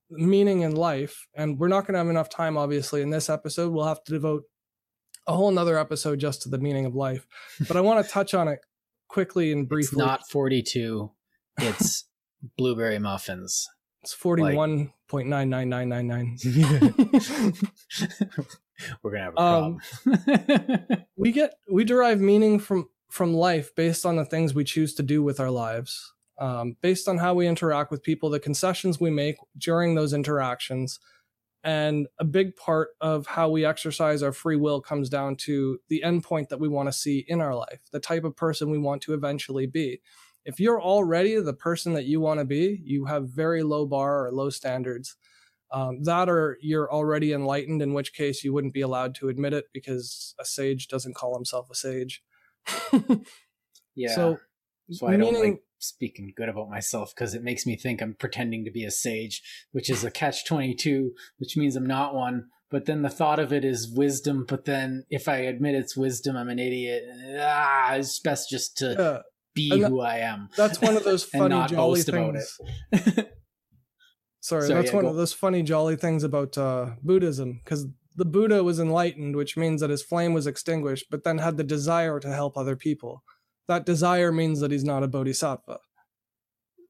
meaning 0.09 0.61
in 0.61 0.75
life. 0.75 1.27
And 1.35 1.59
we're 1.59 1.67
not 1.67 1.81
going 1.81 1.93
to 1.93 1.99
have 1.99 2.09
enough 2.09 2.29
time, 2.29 2.57
obviously, 2.57 3.01
in 3.01 3.09
this 3.09 3.29
episode. 3.29 3.73
We'll 3.73 3.87
have 3.87 4.03
to 4.05 4.11
devote 4.11 4.43
a 5.27 5.33
whole 5.33 5.51
nother 5.51 5.77
episode 5.77 6.19
just 6.19 6.43
to 6.43 6.49
the 6.49 6.59
meaning 6.59 6.85
of 6.85 6.95
life. 6.95 7.25
But 7.67 7.77
I 7.77 7.81
want 7.81 8.05
to 8.05 8.11
touch 8.11 8.33
on 8.33 8.47
it 8.47 8.59
quickly 9.07 9.51
and 9.51 9.67
briefly. 9.67 9.97
It's 9.97 10.05
not 10.05 10.29
42. 10.29 11.11
It's 11.59 12.05
blueberry 12.57 12.99
muffins. 12.99 13.67
It's 14.03 14.13
forty 14.13 14.43
one 14.43 14.93
point 15.07 15.27
nine 15.27 15.49
nine 15.49 15.69
nine 15.69 15.89
nine 15.89 16.07
nine. 16.07 16.37
We're 19.01 19.11
gonna 19.11 19.23
have 19.23 19.33
a 19.35 19.41
um, 19.41 19.79
problem. 20.03 21.05
we 21.15 21.31
get 21.31 21.53
we 21.71 21.83
derive 21.83 22.19
meaning 22.19 22.59
from 22.59 22.89
from 23.09 23.33
life 23.33 23.73
based 23.75 24.05
on 24.05 24.15
the 24.15 24.25
things 24.25 24.53
we 24.53 24.63
choose 24.63 24.93
to 24.95 25.03
do 25.03 25.23
with 25.23 25.39
our 25.39 25.49
lives, 25.49 26.13
um, 26.39 26.75
based 26.81 27.07
on 27.07 27.17
how 27.17 27.33
we 27.33 27.47
interact 27.47 27.91
with 27.91 28.03
people, 28.03 28.29
the 28.29 28.39
concessions 28.39 28.99
we 28.99 29.09
make 29.09 29.37
during 29.57 29.95
those 29.95 30.13
interactions, 30.13 30.99
and 31.63 32.07
a 32.19 32.25
big 32.25 32.55
part 32.55 32.89
of 32.99 33.25
how 33.27 33.49
we 33.49 33.65
exercise 33.65 34.21
our 34.21 34.33
free 34.33 34.57
will 34.57 34.81
comes 34.81 35.09
down 35.09 35.35
to 35.37 35.79
the 35.87 36.03
endpoint 36.05 36.49
that 36.49 36.59
we 36.59 36.67
want 36.67 36.89
to 36.89 36.93
see 36.93 37.25
in 37.27 37.41
our 37.41 37.55
life, 37.55 37.79
the 37.91 37.99
type 37.99 38.23
of 38.23 38.35
person 38.35 38.69
we 38.69 38.77
want 38.77 39.01
to 39.03 39.13
eventually 39.13 39.65
be 39.65 40.01
if 40.45 40.59
you're 40.59 40.81
already 40.81 41.39
the 41.39 41.53
person 41.53 41.93
that 41.93 42.05
you 42.05 42.21
want 42.21 42.39
to 42.39 42.45
be, 42.45 42.79
you 42.83 43.05
have 43.05 43.29
very 43.29 43.63
low 43.63 43.85
bar 43.85 44.27
or 44.27 44.31
low 44.31 44.49
standards. 44.49 45.15
Um, 45.71 46.03
that 46.03 46.29
or 46.29 46.57
you're 46.61 46.91
already 46.91 47.33
enlightened, 47.33 47.81
in 47.81 47.93
which 47.93 48.13
case 48.13 48.43
you 48.43 48.53
wouldn't 48.53 48.73
be 48.73 48.81
allowed 48.81 49.15
to 49.15 49.29
admit 49.29 49.53
it 49.53 49.65
because 49.73 50.35
a 50.39 50.45
sage 50.45 50.87
doesn't 50.87 51.15
call 51.15 51.35
himself 51.35 51.67
a 51.71 51.75
sage. 51.75 52.23
yeah. 53.95 54.15
So 54.15 54.37
So 54.91 55.07
I 55.07 55.17
don't 55.17 55.33
like 55.33 55.63
speaking 55.79 56.33
good 56.35 56.49
about 56.49 56.69
myself 56.69 57.13
because 57.13 57.33
it 57.33 57.43
makes 57.43 57.65
me 57.65 57.75
think 57.75 58.01
I'm 58.01 58.13
pretending 58.13 58.63
to 58.65 58.71
be 58.71 58.85
a 58.85 58.91
sage, 58.91 59.41
which 59.71 59.89
is 59.89 60.03
a 60.03 60.11
catch 60.11 60.45
22, 60.45 61.11
which 61.37 61.57
means 61.57 61.75
I'm 61.75 61.87
not 61.87 62.13
one. 62.13 62.45
But 62.69 62.85
then 62.85 63.01
the 63.01 63.09
thought 63.09 63.39
of 63.39 63.51
it 63.51 63.65
is 63.65 63.91
wisdom. 63.91 64.45
But 64.47 64.65
then 64.65 65.05
if 65.09 65.27
I 65.27 65.37
admit 65.37 65.75
it's 65.75 65.97
wisdom, 65.97 66.37
I'm 66.37 66.49
an 66.49 66.59
idiot. 66.59 67.03
Ah, 67.39 67.93
it's 67.95 68.19
best 68.19 68.49
just 68.49 68.77
to 68.77 68.95
yeah. 68.97 69.19
Be 69.55 69.69
who 69.69 70.01
I 70.01 70.17
am. 70.17 70.49
That's 70.55 70.79
one 70.79 70.95
of 70.95 71.03
those 71.03 71.23
funny, 71.37 71.65
jolly 71.67 72.01
things. 72.01 72.59
Sorry, 74.41 74.67
that's 74.67 74.89
yeah, 74.89 74.95
one 74.95 75.05
go. 75.05 75.09
of 75.09 75.15
those 75.15 75.33
funny, 75.33 75.63
jolly 75.63 75.95
things 75.95 76.23
about 76.23 76.55
uh, 76.55 76.91
Buddhism 77.01 77.61
because 77.63 77.87
the 78.15 78.25
Buddha 78.25 78.63
was 78.63 78.79
enlightened, 78.79 79.35
which 79.35 79.57
means 79.57 79.81
that 79.81 79.89
his 79.89 80.03
flame 80.03 80.33
was 80.33 80.45
extinguished, 80.45 81.07
but 81.09 81.23
then 81.23 81.39
had 81.39 81.57
the 81.57 81.63
desire 81.63 82.19
to 82.19 82.31
help 82.31 82.55
other 82.55 82.75
people. 82.75 83.23
That 83.67 83.85
desire 83.85 84.31
means 84.31 84.59
that 84.59 84.69
he's 84.69 84.83
not 84.83 85.01
a 85.01 85.07
bodhisattva. 85.07 85.79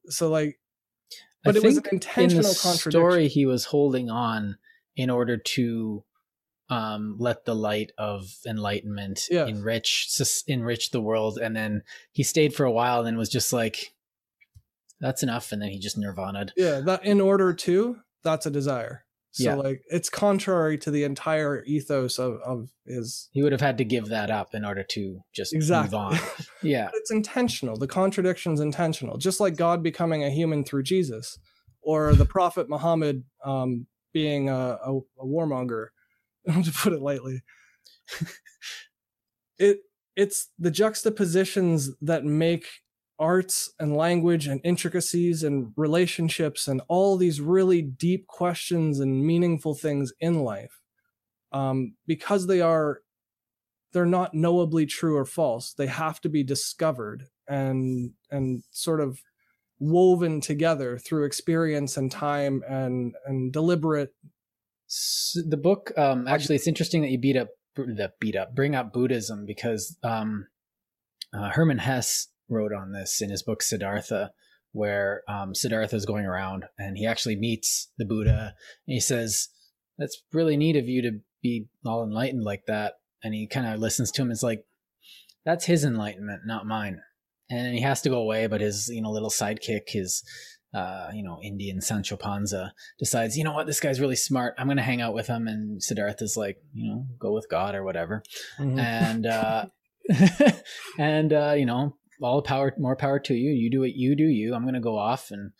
So, 0.08 0.28
like, 0.28 0.58
but 1.42 1.56
I 1.56 1.58
it 1.58 1.64
was 1.64 1.78
an 1.78 1.84
intentional 1.92 2.44
in 2.44 2.52
the 2.52 2.52
story 2.52 3.28
he 3.28 3.46
was 3.46 3.64
holding 3.64 4.10
on 4.10 4.58
in 4.96 5.08
order 5.08 5.36
to 5.36 6.04
um, 6.68 7.16
let 7.18 7.44
the 7.44 7.54
light 7.54 7.92
of 7.96 8.36
enlightenment 8.46 9.28
yeah. 9.30 9.46
enrich 9.46 10.08
enrich 10.46 10.90
the 10.90 11.00
world, 11.00 11.38
and 11.38 11.54
then 11.54 11.82
he 12.12 12.22
stayed 12.22 12.54
for 12.54 12.64
a 12.64 12.72
while, 12.72 13.04
and 13.04 13.16
was 13.16 13.28
just 13.28 13.52
like, 13.52 13.94
"That's 15.00 15.22
enough," 15.22 15.52
and 15.52 15.62
then 15.62 15.70
he 15.70 15.78
just 15.78 15.98
nirvana'd. 15.98 16.50
Yeah, 16.56 16.80
that 16.80 17.04
in 17.04 17.20
order 17.20 17.52
to 17.52 17.98
that's 18.22 18.46
a 18.46 18.50
desire. 18.50 19.06
So 19.36 19.42
yeah. 19.42 19.54
like 19.56 19.82
it's 19.90 20.08
contrary 20.08 20.78
to 20.78 20.90
the 20.90 21.04
entire 21.04 21.62
ethos 21.64 22.18
of, 22.18 22.38
of 22.42 22.70
his 22.86 23.28
He 23.32 23.42
would 23.42 23.52
have 23.52 23.60
had 23.60 23.76
to 23.78 23.84
give 23.84 24.08
that 24.08 24.30
up 24.30 24.54
in 24.54 24.64
order 24.64 24.82
to 24.82 25.20
just 25.34 25.52
exactly. 25.52 25.98
move 25.98 26.06
on. 26.06 26.18
Yeah. 26.62 26.88
it's 26.94 27.10
intentional. 27.10 27.76
The 27.76 27.86
contradiction's 27.86 28.60
intentional. 28.60 29.18
Just 29.18 29.38
like 29.38 29.56
God 29.56 29.82
becoming 29.82 30.24
a 30.24 30.30
human 30.30 30.64
through 30.64 30.84
Jesus 30.84 31.38
or 31.82 32.14
the 32.14 32.24
Prophet 32.24 32.70
Muhammad 32.70 33.24
um, 33.44 33.86
being 34.14 34.48
a, 34.48 34.78
a, 34.82 34.96
a 34.96 35.24
warmonger, 35.24 35.88
to 36.64 36.72
put 36.72 36.92
it 36.92 37.02
lightly. 37.02 37.42
it 39.58 39.80
it's 40.14 40.48
the 40.58 40.70
juxtapositions 40.70 41.90
that 42.00 42.24
make 42.24 42.66
arts 43.18 43.70
and 43.78 43.96
language 43.96 44.46
and 44.46 44.60
intricacies 44.64 45.42
and 45.42 45.72
relationships 45.76 46.68
and 46.68 46.82
all 46.88 47.16
these 47.16 47.40
really 47.40 47.80
deep 47.80 48.26
questions 48.26 49.00
and 49.00 49.24
meaningful 49.24 49.74
things 49.74 50.12
in 50.20 50.40
life 50.40 50.80
um, 51.52 51.94
because 52.06 52.46
they 52.46 52.60
are 52.60 53.00
they're 53.92 54.04
not 54.04 54.34
knowably 54.34 54.84
true 54.84 55.16
or 55.16 55.24
false 55.24 55.72
they 55.72 55.86
have 55.86 56.20
to 56.20 56.28
be 56.28 56.42
discovered 56.42 57.24
and 57.48 58.10
and 58.30 58.62
sort 58.70 59.00
of 59.00 59.20
woven 59.78 60.40
together 60.40 60.98
through 60.98 61.24
experience 61.24 61.96
and 61.96 62.10
time 62.10 62.62
and 62.68 63.14
and 63.24 63.52
deliberate 63.52 64.14
so 64.86 65.40
the 65.46 65.56
book 65.56 65.92
um 65.96 66.26
actually 66.28 66.54
it's 66.56 66.68
interesting 66.68 67.02
that 67.02 67.10
you 67.10 67.18
beat 67.18 67.36
up 67.36 67.48
the 67.76 68.12
beat 68.20 68.36
up 68.36 68.54
bring 68.54 68.74
up 68.74 68.92
buddhism 68.92 69.44
because 69.46 69.96
um 70.02 70.46
uh, 71.34 71.50
hermann 71.50 71.78
hesse 71.78 72.28
wrote 72.48 72.72
on 72.72 72.92
this 72.92 73.20
in 73.20 73.30
his 73.30 73.42
book 73.42 73.62
Siddhartha, 73.62 74.32
where 74.72 75.22
um, 75.28 75.54
Siddhartha 75.54 75.96
is 75.96 76.06
going 76.06 76.26
around 76.26 76.64
and 76.78 76.96
he 76.96 77.06
actually 77.06 77.36
meets 77.36 77.90
the 77.98 78.04
Buddha 78.04 78.54
and 78.86 78.94
he 78.94 79.00
says, 79.00 79.48
That's 79.98 80.22
really 80.32 80.56
neat 80.56 80.76
of 80.76 80.88
you 80.88 81.02
to 81.02 81.20
be 81.42 81.68
all 81.84 82.04
enlightened 82.04 82.44
like 82.44 82.66
that. 82.66 82.94
And 83.22 83.34
he 83.34 83.46
kind 83.46 83.66
of 83.66 83.80
listens 83.80 84.10
to 84.12 84.22
him. 84.22 84.30
It's 84.30 84.42
like, 84.42 84.64
That's 85.44 85.64
his 85.64 85.84
enlightenment, 85.84 86.42
not 86.46 86.66
mine. 86.66 87.00
And 87.48 87.74
he 87.74 87.80
has 87.82 88.02
to 88.02 88.08
go 88.08 88.18
away, 88.18 88.48
but 88.48 88.60
his, 88.60 88.88
you 88.88 89.00
know, 89.00 89.10
little 89.10 89.30
sidekick, 89.30 89.88
his, 89.88 90.22
uh, 90.74 91.10
you 91.14 91.22
know, 91.22 91.38
Indian 91.42 91.80
Sancho 91.80 92.16
Panza 92.16 92.74
decides, 92.98 93.36
you 93.36 93.44
know 93.44 93.52
what, 93.52 93.66
this 93.66 93.80
guy's 93.80 94.00
really 94.00 94.16
smart. 94.16 94.54
I'm 94.58 94.66
going 94.66 94.76
to 94.76 94.82
hang 94.82 95.00
out 95.00 95.14
with 95.14 95.26
him. 95.26 95.46
And 95.48 95.82
Siddhartha's 95.82 96.36
like, 96.36 96.58
you 96.74 96.90
know, 96.90 97.06
go 97.18 97.32
with 97.32 97.48
God 97.48 97.74
or 97.74 97.84
whatever. 97.84 98.22
Mm-hmm. 98.58 98.78
And, 98.78 99.26
uh, 99.26 99.66
and, 100.98 101.32
uh, 101.32 101.54
you 101.56 101.66
know, 101.66 101.96
all 102.20 102.42
power, 102.42 102.74
more 102.78 102.96
power 102.96 103.18
to 103.20 103.34
you. 103.34 103.50
You 103.50 103.70
do 103.70 103.80
what 103.80 103.94
you 103.94 104.16
do. 104.16 104.24
You. 104.24 104.54
I'm 104.54 104.62
going 104.62 104.74
to 104.74 104.80
go 104.80 104.98
off 104.98 105.30
and 105.30 105.52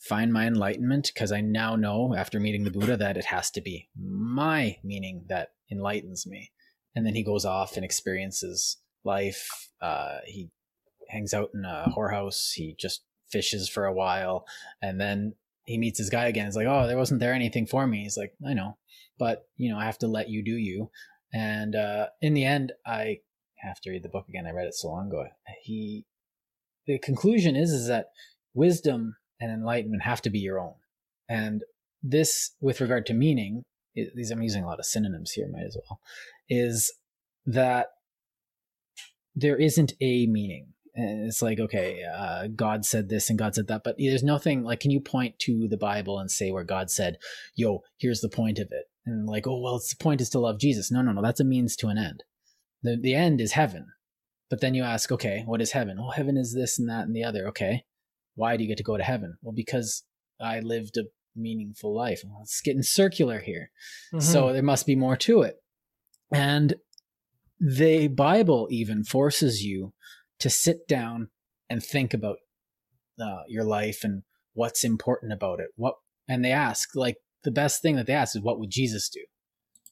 find 0.00 0.32
my 0.32 0.46
enlightenment 0.46 1.10
because 1.12 1.32
I 1.32 1.40
now 1.40 1.76
know 1.76 2.14
after 2.14 2.38
meeting 2.38 2.64
the 2.64 2.70
Buddha 2.70 2.96
that 2.96 3.16
it 3.16 3.26
has 3.26 3.50
to 3.52 3.60
be 3.60 3.88
my 3.98 4.76
meaning 4.82 5.24
that 5.28 5.52
enlightens 5.70 6.26
me. 6.26 6.52
And 6.94 7.06
then 7.06 7.14
he 7.14 7.24
goes 7.24 7.44
off 7.44 7.76
and 7.76 7.84
experiences 7.84 8.78
life. 9.04 9.70
Uh, 9.80 10.18
he 10.26 10.50
hangs 11.08 11.34
out 11.34 11.50
in 11.54 11.64
a 11.64 11.92
whorehouse. 11.96 12.52
He 12.52 12.76
just 12.78 13.02
fishes 13.30 13.68
for 13.68 13.86
a 13.86 13.92
while, 13.92 14.46
and 14.82 15.00
then 15.00 15.34
he 15.64 15.78
meets 15.78 15.98
his 15.98 16.10
guy 16.10 16.26
again. 16.26 16.46
He's 16.46 16.56
like, 16.56 16.66
"Oh, 16.66 16.86
there 16.86 16.98
wasn't 16.98 17.20
there 17.20 17.34
anything 17.34 17.66
for 17.66 17.86
me." 17.86 18.02
He's 18.02 18.16
like, 18.16 18.34
"I 18.46 18.54
know, 18.54 18.76
but 19.18 19.46
you 19.56 19.70
know, 19.70 19.78
I 19.78 19.84
have 19.84 19.98
to 19.98 20.06
let 20.06 20.28
you 20.28 20.42
do 20.42 20.56
you." 20.56 20.90
And 21.32 21.74
uh, 21.74 22.06
in 22.20 22.34
the 22.34 22.44
end, 22.44 22.72
I 22.86 23.18
have 23.56 23.80
to 23.80 23.90
read 23.90 24.02
the 24.02 24.08
book 24.08 24.28
again. 24.28 24.46
I 24.46 24.52
read 24.52 24.66
it 24.66 24.74
so 24.74 24.88
long 24.88 25.08
ago. 25.08 25.26
He, 25.62 26.04
the 26.86 26.98
conclusion 26.98 27.56
is, 27.56 27.72
is 27.72 27.88
that 27.88 28.06
wisdom 28.52 29.16
and 29.40 29.50
enlightenment 29.50 30.02
have 30.02 30.22
to 30.22 30.30
be 30.30 30.38
your 30.38 30.60
own. 30.60 30.74
And 31.28 31.64
this, 32.02 32.52
with 32.60 32.80
regard 32.80 33.06
to 33.06 33.14
meaning, 33.14 33.64
these 33.94 34.30
I'm 34.30 34.42
using 34.42 34.62
a 34.62 34.66
lot 34.66 34.78
of 34.78 34.86
synonyms 34.86 35.32
here, 35.32 35.48
might 35.48 35.66
as 35.66 35.76
well, 35.76 36.00
is 36.48 36.92
that 37.46 37.88
there 39.34 39.56
isn't 39.56 39.92
a 40.00 40.26
meaning. 40.26 40.73
And 40.96 41.26
it's 41.26 41.42
like, 41.42 41.58
okay, 41.58 42.02
uh, 42.04 42.46
God 42.54 42.84
said 42.84 43.08
this 43.08 43.28
and 43.28 43.38
God 43.38 43.54
said 43.54 43.66
that, 43.66 43.82
but 43.82 43.96
there's 43.98 44.22
nothing 44.22 44.62
like, 44.62 44.80
can 44.80 44.92
you 44.92 45.00
point 45.00 45.38
to 45.40 45.66
the 45.68 45.76
Bible 45.76 46.18
and 46.18 46.30
say 46.30 46.52
where 46.52 46.64
God 46.64 46.90
said, 46.90 47.16
yo, 47.56 47.80
here's 47.98 48.20
the 48.20 48.28
point 48.28 48.58
of 48.60 48.68
it? 48.70 48.84
And 49.04 49.26
like, 49.26 49.46
oh, 49.46 49.60
well, 49.60 49.76
it's 49.76 49.94
the 49.94 50.02
point 50.02 50.20
is 50.20 50.30
to 50.30 50.38
love 50.38 50.60
Jesus. 50.60 50.92
No, 50.92 51.02
no, 51.02 51.12
no, 51.12 51.20
that's 51.20 51.40
a 51.40 51.44
means 51.44 51.74
to 51.76 51.88
an 51.88 51.98
end 51.98 52.22
the, 52.84 52.96
the 53.00 53.14
end 53.14 53.40
is 53.40 53.52
heaven. 53.52 53.86
But 54.50 54.60
then 54.60 54.74
you 54.74 54.84
ask, 54.84 55.10
okay, 55.10 55.42
what 55.46 55.60
is 55.60 55.72
heaven? 55.72 55.96
Well, 55.98 56.12
heaven 56.12 56.36
is 56.36 56.54
this 56.54 56.78
and 56.78 56.88
that 56.88 57.06
and 57.06 57.16
the 57.16 57.24
other. 57.24 57.48
Okay. 57.48 57.84
Why 58.36 58.56
do 58.56 58.62
you 58.62 58.68
get 58.68 58.76
to 58.76 58.84
go 58.84 58.96
to 58.96 59.02
heaven? 59.02 59.38
Well, 59.42 59.54
because 59.54 60.04
I 60.40 60.60
lived 60.60 60.96
a 60.96 61.04
meaningful 61.34 61.96
life. 61.96 62.20
Well, 62.24 62.42
it's 62.42 62.60
getting 62.60 62.82
circular 62.82 63.40
here. 63.40 63.70
Mm-hmm. 64.12 64.20
So 64.20 64.52
there 64.52 64.62
must 64.62 64.86
be 64.86 64.94
more 64.94 65.16
to 65.16 65.42
it. 65.42 65.56
And 66.32 66.74
the 67.58 68.08
Bible 68.08 68.68
even 68.70 69.02
forces 69.02 69.62
you 69.62 69.94
to 70.40 70.50
sit 70.50 70.86
down 70.88 71.30
and 71.70 71.82
think 71.82 72.12
about 72.12 72.36
uh, 73.20 73.42
your 73.48 73.64
life 73.64 74.00
and 74.02 74.22
what's 74.52 74.84
important 74.84 75.32
about 75.32 75.60
it. 75.60 75.68
What 75.76 75.94
and 76.28 76.44
they 76.44 76.52
ask 76.52 76.94
like 76.94 77.16
the 77.42 77.50
best 77.50 77.82
thing 77.82 77.96
that 77.96 78.06
they 78.06 78.12
ask 78.12 78.34
is 78.36 78.42
what 78.42 78.58
would 78.58 78.70
Jesus 78.70 79.08
do? 79.08 79.20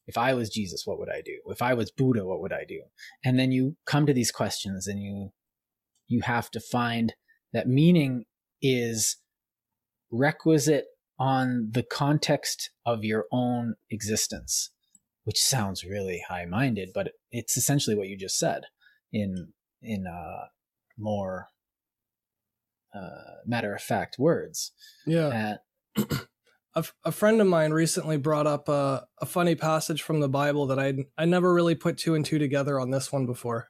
if 0.07 0.19
I 0.19 0.35
was 0.35 0.51
Jesus, 0.51 0.83
what 0.85 0.99
would 0.99 1.09
I 1.09 1.21
do? 1.25 1.39
If 1.47 1.63
I 1.63 1.75
was 1.75 1.91
Buddha, 1.91 2.25
what 2.25 2.41
would 2.41 2.53
I 2.53 2.65
do? 2.67 2.83
And 3.25 3.39
then 3.39 3.53
you 3.53 3.77
come 3.87 4.07
to 4.07 4.13
these 4.13 4.33
questions 4.33 4.87
and 4.87 5.01
you 5.03 5.33
you 6.09 6.21
have 6.23 6.51
to 6.51 6.61
find 6.61 7.15
that 7.53 7.69
meaning 7.69 8.25
is 8.61 9.17
requisite 10.11 10.87
on 11.19 11.71
the 11.73 11.83
context 11.83 12.71
of 12.85 13.05
your 13.05 13.27
own 13.33 13.77
existence, 13.91 14.71
which 15.25 15.41
sounds 15.41 15.85
really 15.85 16.23
high-minded, 16.29 16.91
but 16.93 17.13
it's 17.31 17.57
essentially 17.57 17.97
what 17.97 18.09
you 18.09 18.19
just 18.19 18.37
said 18.37 18.65
in 19.13 19.53
in 19.83 20.07
uh, 20.07 20.47
more 20.97 21.49
uh, 22.95 23.41
matter-of-fact 23.47 24.17
words. 24.19 24.73
Yeah. 25.07 25.57
a, 26.75 26.85
a 27.05 27.13
friend 27.13 27.41
of 27.41 27.47
mine 27.47 27.73
recently 27.73 28.17
brought 28.17 28.47
up 28.47 28.69
a, 28.69 29.07
a 29.21 29.27
funny 29.27 29.55
passage 29.55 30.03
from 30.03 30.21
the 30.21 30.29
Bible 30.29 30.67
that 30.67 30.79
I 30.79 30.95
I 31.19 31.25
never 31.25 31.53
really 31.53 31.75
put 31.75 31.99
two 31.99 32.15
and 32.15 32.25
two 32.25 32.39
together 32.39 32.79
on 32.81 32.91
this 32.91 33.13
one 33.13 33.27
before. 33.27 33.69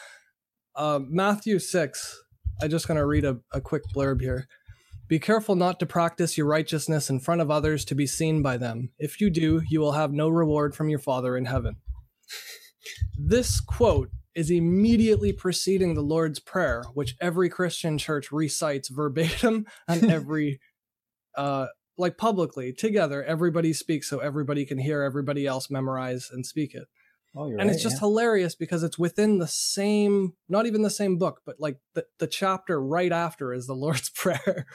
uh, 0.76 1.00
Matthew 1.08 1.58
six. 1.58 2.22
I'm 2.60 2.70
just 2.70 2.86
going 2.86 2.98
to 2.98 3.06
read 3.06 3.24
a, 3.24 3.38
a 3.52 3.60
quick 3.60 3.82
blurb 3.94 4.20
here. 4.20 4.46
Be 5.08 5.18
careful 5.18 5.56
not 5.56 5.80
to 5.80 5.86
practice 5.86 6.38
your 6.38 6.46
righteousness 6.46 7.10
in 7.10 7.20
front 7.20 7.40
of 7.40 7.50
others 7.50 7.84
to 7.86 7.94
be 7.94 8.06
seen 8.06 8.40
by 8.40 8.56
them. 8.56 8.90
If 8.98 9.20
you 9.20 9.30
do, 9.30 9.62
you 9.68 9.80
will 9.80 9.92
have 9.92 10.12
no 10.12 10.28
reward 10.28 10.74
from 10.74 10.88
your 10.88 11.00
Father 11.00 11.36
in 11.36 11.46
heaven. 11.46 11.76
this 13.18 13.60
quote 13.60 14.10
is 14.34 14.50
immediately 14.50 15.32
preceding 15.32 15.94
the 15.94 16.02
Lord's 16.02 16.40
Prayer, 16.40 16.84
which 16.94 17.16
every 17.20 17.48
Christian 17.48 17.98
church 17.98 18.32
recites 18.32 18.88
verbatim 18.88 19.66
and 19.88 20.10
every 20.10 20.60
uh, 21.36 21.66
like 21.98 22.16
publicly 22.16 22.72
together. 22.72 23.22
Everybody 23.22 23.72
speaks 23.72 24.08
so 24.08 24.18
everybody 24.18 24.64
can 24.64 24.78
hear 24.78 25.02
everybody 25.02 25.46
else 25.46 25.70
memorize 25.70 26.30
and 26.32 26.46
speak 26.46 26.74
it. 26.74 26.84
Oh, 27.34 27.46
and 27.46 27.58
right, 27.58 27.68
it's 27.68 27.82
just 27.82 27.96
yeah. 27.96 28.00
hilarious 28.00 28.54
because 28.54 28.82
it's 28.82 28.98
within 28.98 29.38
the 29.38 29.46
same 29.46 30.34
not 30.50 30.66
even 30.66 30.82
the 30.82 30.90
same 30.90 31.16
book 31.16 31.40
but 31.46 31.56
like 31.58 31.78
the, 31.94 32.04
the 32.18 32.26
chapter 32.26 32.78
right 32.78 33.10
after 33.10 33.54
is 33.54 33.66
the 33.66 33.74
lord's 33.74 34.10
prayer. 34.14 34.66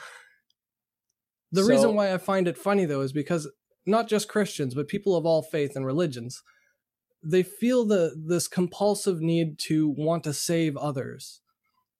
The 1.52 1.62
so, 1.62 1.68
reason 1.68 1.94
why 1.94 2.12
i 2.12 2.18
find 2.18 2.48
it 2.48 2.58
funny 2.58 2.84
though 2.84 3.02
is 3.02 3.12
because 3.12 3.48
not 3.86 4.08
just 4.08 4.28
christians 4.28 4.74
but 4.74 4.88
people 4.88 5.14
of 5.16 5.24
all 5.24 5.42
faith 5.42 5.76
and 5.76 5.86
religions 5.86 6.42
they 7.22 7.42
feel 7.42 7.84
the 7.84 8.14
this 8.16 8.48
compulsive 8.48 9.20
need 9.20 9.58
to 9.58 9.88
want 9.88 10.24
to 10.24 10.32
save 10.32 10.76
others 10.76 11.40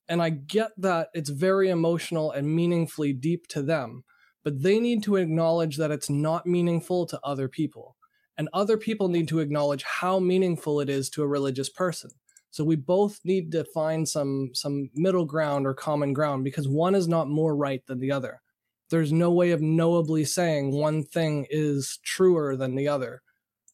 And 0.07 0.21
I 0.21 0.29
get 0.31 0.71
that 0.77 1.09
it's 1.13 1.29
very 1.29 1.69
emotional 1.69 2.31
and 2.31 2.55
meaningfully 2.55 3.13
deep 3.13 3.47
to 3.49 3.61
them, 3.63 4.03
but 4.43 4.63
they 4.63 4.79
need 4.79 5.03
to 5.03 5.17
acknowledge 5.17 5.77
that 5.77 5.91
it's 5.91 6.09
not 6.09 6.45
meaningful 6.47 7.05
to 7.07 7.19
other 7.23 7.47
people. 7.47 7.95
And 8.37 8.49
other 8.53 8.77
people 8.77 9.09
need 9.09 9.27
to 9.29 9.39
acknowledge 9.39 9.83
how 9.83 10.19
meaningful 10.19 10.79
it 10.81 10.89
is 10.89 11.09
to 11.11 11.23
a 11.23 11.27
religious 11.27 11.69
person. 11.69 12.11
So 12.51 12.63
we 12.63 12.75
both 12.75 13.19
need 13.25 13.51
to 13.53 13.65
find 13.65 14.07
some 14.09 14.51
some 14.53 14.89
middle 14.95 15.25
ground 15.25 15.67
or 15.67 15.73
common 15.73 16.13
ground 16.13 16.43
because 16.43 16.67
one 16.67 16.95
is 16.95 17.07
not 17.07 17.29
more 17.29 17.55
right 17.55 17.85
than 17.87 17.99
the 17.99 18.11
other. 18.11 18.41
There's 18.91 19.13
no 19.13 19.31
way 19.31 19.51
of 19.51 19.61
knowably 19.61 20.25
saying 20.25 20.71
one 20.71 21.03
thing 21.03 21.47
is 21.49 21.99
truer 22.03 22.55
than 22.57 22.75
the 22.75 22.87
other. 22.87 23.21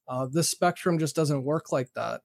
Uh, 0.08 0.28
this 0.32 0.50
spectrum 0.50 1.00
just 1.00 1.16
doesn't 1.16 1.44
work 1.44 1.72
like 1.72 1.94
that. 1.94 2.22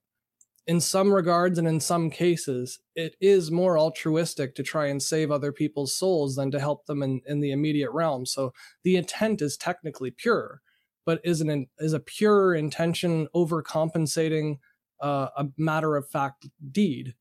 In 0.67 0.81
some 0.81 1.13
regards 1.13 1.59
and 1.59 1.67
in 1.67 1.81
some 1.81 2.11
cases, 2.11 2.79
it 2.95 3.17
is 3.21 3.51
more 3.51 3.79
altruistic 3.79 4.55
to 4.55 4.63
try 4.63 4.87
and 4.87 5.03
save 5.03 5.31
other 5.31 5.53
people's 5.53 5.95
souls 5.95 6.37
than 6.37 6.51
to 6.51 6.61
help 6.61 6.87
them 6.87 7.03
in, 7.03 7.23
in 7.27 7.41
the 7.41 7.51
immediate 7.51 7.91
realm. 7.91 8.27
So 8.27 8.53
the 8.85 8.97
intent 8.97 9.43
is 9.43 9.57
technically 9.57 10.11
pure, 10.11 10.61
but 11.07 11.21
is 11.25 11.41
an 11.41 11.67
is 11.79 11.93
a 11.93 12.01
pure 12.01 12.55
intention 12.55 13.27
overcompensating 13.35 14.59
uh, 15.01 15.29
a 15.37 15.47
matter 15.57 15.97
of 15.97 16.09
fact 16.09 16.47
deed 16.71 17.15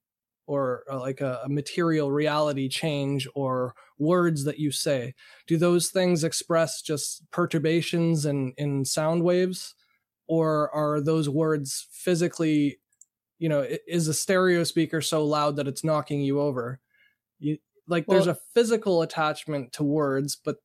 or 0.45 0.83
uh, 0.91 0.99
like 0.99 1.21
a, 1.21 1.41
a, 1.45 1.49
material 1.49 2.11
reality 2.11 2.67
change 2.67 3.27
or 3.35 3.73
words 3.97 4.43
that 4.43 4.59
you 4.59 4.71
say. 4.71 5.13
Do 5.47 5.57
those 5.57 5.89
things 5.89 6.23
express 6.23 6.81
just 6.81 7.23
perturbations 7.31 8.25
in 8.25 8.53
in 8.57 8.83
sound 8.83 9.23
waves 9.23 9.75
or 10.29 10.73
are 10.73 11.01
those 11.01 11.27
words 11.27 11.87
physically 11.91 12.79
you 13.39 13.47
know, 13.47 13.65
is 13.87 14.07
a 14.07 14.13
stereo 14.13 14.63
speaker 14.65 15.01
so 15.01 15.25
loud 15.25 15.55
that 15.55 15.67
it's 15.67 15.83
knocking 15.83 16.21
you 16.21 16.39
over? 16.41 16.81
You 17.39 17.57
like 17.87 18.05
well, 18.07 18.17
there's 18.17 18.27
a 18.27 18.37
physical 18.53 19.01
attachment 19.01 19.73
to 19.73 19.83
words, 19.83 20.35
but 20.35 20.57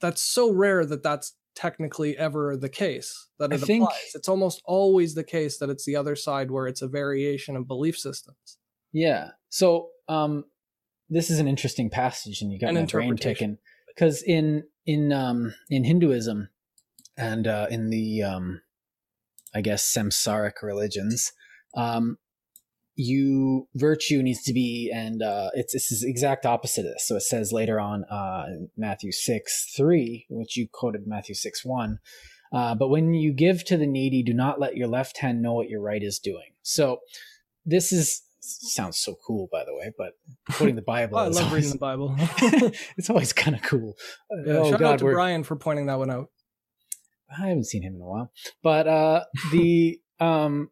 that's 0.00 0.22
so 0.22 0.52
rare 0.52 0.84
that 0.84 1.02
that's 1.02 1.34
technically 1.56 2.16
ever 2.16 2.56
the 2.56 2.68
case 2.68 3.28
that 3.38 3.52
it 3.52 3.62
I 3.62 3.66
think. 3.66 3.88
It's 4.14 4.28
almost 4.28 4.62
always 4.64 5.14
the 5.14 5.24
case 5.24 5.58
that 5.58 5.70
it's 5.70 5.86
the 5.86 5.96
other 5.96 6.14
side 6.14 6.50
where 6.50 6.68
it's 6.68 6.82
a 6.82 6.86
variation 6.86 7.56
of 7.56 7.66
belief 7.66 7.98
systems. 7.98 8.58
Yeah. 8.92 9.30
So 9.48 9.88
um 10.06 10.44
this 11.08 11.30
is 11.30 11.38
an 11.40 11.48
interesting 11.48 11.88
passage 11.88 12.42
and 12.42 12.52
you 12.52 12.60
got 12.60 12.68
An 12.68 12.74
my 12.76 12.84
brain 12.84 13.16
ticking 13.16 13.56
because 13.88 14.22
in 14.22 14.64
in 14.84 15.12
um 15.12 15.54
in 15.70 15.84
Hinduism 15.84 16.50
and 17.16 17.46
uh 17.46 17.66
in 17.70 17.88
the 17.88 18.22
um 18.22 18.60
I 19.54 19.60
guess 19.60 19.84
samsaric 19.84 20.62
religions. 20.62 21.32
Um, 21.74 22.18
you 22.98 23.68
virtue 23.76 24.22
needs 24.22 24.42
to 24.42 24.52
be 24.52 24.90
and 24.92 25.22
uh, 25.22 25.50
it's 25.54 25.72
this 25.72 25.92
is 25.92 26.02
exact 26.02 26.44
opposite 26.44 26.84
of 26.84 26.92
this. 26.92 27.06
So 27.06 27.14
it 27.14 27.22
says 27.22 27.52
later 27.52 27.78
on 27.78 28.04
uh, 28.04 28.46
matthew 28.76 29.12
6 29.12 29.72
3 29.76 30.26
which 30.28 30.56
you 30.56 30.66
quoted 30.70 31.06
matthew 31.06 31.36
6 31.36 31.64
1 31.64 31.98
uh, 32.52 32.74
but 32.74 32.88
when 32.88 33.14
you 33.14 33.32
give 33.32 33.64
to 33.66 33.76
the 33.76 33.86
needy 33.86 34.24
do 34.24 34.34
not 34.34 34.58
let 34.58 34.76
your 34.76 34.88
left 34.88 35.18
hand 35.18 35.40
know 35.40 35.54
what 35.54 35.68
your 35.68 35.80
right 35.80 36.02
is 36.02 36.18
doing. 36.18 36.54
So 36.62 36.98
this 37.64 37.92
is 37.92 38.22
sounds 38.40 38.98
so 38.98 39.14
cool 39.26 39.48
by 39.52 39.62
the 39.64 39.74
way 39.74 39.92
but 39.98 40.12
quoting 40.50 40.74
the 40.74 40.80
bible 40.80 41.18
oh, 41.18 41.24
i 41.24 41.26
love 41.26 41.36
always, 41.36 41.52
reading 41.52 41.70
the 41.70 41.78
bible. 41.78 42.16
it's 42.96 43.10
always 43.10 43.32
kind 43.32 43.54
of 43.54 43.62
cool. 43.62 43.94
Yeah, 44.44 44.54
oh, 44.54 44.70
shout 44.70 44.80
God, 44.80 44.92
out 44.94 44.98
to 44.98 45.04
brian 45.04 45.44
for 45.44 45.54
pointing 45.54 45.86
that 45.86 45.98
one 45.98 46.10
out 46.10 46.30
i 47.30 47.48
haven't 47.48 47.64
seen 47.64 47.82
him 47.82 47.94
in 47.96 48.00
a 48.00 48.06
while 48.06 48.32
but 48.62 48.86
uh 48.86 49.24
the 49.52 50.00
um 50.20 50.70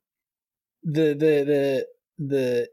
the 0.83 1.15
the 1.15 1.45
the 1.45 1.87
the 2.19 2.69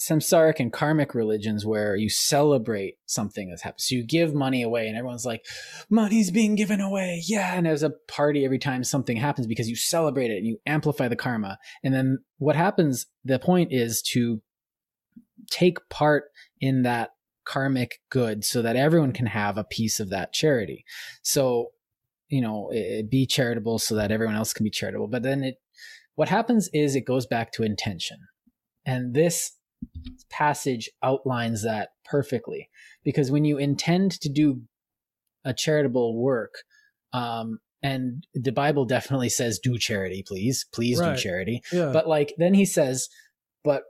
samsaric 0.00 0.58
and 0.58 0.72
karmic 0.72 1.14
religions 1.14 1.64
where 1.64 1.96
you 1.96 2.08
celebrate 2.10 2.96
something 3.06 3.48
that's 3.48 3.62
happened. 3.62 3.80
So 3.80 3.94
you 3.94 4.04
give 4.04 4.34
money 4.34 4.62
away 4.62 4.88
and 4.88 4.96
everyone's 4.96 5.24
like, 5.24 5.44
money's 5.88 6.30
being 6.30 6.56
given 6.56 6.80
away. 6.80 7.22
Yeah. 7.24 7.54
And 7.54 7.66
there's 7.66 7.82
a 7.82 7.90
party 8.08 8.44
every 8.44 8.58
time 8.58 8.84
something 8.84 9.16
happens 9.16 9.46
because 9.46 9.68
you 9.68 9.76
celebrate 9.76 10.30
it 10.30 10.38
and 10.38 10.46
you 10.46 10.58
amplify 10.66 11.08
the 11.08 11.16
karma. 11.16 11.58
And 11.82 11.94
then 11.94 12.18
what 12.38 12.56
happens, 12.56 13.06
the 13.24 13.38
point 13.38 13.72
is 13.72 14.02
to 14.12 14.42
take 15.50 15.78
part 15.88 16.24
in 16.60 16.82
that 16.82 17.10
karmic 17.44 18.00
good 18.10 18.44
so 18.44 18.62
that 18.62 18.76
everyone 18.76 19.12
can 19.12 19.26
have 19.26 19.56
a 19.56 19.64
piece 19.64 20.00
of 20.00 20.10
that 20.10 20.32
charity. 20.32 20.84
So, 21.22 21.70
you 22.28 22.40
know, 22.40 22.70
be 23.08 23.26
charitable 23.26 23.78
so 23.78 23.94
that 23.94 24.10
everyone 24.10 24.36
else 24.36 24.52
can 24.52 24.64
be 24.64 24.70
charitable. 24.70 25.08
But 25.08 25.22
then 25.22 25.42
it 25.44 25.56
what 26.16 26.28
happens 26.28 26.68
is 26.72 26.94
it 26.94 27.06
goes 27.06 27.26
back 27.26 27.52
to 27.52 27.62
intention. 27.62 28.18
And 28.86 29.14
this 29.14 29.52
passage 30.30 30.88
outlines 31.02 31.62
that 31.64 31.90
perfectly 32.04 32.68
because 33.02 33.30
when 33.30 33.44
you 33.44 33.58
intend 33.58 34.12
to 34.20 34.28
do 34.28 34.62
a 35.44 35.52
charitable 35.52 36.16
work, 36.16 36.54
um, 37.12 37.58
and 37.82 38.26
the 38.32 38.52
Bible 38.52 38.86
definitely 38.86 39.28
says, 39.28 39.58
do 39.58 39.76
charity, 39.76 40.24
please, 40.26 40.64
please 40.72 40.98
right. 40.98 41.16
do 41.16 41.22
charity. 41.22 41.60
Yeah. 41.70 41.90
But 41.92 42.08
like, 42.08 42.32
then 42.38 42.54
he 42.54 42.64
says, 42.64 43.08
but 43.62 43.82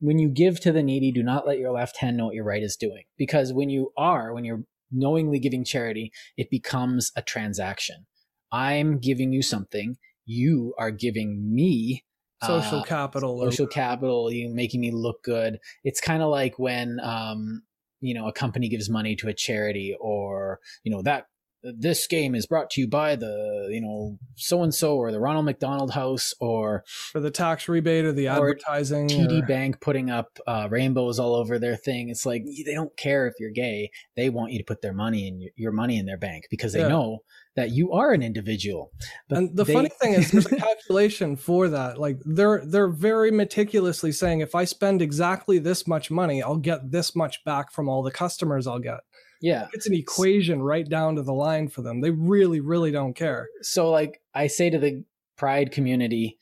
when 0.00 0.18
you 0.18 0.30
give 0.30 0.58
to 0.60 0.72
the 0.72 0.82
needy, 0.82 1.12
do 1.12 1.22
not 1.22 1.46
let 1.46 1.58
your 1.58 1.72
left 1.72 1.98
hand 1.98 2.16
know 2.16 2.26
what 2.26 2.34
your 2.34 2.44
right 2.44 2.62
is 2.62 2.76
doing. 2.76 3.04
Because 3.18 3.52
when 3.52 3.68
you 3.68 3.92
are, 3.96 4.32
when 4.32 4.44
you're 4.44 4.64
knowingly 4.92 5.38
giving 5.38 5.64
charity, 5.64 6.12
it 6.36 6.50
becomes 6.50 7.10
a 7.16 7.22
transaction. 7.22 8.06
I'm 8.52 8.98
giving 8.98 9.32
you 9.32 9.42
something 9.42 9.96
you 10.24 10.74
are 10.78 10.90
giving 10.90 11.54
me 11.54 12.04
social 12.42 12.78
uh, 12.78 12.82
capital 12.82 13.40
social 13.40 13.66
capital 13.66 14.30
you 14.32 14.48
making 14.48 14.80
me 14.80 14.90
look 14.90 15.22
good 15.22 15.58
it's 15.84 16.00
kind 16.00 16.22
of 16.22 16.28
like 16.28 16.58
when 16.58 16.98
um 17.02 17.62
you 18.00 18.14
know 18.14 18.26
a 18.26 18.32
company 18.32 18.68
gives 18.68 18.90
money 18.90 19.14
to 19.16 19.28
a 19.28 19.34
charity 19.34 19.96
or 20.00 20.60
you 20.84 20.92
know 20.92 21.02
that 21.02 21.26
this 21.62 22.06
game 22.06 22.34
is 22.34 22.46
brought 22.46 22.70
to 22.70 22.80
you 22.80 22.88
by 22.88 23.16
the 23.16 23.68
you 23.70 23.80
know 23.80 24.18
so 24.36 24.62
and 24.62 24.74
so 24.74 24.96
or 24.96 25.12
the 25.12 25.20
Ronald 25.20 25.44
McDonald 25.44 25.92
House 25.92 26.34
or 26.40 26.84
for 26.86 27.20
the 27.20 27.30
tax 27.30 27.68
rebate 27.68 28.04
or 28.04 28.12
the 28.12 28.28
advertising 28.28 29.08
TD 29.08 29.42
or... 29.42 29.46
Bank 29.46 29.80
putting 29.80 30.10
up 30.10 30.38
uh, 30.46 30.68
rainbows 30.70 31.18
all 31.18 31.34
over 31.34 31.58
their 31.58 31.76
thing. 31.76 32.08
It's 32.08 32.26
like 32.26 32.44
they 32.44 32.74
don't 32.74 32.96
care 32.96 33.26
if 33.26 33.34
you're 33.38 33.50
gay; 33.50 33.90
they 34.16 34.28
want 34.28 34.52
you 34.52 34.58
to 34.58 34.64
put 34.64 34.82
their 34.82 34.92
money 34.92 35.28
in 35.28 35.40
your, 35.40 35.50
your 35.56 35.72
money 35.72 35.98
in 35.98 36.06
their 36.06 36.18
bank 36.18 36.46
because 36.50 36.72
they 36.72 36.80
yeah. 36.80 36.88
know 36.88 37.20
that 37.54 37.70
you 37.70 37.92
are 37.92 38.12
an 38.12 38.22
individual. 38.22 38.90
But 39.28 39.38
and 39.38 39.56
the 39.56 39.64
they... 39.64 39.72
funny 39.72 39.90
thing 40.00 40.14
is, 40.14 40.30
there's 40.30 40.46
a 40.46 40.56
calculation 40.56 41.36
for 41.36 41.68
that. 41.68 41.98
Like 41.98 42.18
they're 42.24 42.62
they're 42.64 42.88
very 42.88 43.30
meticulously 43.30 44.12
saying, 44.12 44.40
if 44.40 44.54
I 44.54 44.64
spend 44.64 45.02
exactly 45.02 45.58
this 45.58 45.86
much 45.86 46.10
money, 46.10 46.42
I'll 46.42 46.56
get 46.56 46.90
this 46.90 47.14
much 47.14 47.44
back 47.44 47.72
from 47.72 47.88
all 47.88 48.02
the 48.02 48.10
customers 48.10 48.66
I'll 48.66 48.78
get. 48.78 49.00
Yeah. 49.42 49.66
It's 49.72 49.86
an 49.86 49.94
equation 49.94 50.62
right 50.62 50.88
down 50.88 51.16
to 51.16 51.22
the 51.22 51.34
line 51.34 51.68
for 51.68 51.82
them. 51.82 52.00
They 52.00 52.10
really, 52.10 52.60
really 52.60 52.92
don't 52.92 53.14
care. 53.14 53.48
So, 53.60 53.90
like, 53.90 54.20
I 54.34 54.46
say 54.46 54.70
to 54.70 54.78
the 54.78 55.04
pride 55.36 55.72
community, 55.72 56.38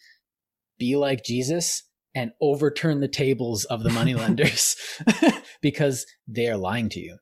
be 0.79 0.97
like 0.97 1.25
Jesus 1.25 1.85
and 2.15 2.33
overturn 2.41 3.01
the 3.01 3.09
tables 3.09 3.65
of 3.65 3.83
the 3.83 3.91
moneylenders 3.91 4.77
because 5.63 6.07
they 6.29 6.49
are 6.49 6.57
lying 6.57 6.89
to 6.91 7.01
you. 7.01 7.17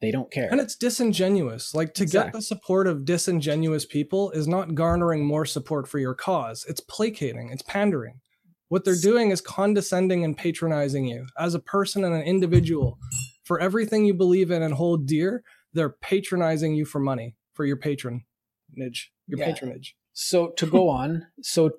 They 0.00 0.10
don't 0.10 0.32
care. 0.32 0.48
And 0.50 0.60
it's 0.60 0.74
disingenuous. 0.74 1.74
Like 1.74 1.94
to 1.94 2.02
exactly. 2.02 2.32
get 2.32 2.38
the 2.38 2.42
support 2.42 2.88
of 2.88 3.04
disingenuous 3.04 3.86
people 3.86 4.32
is 4.32 4.48
not 4.48 4.74
garnering 4.74 5.24
more 5.24 5.46
support 5.46 5.86
for 5.86 6.00
your 6.00 6.14
cause. 6.14 6.64
It's 6.68 6.80
placating, 6.80 7.50
it's 7.52 7.62
pandering. 7.62 8.20
What 8.68 8.84
they're 8.84 8.96
doing 8.96 9.30
is 9.30 9.40
condescending 9.40 10.24
and 10.24 10.36
patronizing 10.36 11.04
you 11.04 11.26
as 11.38 11.54
a 11.54 11.60
person 11.60 12.04
and 12.04 12.14
an 12.14 12.22
individual 12.22 12.98
for 13.52 13.60
everything 13.60 14.06
you 14.06 14.14
believe 14.14 14.50
in 14.50 14.62
and 14.62 14.72
hold 14.72 15.06
dear, 15.06 15.42
they're 15.74 15.90
patronizing 16.00 16.74
you 16.74 16.86
for 16.86 16.98
money, 16.98 17.36
for 17.52 17.66
your 17.66 17.76
patronage, 17.76 18.22
your 18.74 19.38
yeah. 19.38 19.44
patronage. 19.44 19.94
So 20.14 20.52
to 20.56 20.64
go 20.64 20.88
on, 20.88 21.26
so 21.42 21.72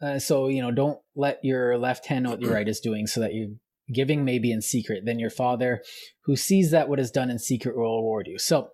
uh, 0.00 0.20
so 0.20 0.46
you 0.46 0.62
know, 0.62 0.70
don't 0.70 1.00
let 1.16 1.40
your 1.42 1.76
left 1.78 2.06
hand 2.06 2.22
know 2.22 2.30
what 2.30 2.40
your 2.40 2.52
right 2.52 2.68
is 2.68 2.78
doing, 2.78 3.08
so 3.08 3.18
that 3.18 3.34
you 3.34 3.56
giving 3.92 4.24
maybe 4.24 4.52
in 4.52 4.62
secret. 4.62 5.02
Then 5.04 5.18
your 5.18 5.30
Father, 5.30 5.82
who 6.26 6.36
sees 6.36 6.70
that 6.70 6.88
what 6.88 7.00
is 7.00 7.10
done 7.10 7.28
in 7.28 7.40
secret, 7.40 7.76
will 7.76 7.96
reward 7.96 8.28
you. 8.28 8.38
So 8.38 8.68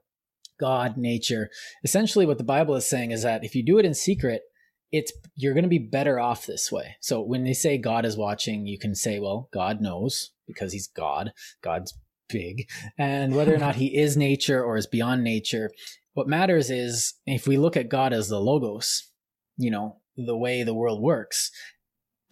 God, 0.59 0.99
nature, 0.99 1.49
essentially, 1.83 2.27
what 2.27 2.37
the 2.37 2.45
Bible 2.45 2.75
is 2.75 2.87
saying 2.87 3.13
is 3.13 3.23
that 3.23 3.45
if 3.45 3.55
you 3.55 3.65
do 3.65 3.79
it 3.79 3.87
in 3.87 3.95
secret, 3.95 4.43
it's 4.93 5.11
you're 5.37 5.55
going 5.55 5.65
to 5.65 5.71
be 5.71 5.79
better 5.79 6.21
off 6.21 6.45
this 6.45 6.71
way. 6.71 6.97
So 7.01 7.23
when 7.23 7.45
they 7.45 7.55
say 7.55 7.79
God 7.79 8.05
is 8.05 8.19
watching, 8.19 8.67
you 8.67 8.79
can 8.79 8.95
say, 8.95 9.19
well, 9.21 9.49
God 9.55 9.81
knows 9.81 10.33
because 10.47 10.75
he's 10.75 10.87
God. 10.87 11.33
God's 11.63 11.99
big. 12.31 12.69
And 12.99 13.35
whether 13.35 13.55
or 13.55 13.59
not 13.59 13.77
he 13.77 13.97
is 13.97 14.17
nature 14.17 14.63
or 14.63 14.77
is 14.77 14.87
beyond 14.87 15.25
nature, 15.25 15.71
what 16.15 16.29
matters 16.29 16.71
is 16.71 17.15
if 17.27 17.47
we 17.47 17.57
look 17.57 17.77
at 17.77 17.89
God 17.89 18.13
as 18.13 18.29
the 18.29 18.41
logos, 18.41 19.11
you 19.57 19.71
know, 19.71 20.01
the 20.17 20.37
way 20.37 20.63
the 20.63 20.75
world 20.75 21.01
works, 21.01 21.51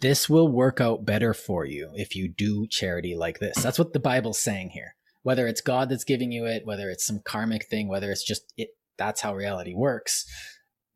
this 0.01 0.29
will 0.29 0.47
work 0.47 0.79
out 0.79 1.05
better 1.05 1.33
for 1.33 1.65
you 1.65 1.91
if 1.95 2.15
you 2.15 2.27
do 2.27 2.67
charity 2.67 3.15
like 3.15 3.39
this. 3.39 3.61
That's 3.61 3.79
what 3.79 3.93
the 3.93 3.99
Bible's 3.99 4.39
saying 4.39 4.71
here. 4.71 4.95
Whether 5.23 5.47
it's 5.47 5.61
God 5.61 5.89
that's 5.89 6.05
giving 6.05 6.31
you 6.31 6.45
it, 6.45 6.65
whether 6.65 6.89
it's 6.89 7.05
some 7.05 7.21
karmic 7.25 7.67
thing, 7.67 7.89
whether 7.89 8.11
it's 8.11 8.23
just 8.23 8.53
it, 8.57 8.69
that's 8.97 9.21
how 9.21 9.35
reality 9.35 9.73
works. 9.75 10.25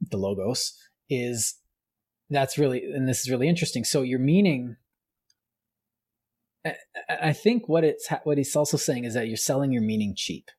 The 0.09 0.17
logos 0.17 0.73
is 1.09 1.55
that's 2.29 2.57
really, 2.57 2.83
and 2.83 3.07
this 3.07 3.21
is 3.21 3.29
really 3.29 3.49
interesting. 3.49 3.83
So 3.83 4.01
your 4.01 4.19
meaning 4.19 4.77
I 7.09 7.33
think 7.33 7.67
what 7.67 7.83
it's 7.83 8.07
what 8.23 8.37
he's 8.37 8.55
also 8.55 8.77
saying 8.77 9.03
is 9.05 9.13
that 9.13 9.27
you're 9.27 9.37
selling 9.37 9.71
your 9.71 9.81
meaning 9.81 10.13
cheap. 10.15 10.49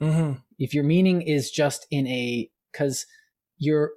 Mm-hmm. 0.00 0.40
If 0.58 0.74
your 0.74 0.84
meaning 0.84 1.22
is 1.22 1.50
just 1.50 1.86
in 1.90 2.06
a 2.06 2.50
because 2.72 3.06
you're 3.58 3.92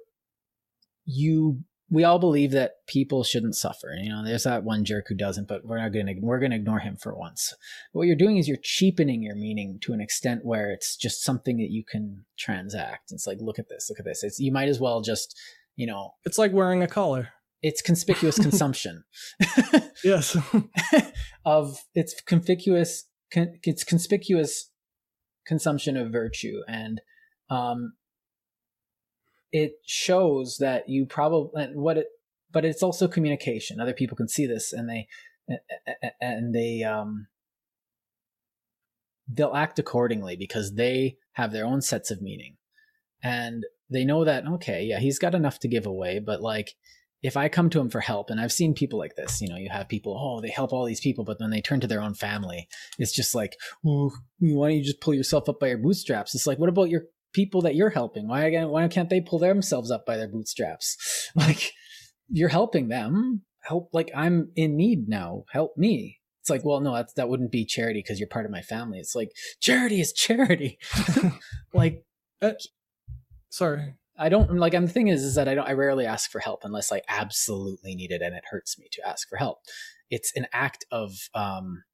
you 1.04 1.64
we 1.92 2.04
all 2.04 2.18
believe 2.18 2.52
that 2.52 2.86
people 2.86 3.22
shouldn't 3.22 3.54
suffer. 3.54 3.94
You 4.00 4.08
know, 4.08 4.24
there's 4.24 4.44
that 4.44 4.64
one 4.64 4.82
jerk 4.84 5.06
who 5.08 5.14
doesn't, 5.14 5.46
but 5.46 5.66
we're 5.66 5.78
not 5.78 5.92
going 5.92 6.06
to 6.06 6.14
we're 6.20 6.38
going 6.38 6.50
to 6.50 6.56
ignore 6.56 6.78
him 6.78 6.96
for 6.96 7.14
once. 7.14 7.54
What 7.92 8.06
you're 8.06 8.16
doing 8.16 8.38
is 8.38 8.48
you're 8.48 8.56
cheapening 8.62 9.22
your 9.22 9.36
meaning 9.36 9.78
to 9.82 9.92
an 9.92 10.00
extent 10.00 10.40
where 10.42 10.72
it's 10.72 10.96
just 10.96 11.22
something 11.22 11.58
that 11.58 11.70
you 11.70 11.84
can 11.84 12.24
transact. 12.38 13.12
It's 13.12 13.26
like, 13.26 13.38
look 13.40 13.58
at 13.58 13.68
this, 13.68 13.88
look 13.90 13.98
at 13.98 14.06
this. 14.06 14.24
It's 14.24 14.40
you 14.40 14.50
might 14.50 14.70
as 14.70 14.80
well 14.80 15.02
just, 15.02 15.38
you 15.76 15.86
know, 15.86 16.14
it's 16.24 16.38
like 16.38 16.52
wearing 16.52 16.82
a 16.82 16.88
collar. 16.88 17.28
It's 17.62 17.80
conspicuous 17.80 18.38
consumption. 18.42 19.04
yes. 20.04 20.36
of 21.44 21.78
it's 21.94 22.20
conspicuous 22.22 23.04
con, 23.32 23.58
it's 23.62 23.84
conspicuous 23.84 24.70
consumption 25.46 25.96
of 25.96 26.12
virtue 26.12 26.60
and 26.68 27.00
um 27.50 27.94
it 29.50 29.72
shows 29.84 30.58
that 30.58 30.88
you 30.88 31.04
probably 31.04 31.66
what 31.74 31.98
it 31.98 32.06
but 32.52 32.64
it's 32.64 32.82
also 32.82 33.08
communication 33.08 33.80
other 33.80 33.92
people 33.92 34.16
can 34.16 34.28
see 34.28 34.46
this 34.46 34.72
and 34.72 34.88
they 34.88 35.08
and 36.20 36.54
they 36.54 36.82
um 36.84 37.26
they'll 39.28 39.54
act 39.54 39.78
accordingly 39.78 40.36
because 40.36 40.74
they 40.74 41.16
have 41.32 41.52
their 41.52 41.66
own 41.66 41.80
sets 41.80 42.10
of 42.10 42.22
meaning 42.22 42.56
and 43.22 43.64
they 43.90 44.04
know 44.04 44.24
that 44.24 44.46
okay 44.46 44.84
yeah 44.84 45.00
he's 45.00 45.18
got 45.18 45.34
enough 45.34 45.58
to 45.58 45.68
give 45.68 45.86
away 45.86 46.20
but 46.24 46.40
like 46.40 46.74
if 47.22 47.36
i 47.36 47.48
come 47.48 47.70
to 47.70 47.80
him 47.80 47.90
for 47.90 48.00
help 48.00 48.30
and 48.30 48.40
i've 48.40 48.52
seen 48.52 48.74
people 48.74 48.98
like 48.98 49.14
this 49.16 49.40
you 49.40 49.48
know 49.48 49.56
you 49.56 49.68
have 49.70 49.88
people 49.88 50.16
oh 50.18 50.40
they 50.40 50.50
help 50.50 50.72
all 50.72 50.84
these 50.84 51.00
people 51.00 51.24
but 51.24 51.38
then 51.38 51.50
they 51.50 51.60
turn 51.60 51.80
to 51.80 51.86
their 51.86 52.02
own 52.02 52.14
family 52.14 52.68
it's 52.98 53.12
just 53.12 53.34
like 53.34 53.56
why 53.82 54.10
don't 54.40 54.76
you 54.76 54.84
just 54.84 55.00
pull 55.00 55.14
yourself 55.14 55.48
up 55.48 55.60
by 55.60 55.68
your 55.68 55.78
bootstraps 55.78 56.34
it's 56.34 56.46
like 56.46 56.58
what 56.58 56.68
about 56.68 56.90
your 56.90 57.02
people 57.32 57.62
that 57.62 57.74
you're 57.74 57.90
helping? 57.90 58.28
Why 58.28 58.42
again? 58.42 58.68
Why 58.68 58.86
can't 58.88 59.10
they 59.10 59.20
pull 59.20 59.38
themselves 59.38 59.90
up 59.90 60.06
by 60.06 60.16
their 60.16 60.28
bootstraps? 60.28 61.30
Like 61.34 61.72
you're 62.28 62.50
helping 62.50 62.88
them. 62.88 63.42
Help. 63.60 63.90
Like 63.92 64.10
I'm 64.14 64.50
in 64.54 64.76
need 64.76 65.08
now. 65.08 65.44
Help 65.50 65.76
me. 65.76 66.18
It's 66.40 66.50
like, 66.50 66.64
well, 66.64 66.80
no, 66.80 66.94
that 66.94 67.14
that 67.16 67.28
wouldn't 67.28 67.52
be 67.52 67.64
charity 67.64 68.00
because 68.00 68.18
you're 68.18 68.28
part 68.28 68.44
of 68.44 68.52
my 68.52 68.60
family. 68.60 68.98
It's 68.98 69.14
like 69.14 69.30
charity 69.60 70.00
is 70.00 70.12
charity. 70.12 70.78
like, 71.74 72.04
uh, 72.42 72.52
sorry, 73.48 73.94
I 74.18 74.28
don't 74.28 74.54
like. 74.56 74.74
And 74.74 74.86
the 74.86 74.92
thing 74.92 75.08
is, 75.08 75.22
is 75.22 75.34
that 75.36 75.48
I 75.48 75.54
don't. 75.54 75.68
I 75.68 75.72
rarely 75.72 76.06
ask 76.06 76.30
for 76.30 76.40
help 76.40 76.60
unless 76.64 76.92
I 76.92 77.02
absolutely 77.08 77.94
need 77.94 78.10
it, 78.10 78.22
and 78.22 78.34
it 78.34 78.44
hurts 78.50 78.78
me 78.78 78.88
to 78.92 79.06
ask 79.06 79.28
for 79.28 79.36
help. 79.36 79.58
It's 80.10 80.32
an 80.36 80.46
act 80.52 80.84
of. 80.90 81.28
um 81.34 81.84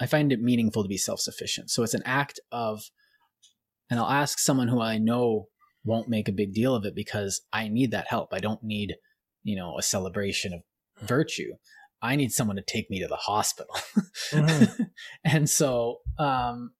I 0.00 0.06
find 0.06 0.32
it 0.32 0.40
meaningful 0.40 0.84
to 0.84 0.88
be 0.88 0.96
self 0.96 1.20
sufficient. 1.20 1.70
So 1.70 1.82
it's 1.82 1.94
an 1.94 2.04
act 2.04 2.38
of 2.52 2.90
and 3.90 3.98
I'll 3.98 4.10
ask 4.10 4.38
someone 4.38 4.68
who 4.68 4.80
I 4.80 4.98
know 4.98 5.48
won't 5.84 6.08
make 6.08 6.28
a 6.28 6.32
big 6.32 6.52
deal 6.52 6.74
of 6.74 6.84
it 6.84 6.94
because 6.94 7.40
I 7.52 7.68
need 7.68 7.90
that 7.92 8.08
help. 8.08 8.32
I 8.32 8.40
don't 8.40 8.62
need, 8.62 8.96
you 9.42 9.56
know, 9.56 9.78
a 9.78 9.82
celebration 9.82 10.52
of 10.52 10.60
virtue. 11.06 11.54
I 12.02 12.16
need 12.16 12.32
someone 12.32 12.56
to 12.56 12.62
take 12.62 12.90
me 12.90 13.00
to 13.00 13.08
the 13.08 13.16
hospital. 13.16 13.74
Mm-hmm. 14.30 14.82
and 15.24 15.48
so, 15.48 15.98
um, 16.18 16.72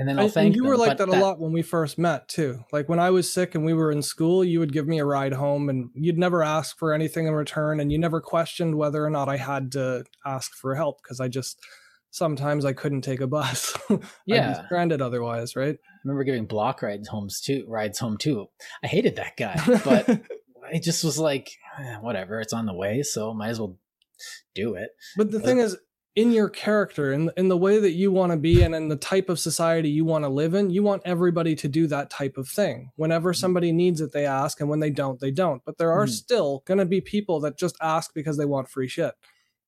and 0.00 0.08
then 0.08 0.18
I'll 0.18 0.30
thank 0.30 0.46
and 0.46 0.56
you 0.56 0.62
them, 0.62 0.70
were 0.70 0.78
like 0.78 0.96
that 0.96 1.10
a 1.10 1.12
lot 1.12 1.38
when 1.38 1.52
we 1.52 1.60
first 1.60 1.98
met 1.98 2.26
too. 2.26 2.64
Like 2.72 2.88
when 2.88 2.98
I 2.98 3.10
was 3.10 3.30
sick 3.30 3.54
and 3.54 3.66
we 3.66 3.74
were 3.74 3.92
in 3.92 4.00
school, 4.00 4.42
you 4.42 4.58
would 4.58 4.72
give 4.72 4.86
me 4.86 4.98
a 4.98 5.04
ride 5.04 5.34
home 5.34 5.68
and 5.68 5.90
you'd 5.92 6.16
never 6.16 6.42
ask 6.42 6.78
for 6.78 6.94
anything 6.94 7.26
in 7.26 7.34
return 7.34 7.80
and 7.80 7.92
you 7.92 7.98
never 7.98 8.18
questioned 8.18 8.76
whether 8.76 9.04
or 9.04 9.10
not 9.10 9.28
I 9.28 9.36
had 9.36 9.70
to 9.72 10.04
ask 10.24 10.54
for 10.54 10.74
help 10.74 11.02
because 11.02 11.20
I 11.20 11.28
just 11.28 11.60
sometimes 12.12 12.64
I 12.64 12.72
couldn't 12.72 13.02
take 13.02 13.20
a 13.20 13.26
bus. 13.26 13.76
yeah, 14.26 14.64
stranded 14.64 15.02
otherwise, 15.02 15.54
right? 15.54 15.76
I 15.76 15.98
remember 16.02 16.24
giving 16.24 16.46
block 16.46 16.80
rides 16.80 17.08
homes 17.08 17.42
too, 17.42 17.66
rides 17.68 17.98
home 17.98 18.16
too. 18.16 18.46
I 18.82 18.86
hated 18.86 19.16
that 19.16 19.36
guy, 19.36 19.62
but 19.84 20.22
I 20.72 20.78
just 20.78 21.04
was 21.04 21.18
like, 21.18 21.50
eh, 21.78 21.96
whatever, 21.96 22.40
it's 22.40 22.54
on 22.54 22.64
the 22.64 22.72
way, 22.72 23.02
so 23.02 23.34
might 23.34 23.50
as 23.50 23.60
well 23.60 23.76
do 24.54 24.76
it. 24.76 24.92
But 25.18 25.30
the 25.30 25.40
but, 25.40 25.46
thing 25.46 25.58
is, 25.58 25.76
in 26.16 26.32
your 26.32 26.48
character, 26.48 27.12
in 27.12 27.30
in 27.36 27.48
the 27.48 27.56
way 27.56 27.78
that 27.78 27.92
you 27.92 28.10
want 28.10 28.32
to 28.32 28.38
be, 28.38 28.62
and 28.62 28.74
in 28.74 28.88
the 28.88 28.96
type 28.96 29.28
of 29.28 29.38
society 29.38 29.90
you 29.90 30.04
want 30.04 30.24
to 30.24 30.28
live 30.28 30.54
in, 30.54 30.70
you 30.70 30.82
want 30.82 31.02
everybody 31.04 31.54
to 31.56 31.68
do 31.68 31.86
that 31.86 32.10
type 32.10 32.36
of 32.36 32.48
thing. 32.48 32.90
Whenever 32.96 33.32
mm-hmm. 33.32 33.40
somebody 33.40 33.72
needs 33.72 34.00
it, 34.00 34.12
they 34.12 34.26
ask, 34.26 34.60
and 34.60 34.68
when 34.68 34.80
they 34.80 34.90
don't, 34.90 35.20
they 35.20 35.30
don't. 35.30 35.62
But 35.64 35.78
there 35.78 35.92
are 35.92 36.06
mm. 36.06 36.10
still 36.10 36.62
going 36.66 36.78
to 36.78 36.86
be 36.86 37.00
people 37.00 37.40
that 37.40 37.58
just 37.58 37.76
ask 37.80 38.12
because 38.14 38.36
they 38.36 38.44
want 38.44 38.68
free 38.68 38.88
shit. 38.88 39.14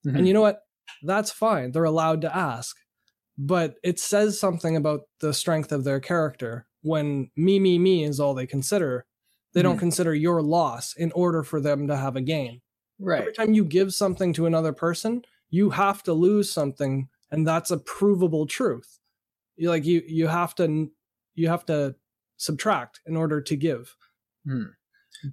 Mm-hmm. 0.05 0.17
And 0.17 0.27
you 0.29 0.35
know 0.35 0.41
what? 0.41 0.63
that's 1.03 1.31
fine. 1.31 1.73
They're 1.73 1.85
allowed 1.85 2.21
to 2.23 2.37
ask. 2.37 2.77
But 3.39 3.77
it 3.83 3.99
says 3.99 4.39
something 4.39 4.77
about 4.77 5.03
the 5.21 5.33
strength 5.33 5.73
of 5.73 5.85
their 5.85 6.01
character 6.01 6.67
when 6.83 7.31
me, 7.37 7.59
me, 7.59 7.79
me 7.79 8.05
is 8.05 8.21
all 8.21 8.35
they 8.35 8.47
consider. 8.47 9.07
They 9.55 9.61
mm. 9.61 9.65
don't 9.65 9.79
consider 9.79 10.15
your 10.15 10.43
loss 10.43 10.95
in 10.95 11.13
order 11.13 11.43
for 11.43 11.61
them 11.61 11.89
to 11.89 11.97
have 11.97 12.17
a 12.17 12.21
gain. 12.21 12.61
Right. 12.99 13.21
Every 13.21 13.33
time 13.33 13.55
you 13.55 13.65
give 13.65 13.95
something 13.95 14.33
to 14.35 14.47
another 14.47 14.73
person, 14.73 15.23
you 15.53 15.71
have 15.71 16.03
to 16.05 16.13
lose 16.13 16.51
something, 16.51 17.09
and 17.31 17.47
that's 17.47 17.71
a 17.71 17.79
provable 17.79 18.47
truth. 18.47 18.99
You 19.55 19.69
like 19.69 19.85
you 19.85 20.03
you 20.09 20.27
have 20.27 20.57
to 20.57 20.91
you 21.35 21.49
have 21.49 21.65
to 21.67 21.95
subtract 22.39 23.01
in 23.07 23.17
order 23.17 23.41
to 23.41 23.57
give. 23.57 23.95
Hmm. 24.45 24.73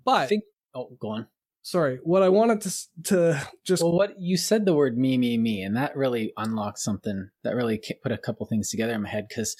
But 0.06 0.30
think, 0.30 0.44
oh, 0.76 0.96
go 1.00 1.10
on 1.10 1.28
sorry 1.62 2.00
what 2.04 2.24
i 2.24 2.30
wanted 2.30 2.62
to 2.62 2.72
to 3.04 3.48
just 3.66 3.84
well 3.84 3.92
what 3.92 4.16
you 4.18 4.38
said 4.38 4.66
the 4.66 4.74
word 4.74 4.98
me 4.98 5.18
me 5.18 5.38
me 5.38 5.62
and 5.62 5.76
that 5.76 5.96
really 5.96 6.32
unlocked 6.38 6.80
something 6.80 7.30
that 7.44 7.54
really 7.54 7.82
put 8.02 8.14
a 8.14 8.18
couple 8.18 8.46
things 8.46 8.70
together 8.70 8.94
in 8.94 9.02
my 9.02 9.10
head 9.10 9.26
because 9.28 9.58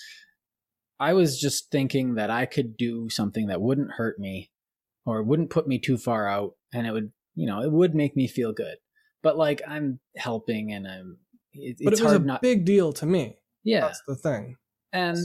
i 1.00 1.12
was 1.12 1.40
just 1.40 1.70
thinking 1.70 2.16
that 2.16 2.32
i 2.32 2.46
could 2.46 2.78
do 2.78 3.10
something 3.10 3.48
that 3.48 3.62
wouldn't 3.62 3.92
hurt 3.92 4.18
me 4.18 4.50
or 5.06 5.22
wouldn't 5.22 5.50
put 5.50 5.68
me 5.68 5.78
too 5.78 5.98
far 5.98 6.28
out 6.28 6.54
and 6.74 6.88
it 6.88 6.94
would 6.94 7.12
you 7.36 7.46
know 7.46 7.62
it 7.62 7.72
would 7.72 7.94
make 7.94 8.16
me 8.16 8.28
feel 8.28 8.54
good 8.54 8.78
but 9.22 9.38
like 9.38 9.62
i'm 9.68 10.00
helping 10.16 10.72
and 10.72 10.88
i'm 10.88 11.18
it, 11.54 11.78
but 11.84 11.94
it 11.94 12.02
was 12.02 12.14
a 12.14 12.20
not... 12.20 12.42
big 12.42 12.66
deal 12.66 12.94
to 12.94 13.06
me. 13.06 13.38
Yeah. 13.64 13.82
That's 13.82 14.02
the 14.08 14.16
thing. 14.16 14.56
And 14.92 15.18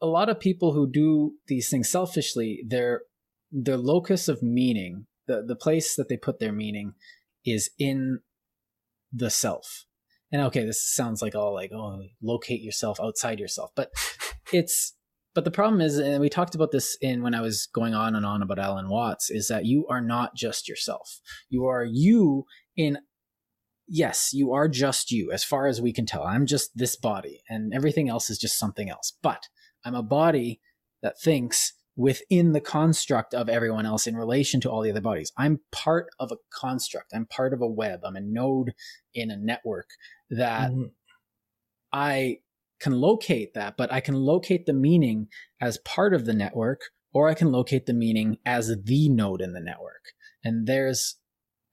a 0.00 0.06
lot 0.06 0.28
of 0.28 0.40
people 0.40 0.72
who 0.72 0.90
do 0.90 1.34
these 1.46 1.68
things 1.68 1.88
selfishly 1.88 2.64
their 2.66 3.02
their 3.52 3.76
locus 3.76 4.28
of 4.28 4.42
meaning 4.42 5.06
the 5.26 5.44
the 5.46 5.56
place 5.56 5.96
that 5.96 6.08
they 6.08 6.16
put 6.16 6.38
their 6.38 6.52
meaning 6.52 6.94
is 7.44 7.70
in 7.78 8.20
the 9.12 9.30
self. 9.30 9.84
And 10.32 10.42
okay 10.42 10.64
this 10.64 10.82
sounds 10.82 11.20
like 11.20 11.34
all 11.34 11.52
like 11.52 11.72
oh 11.72 12.00
locate 12.22 12.62
yourself 12.62 12.98
outside 13.00 13.40
yourself 13.40 13.72
but 13.74 13.90
it's 14.52 14.94
but 15.34 15.44
the 15.44 15.50
problem 15.50 15.80
is 15.80 15.98
and 15.98 16.20
we 16.20 16.28
talked 16.28 16.54
about 16.54 16.70
this 16.70 16.96
in 17.00 17.22
when 17.22 17.34
i 17.34 17.40
was 17.40 17.66
going 17.74 17.94
on 17.94 18.14
and 18.14 18.24
on 18.24 18.40
about 18.40 18.60
alan 18.60 18.88
watts 18.88 19.28
is 19.28 19.48
that 19.48 19.64
you 19.66 19.86
are 19.88 20.00
not 20.00 20.36
just 20.36 20.68
yourself. 20.68 21.18
You 21.48 21.66
are 21.66 21.84
you 21.84 22.44
in 22.76 22.98
yes 23.88 24.30
you 24.32 24.52
are 24.52 24.68
just 24.68 25.10
you 25.10 25.32
as 25.32 25.42
far 25.42 25.66
as 25.66 25.80
we 25.80 25.92
can 25.92 26.06
tell 26.06 26.22
i'm 26.24 26.46
just 26.46 26.70
this 26.76 26.96
body 26.96 27.42
and 27.48 27.74
everything 27.74 28.08
else 28.08 28.30
is 28.30 28.38
just 28.38 28.58
something 28.58 28.88
else 28.88 29.12
but 29.22 29.48
i'm 29.84 29.94
a 29.94 30.02
body 30.02 30.60
that 31.02 31.20
thinks 31.20 31.72
within 31.96 32.52
the 32.52 32.60
construct 32.60 33.34
of 33.34 33.48
everyone 33.48 33.84
else 33.84 34.06
in 34.06 34.16
relation 34.16 34.58
to 34.58 34.70
all 34.70 34.80
the 34.80 34.90
other 34.90 35.02
bodies. 35.02 35.32
I'm 35.36 35.60
part 35.70 36.08
of 36.18 36.32
a 36.32 36.36
construct. 36.50 37.12
I'm 37.12 37.26
part 37.26 37.52
of 37.52 37.60
a 37.60 37.66
web. 37.66 38.00
I'm 38.04 38.16
a 38.16 38.22
node 38.22 38.72
in 39.12 39.30
a 39.30 39.36
network 39.36 39.90
that 40.30 40.70
mm-hmm. 40.70 40.84
I 41.92 42.38
can 42.80 42.94
locate 42.94 43.52
that, 43.52 43.76
but 43.76 43.92
I 43.92 44.00
can 44.00 44.14
locate 44.14 44.64
the 44.64 44.72
meaning 44.72 45.28
as 45.60 45.76
part 45.78 46.14
of 46.14 46.24
the 46.24 46.32
network, 46.32 46.80
or 47.12 47.28
I 47.28 47.34
can 47.34 47.52
locate 47.52 47.84
the 47.84 47.92
meaning 47.92 48.38
as 48.46 48.74
the 48.82 49.08
node 49.10 49.42
in 49.42 49.52
the 49.52 49.60
network. 49.60 50.14
And 50.42 50.66
there's, 50.66 51.16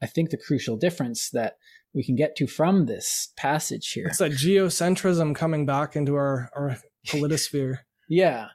I 0.01 0.05
think, 0.05 0.29
the 0.29 0.37
crucial 0.37 0.77
difference 0.77 1.29
that 1.31 1.55
we 1.93 2.03
can 2.03 2.15
get 2.15 2.35
to 2.37 2.47
from 2.47 2.85
this 2.85 3.31
passage 3.37 3.91
here. 3.91 4.07
It's 4.07 4.19
that 4.19 4.31
geocentrism 4.31 5.35
coming 5.35 5.65
back 5.65 5.95
into 5.95 6.15
our, 6.15 6.49
our 6.55 6.77
politosphere. 7.07 7.79
yeah. 8.09 8.49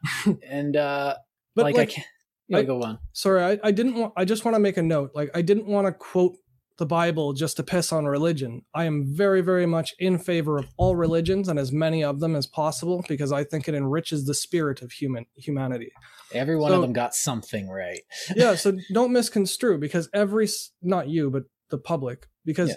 and 0.48 0.76
uh, 0.76 1.16
but 1.54 1.64
like, 1.64 1.76
like 1.76 1.88
I 1.88 1.92
can't. 1.92 2.06
Yeah, 2.48 2.58
I, 2.58 2.62
go 2.64 2.82
on. 2.82 2.98
Sorry, 3.12 3.42
I, 3.42 3.58
I 3.64 3.70
didn't 3.70 3.94
want. 3.94 4.12
I 4.16 4.24
just 4.24 4.44
want 4.44 4.54
to 4.56 4.60
make 4.60 4.76
a 4.76 4.82
note. 4.82 5.12
Like 5.14 5.30
I 5.34 5.42
didn't 5.42 5.66
want 5.66 5.86
to 5.86 5.92
quote 5.92 6.36
the 6.82 6.86
Bible 6.86 7.32
just 7.32 7.58
to 7.58 7.62
piss 7.62 7.92
on 7.92 8.06
religion. 8.06 8.62
I 8.74 8.86
am 8.86 9.04
very, 9.06 9.40
very 9.40 9.66
much 9.66 9.94
in 10.00 10.18
favor 10.18 10.58
of 10.58 10.66
all 10.76 10.96
religions 10.96 11.48
and 11.48 11.56
as 11.56 11.70
many 11.70 12.02
of 12.02 12.18
them 12.18 12.34
as 12.34 12.48
possible 12.48 13.04
because 13.08 13.30
I 13.30 13.44
think 13.44 13.68
it 13.68 13.76
enriches 13.76 14.26
the 14.26 14.34
spirit 14.34 14.82
of 14.82 14.90
human 14.90 15.26
humanity. 15.36 15.92
Every 16.34 16.56
one 16.56 16.72
so, 16.72 16.74
of 16.74 16.82
them 16.82 16.92
got 16.92 17.14
something 17.14 17.68
right. 17.68 18.00
yeah, 18.34 18.56
so 18.56 18.76
don't 18.92 19.12
misconstrue 19.12 19.78
because 19.78 20.08
every 20.12 20.48
not 20.82 21.08
you 21.08 21.30
but 21.30 21.44
the 21.70 21.78
public 21.78 22.26
because 22.44 22.70
yeah. 22.70 22.76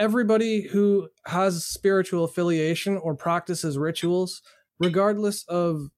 everybody 0.00 0.62
who 0.62 1.08
has 1.26 1.64
spiritual 1.64 2.24
affiliation 2.24 2.96
or 2.96 3.14
practices 3.14 3.78
rituals 3.78 4.42
regardless 4.80 5.44
of 5.44 5.90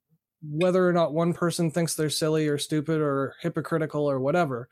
whether 0.43 0.87
or 0.87 0.93
not 0.93 1.15
one 1.15 1.33
person 1.33 1.71
thinks 1.71 1.95
they're 1.95 2.11
silly 2.11 2.49
or 2.49 2.59
stupid 2.59 3.01
or 3.01 3.35
hypocritical 3.41 4.09
or 4.09 4.21
whatever, 4.21 4.69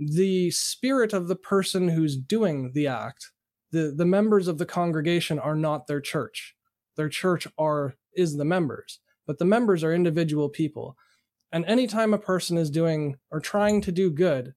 the 0.00 0.50
spirit 0.50 1.12
of 1.12 1.28
the 1.28 1.36
person 1.36 1.90
who's 1.90 2.16
doing 2.16 2.72
the 2.74 2.86
act 2.86 3.30
the 3.70 3.92
the 3.96 4.06
members 4.06 4.48
of 4.48 4.58
the 4.58 4.66
congregation 4.66 5.38
are 5.38 5.56
not 5.56 5.86
their 5.86 6.00
church. 6.00 6.54
Their 6.96 7.08
church 7.08 7.46
are 7.58 7.94
is 8.14 8.36
the 8.36 8.44
members, 8.44 9.00
but 9.26 9.38
the 9.38 9.44
members 9.44 9.84
are 9.84 9.94
individual 9.94 10.48
people. 10.48 10.96
And 11.52 11.64
anytime 11.64 12.14
a 12.14 12.18
person 12.18 12.56
is 12.58 12.70
doing 12.70 13.16
or 13.30 13.40
trying 13.40 13.80
to 13.82 13.92
do 13.92 14.10
good, 14.10 14.54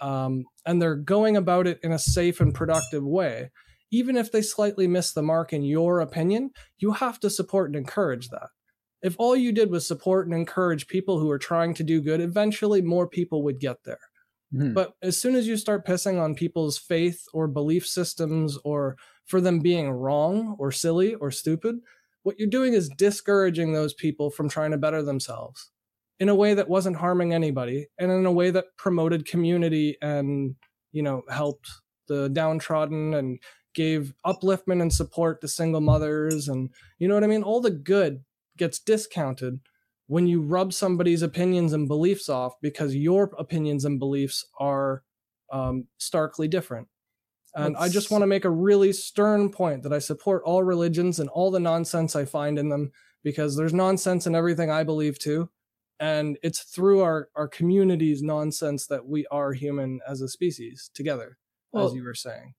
um, 0.00 0.44
and 0.64 0.80
they're 0.80 0.96
going 0.96 1.36
about 1.36 1.66
it 1.66 1.78
in 1.82 1.92
a 1.92 1.98
safe 1.98 2.40
and 2.40 2.54
productive 2.54 3.04
way, 3.04 3.50
even 3.90 4.16
if 4.16 4.32
they 4.32 4.42
slightly 4.42 4.86
miss 4.86 5.12
the 5.12 5.22
mark 5.22 5.52
in 5.52 5.62
your 5.62 6.00
opinion, 6.00 6.50
you 6.78 6.92
have 6.92 7.20
to 7.20 7.30
support 7.30 7.68
and 7.68 7.76
encourage 7.76 8.28
that. 8.28 8.48
If 9.02 9.14
all 9.18 9.36
you 9.36 9.52
did 9.52 9.70
was 9.70 9.86
support 9.86 10.26
and 10.26 10.34
encourage 10.34 10.86
people 10.86 11.18
who 11.18 11.30
are 11.30 11.38
trying 11.38 11.74
to 11.74 11.84
do 11.84 12.00
good, 12.00 12.20
eventually 12.20 12.80
more 12.80 13.06
people 13.06 13.42
would 13.44 13.60
get 13.60 13.84
there. 13.84 14.00
Mm-hmm. 14.56 14.72
But 14.72 14.94
as 15.02 15.20
soon 15.20 15.34
as 15.34 15.46
you 15.46 15.56
start 15.56 15.86
pissing 15.86 16.20
on 16.20 16.34
people's 16.34 16.78
faith 16.78 17.24
or 17.32 17.46
belief 17.46 17.86
systems 17.86 18.58
or 18.64 18.96
for 19.26 19.40
them 19.40 19.60
being 19.60 19.90
wrong 19.90 20.56
or 20.58 20.72
silly 20.72 21.14
or 21.14 21.30
stupid, 21.30 21.76
what 22.22 22.38
you're 22.38 22.48
doing 22.48 22.72
is 22.72 22.88
discouraging 22.88 23.72
those 23.72 23.94
people 23.94 24.30
from 24.30 24.48
trying 24.48 24.70
to 24.70 24.78
better 24.78 25.02
themselves 25.02 25.70
in 26.18 26.28
a 26.28 26.34
way 26.34 26.54
that 26.54 26.68
wasn't 26.68 26.96
harming 26.96 27.34
anybody 27.34 27.86
and 27.98 28.10
in 28.10 28.24
a 28.24 28.32
way 28.32 28.50
that 28.50 28.76
promoted 28.78 29.26
community 29.26 29.96
and, 30.00 30.56
you 30.92 31.02
know, 31.02 31.22
helped 31.28 31.70
the 32.08 32.28
downtrodden 32.30 33.14
and 33.14 33.38
gave 33.74 34.14
upliftment 34.24 34.80
and 34.80 34.92
support 34.92 35.40
to 35.40 35.48
single 35.48 35.82
mothers 35.82 36.48
and 36.48 36.70
you 36.98 37.06
know 37.06 37.14
what 37.14 37.24
I 37.24 37.26
mean? 37.26 37.42
All 37.42 37.60
the 37.60 37.70
good 37.70 38.24
gets 38.56 38.78
discounted 38.78 39.60
when 40.06 40.26
you 40.26 40.40
rub 40.40 40.72
somebody's 40.72 41.22
opinions 41.22 41.72
and 41.72 41.88
beliefs 41.88 42.28
off 42.28 42.54
because 42.62 42.94
your 42.94 43.32
opinions 43.38 43.84
and 43.84 43.98
beliefs 43.98 44.44
are 44.58 45.02
um, 45.52 45.86
starkly 45.98 46.48
different. 46.48 46.88
And 47.54 47.74
That's... 47.74 47.84
I 47.84 47.88
just 47.88 48.10
want 48.10 48.22
to 48.22 48.26
make 48.26 48.44
a 48.44 48.50
really 48.50 48.92
stern 48.92 49.50
point 49.50 49.82
that 49.82 49.92
I 49.92 49.98
support 49.98 50.42
all 50.44 50.62
religions 50.62 51.18
and 51.18 51.28
all 51.30 51.50
the 51.50 51.60
nonsense 51.60 52.14
I 52.14 52.24
find 52.24 52.58
in 52.58 52.68
them 52.68 52.92
because 53.24 53.56
there's 53.56 53.74
nonsense 53.74 54.26
in 54.26 54.34
everything 54.34 54.70
I 54.70 54.84
believe 54.84 55.18
too. 55.18 55.50
And 55.98 56.38
it's 56.42 56.62
through 56.62 57.00
our, 57.00 57.30
our 57.34 57.48
community's 57.48 58.22
nonsense 58.22 58.86
that 58.88 59.06
we 59.06 59.26
are 59.30 59.54
human 59.54 60.00
as 60.06 60.20
a 60.20 60.28
species 60.28 60.90
together, 60.94 61.38
well, 61.72 61.86
as 61.86 61.94
you 61.94 62.04
were 62.04 62.14
saying. 62.14 62.52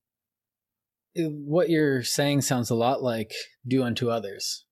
What 1.15 1.69
you're 1.69 2.03
saying 2.03 2.41
sounds 2.41 2.71
a 2.71 2.75
lot 2.75 3.03
like 3.03 3.33
do 3.67 3.83
unto 3.83 4.09
others 4.09 4.65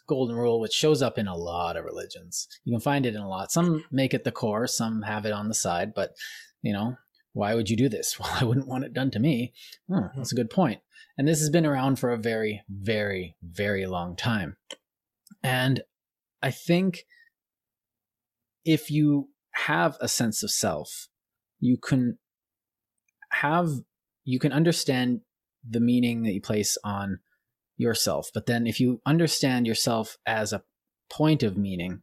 golden 0.00 0.36
rule, 0.36 0.60
which 0.60 0.72
shows 0.72 1.02
up 1.02 1.18
in 1.18 1.28
a 1.28 1.36
lot 1.36 1.76
of 1.76 1.84
religions. 1.84 2.48
You 2.64 2.72
can 2.72 2.80
find 2.80 3.06
it 3.06 3.14
in 3.14 3.20
a 3.20 3.28
lot. 3.28 3.52
Some 3.52 3.84
make 3.90 4.14
it 4.14 4.24
the 4.24 4.32
core, 4.32 4.66
some 4.66 5.02
have 5.02 5.26
it 5.26 5.32
on 5.32 5.48
the 5.48 5.54
side, 5.54 5.94
but 5.94 6.14
you 6.62 6.72
know, 6.72 6.96
why 7.32 7.54
would 7.54 7.68
you 7.68 7.76
do 7.76 7.88
this? 7.88 8.18
Well, 8.20 8.30
I 8.32 8.44
wouldn't 8.44 8.68
want 8.68 8.84
it 8.84 8.94
done 8.94 9.10
to 9.12 9.18
me. 9.18 9.52
Oh, 9.90 10.08
that's 10.16 10.32
a 10.32 10.36
good 10.36 10.50
point. 10.50 10.80
And 11.18 11.28
this 11.28 11.40
has 11.40 11.50
been 11.50 11.66
around 11.66 11.98
for 11.98 12.10
a 12.10 12.18
very, 12.18 12.62
very, 12.68 13.36
very 13.42 13.86
long 13.86 14.16
time. 14.16 14.56
And 15.42 15.82
I 16.42 16.50
think 16.50 17.04
if 18.64 18.90
you 18.90 19.28
have 19.52 19.96
a 20.00 20.08
sense 20.08 20.42
of 20.42 20.50
self, 20.50 21.08
you 21.60 21.76
can 21.76 22.18
have, 23.30 23.68
you 24.24 24.38
can 24.38 24.52
understand 24.52 25.20
the 25.68 25.80
meaning 25.80 26.22
that 26.22 26.32
you 26.32 26.40
place 26.40 26.76
on 26.84 27.20
yourself. 27.76 28.30
But 28.32 28.46
then 28.46 28.66
if 28.66 28.80
you 28.80 29.00
understand 29.06 29.66
yourself 29.66 30.16
as 30.26 30.52
a 30.52 30.62
point 31.10 31.42
of 31.42 31.56
meaning, 31.56 32.02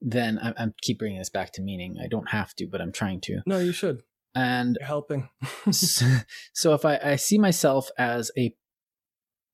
then 0.00 0.38
I, 0.38 0.50
I 0.56 0.66
keep 0.82 0.98
bringing 0.98 1.18
this 1.18 1.30
back 1.30 1.52
to 1.52 1.62
meaning. 1.62 1.96
I 2.02 2.08
don't 2.08 2.30
have 2.30 2.54
to, 2.56 2.66
but 2.66 2.80
I'm 2.80 2.92
trying 2.92 3.20
to. 3.22 3.40
No, 3.46 3.58
you 3.58 3.72
should. 3.72 4.02
And 4.34 4.76
You're 4.78 4.86
helping. 4.86 5.28
so, 5.70 6.06
so 6.52 6.74
if 6.74 6.84
I, 6.84 6.98
I 7.02 7.16
see 7.16 7.38
myself 7.38 7.90
as 7.98 8.30
a 8.36 8.54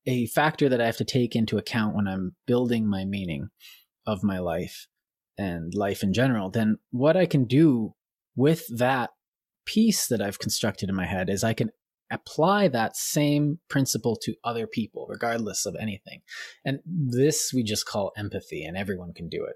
a 0.07 0.27
factor 0.27 0.69
that 0.69 0.79
I 0.79 0.85
have 0.85 0.97
to 0.97 1.05
take 1.05 1.35
into 1.35 1.57
account 1.57 1.95
when 1.95 2.07
I'm 2.07 2.35
building 2.45 2.87
my 2.87 3.05
meaning 3.05 3.49
of 4.05 4.23
my 4.23 4.37
life 4.37 4.87
and 5.35 5.73
life 5.73 6.03
in 6.03 6.13
general, 6.13 6.51
then 6.51 6.77
what 6.91 7.17
I 7.17 7.25
can 7.25 7.45
do 7.45 7.95
with 8.35 8.67
that 8.77 9.11
piece 9.65 10.07
that 10.07 10.21
I've 10.21 10.37
constructed 10.37 10.89
in 10.89 10.95
my 10.95 11.07
head 11.07 11.27
is 11.27 11.43
I 11.43 11.53
can 11.53 11.71
apply 12.11 12.67
that 12.67 12.95
same 12.95 13.59
principle 13.69 14.15
to 14.15 14.35
other 14.43 14.67
people, 14.67 15.07
regardless 15.09 15.65
of 15.65 15.75
anything. 15.79 16.21
And 16.63 16.79
this 16.85 17.51
we 17.53 17.63
just 17.63 17.85
call 17.85 18.11
empathy, 18.17 18.63
and 18.63 18.77
everyone 18.77 19.13
can 19.13 19.29
do 19.29 19.43
it. 19.45 19.55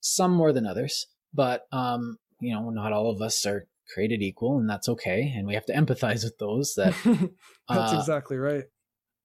Some 0.00 0.32
more 0.32 0.52
than 0.52 0.66
others, 0.66 1.06
but 1.32 1.66
um, 1.72 2.18
you 2.40 2.54
know, 2.54 2.70
not 2.70 2.92
all 2.92 3.10
of 3.10 3.20
us 3.20 3.44
are 3.46 3.66
created 3.92 4.22
equal, 4.22 4.58
and 4.58 4.68
that's 4.68 4.88
okay. 4.88 5.32
And 5.36 5.46
we 5.46 5.54
have 5.54 5.66
to 5.66 5.72
empathize 5.74 6.24
with 6.24 6.38
those 6.38 6.74
that. 6.74 6.94
that's 7.68 7.92
uh, 7.92 7.96
exactly 7.98 8.36
right. 8.36 8.64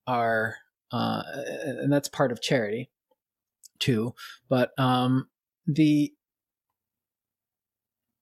Are 0.08 0.56
uh, 0.92 1.24
and 1.64 1.92
that's 1.92 2.10
part 2.10 2.32
of 2.32 2.42
charity, 2.42 2.90
too. 3.80 4.14
But 4.50 4.72
um, 4.78 5.28
the 5.68 6.14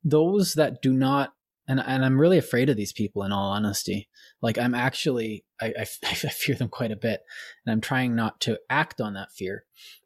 those 0.03 0.53
that 0.53 0.81
do 0.81 0.91
not 0.91 1.33
and 1.67 1.79
and 1.79 2.03
I'm 2.03 2.19
really 2.19 2.37
afraid 2.37 2.69
of 2.69 2.77
these 2.77 2.93
people. 2.93 3.23
In 3.23 3.31
all 3.31 3.51
honesty, 3.51 4.09
like 4.41 4.57
I'm 4.57 4.75
actually 4.75 5.45
I, 5.61 5.67
I, 5.79 5.81
I 6.03 6.13
fear 6.15 6.55
them 6.55 6.69
quite 6.69 6.91
a 6.91 6.97
bit, 6.97 7.21
and 7.65 7.71
I'm 7.71 7.81
trying 7.81 8.15
not 8.15 8.41
to 8.41 8.59
act 8.69 8.99
on 8.99 9.13
that 9.13 9.31
fear. 9.31 9.65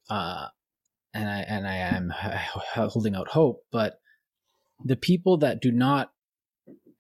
Uh, 0.09 0.47
and 1.13 1.29
I 1.29 1.39
and 1.41 1.67
I 1.67 1.75
am 1.75 2.13
holding 2.75 3.15
out 3.15 3.29
hope, 3.29 3.63
but 3.71 3.99
the 4.83 4.95
people 4.95 5.37
that 5.37 5.61
do 5.61 5.71
not 5.71 6.11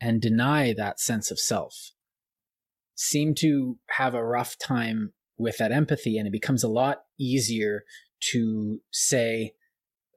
and 0.01 0.21
deny 0.21 0.73
that 0.73 0.99
sense 0.99 1.31
of 1.31 1.39
self 1.39 1.91
seem 2.95 3.35
to 3.35 3.77
have 3.91 4.15
a 4.15 4.25
rough 4.25 4.57
time 4.57 5.13
with 5.37 5.57
that 5.59 5.71
empathy, 5.71 6.17
and 6.17 6.27
it 6.27 6.31
becomes 6.31 6.63
a 6.63 6.69
lot 6.69 7.03
easier 7.19 7.83
to 8.31 8.81
say, 8.91 9.53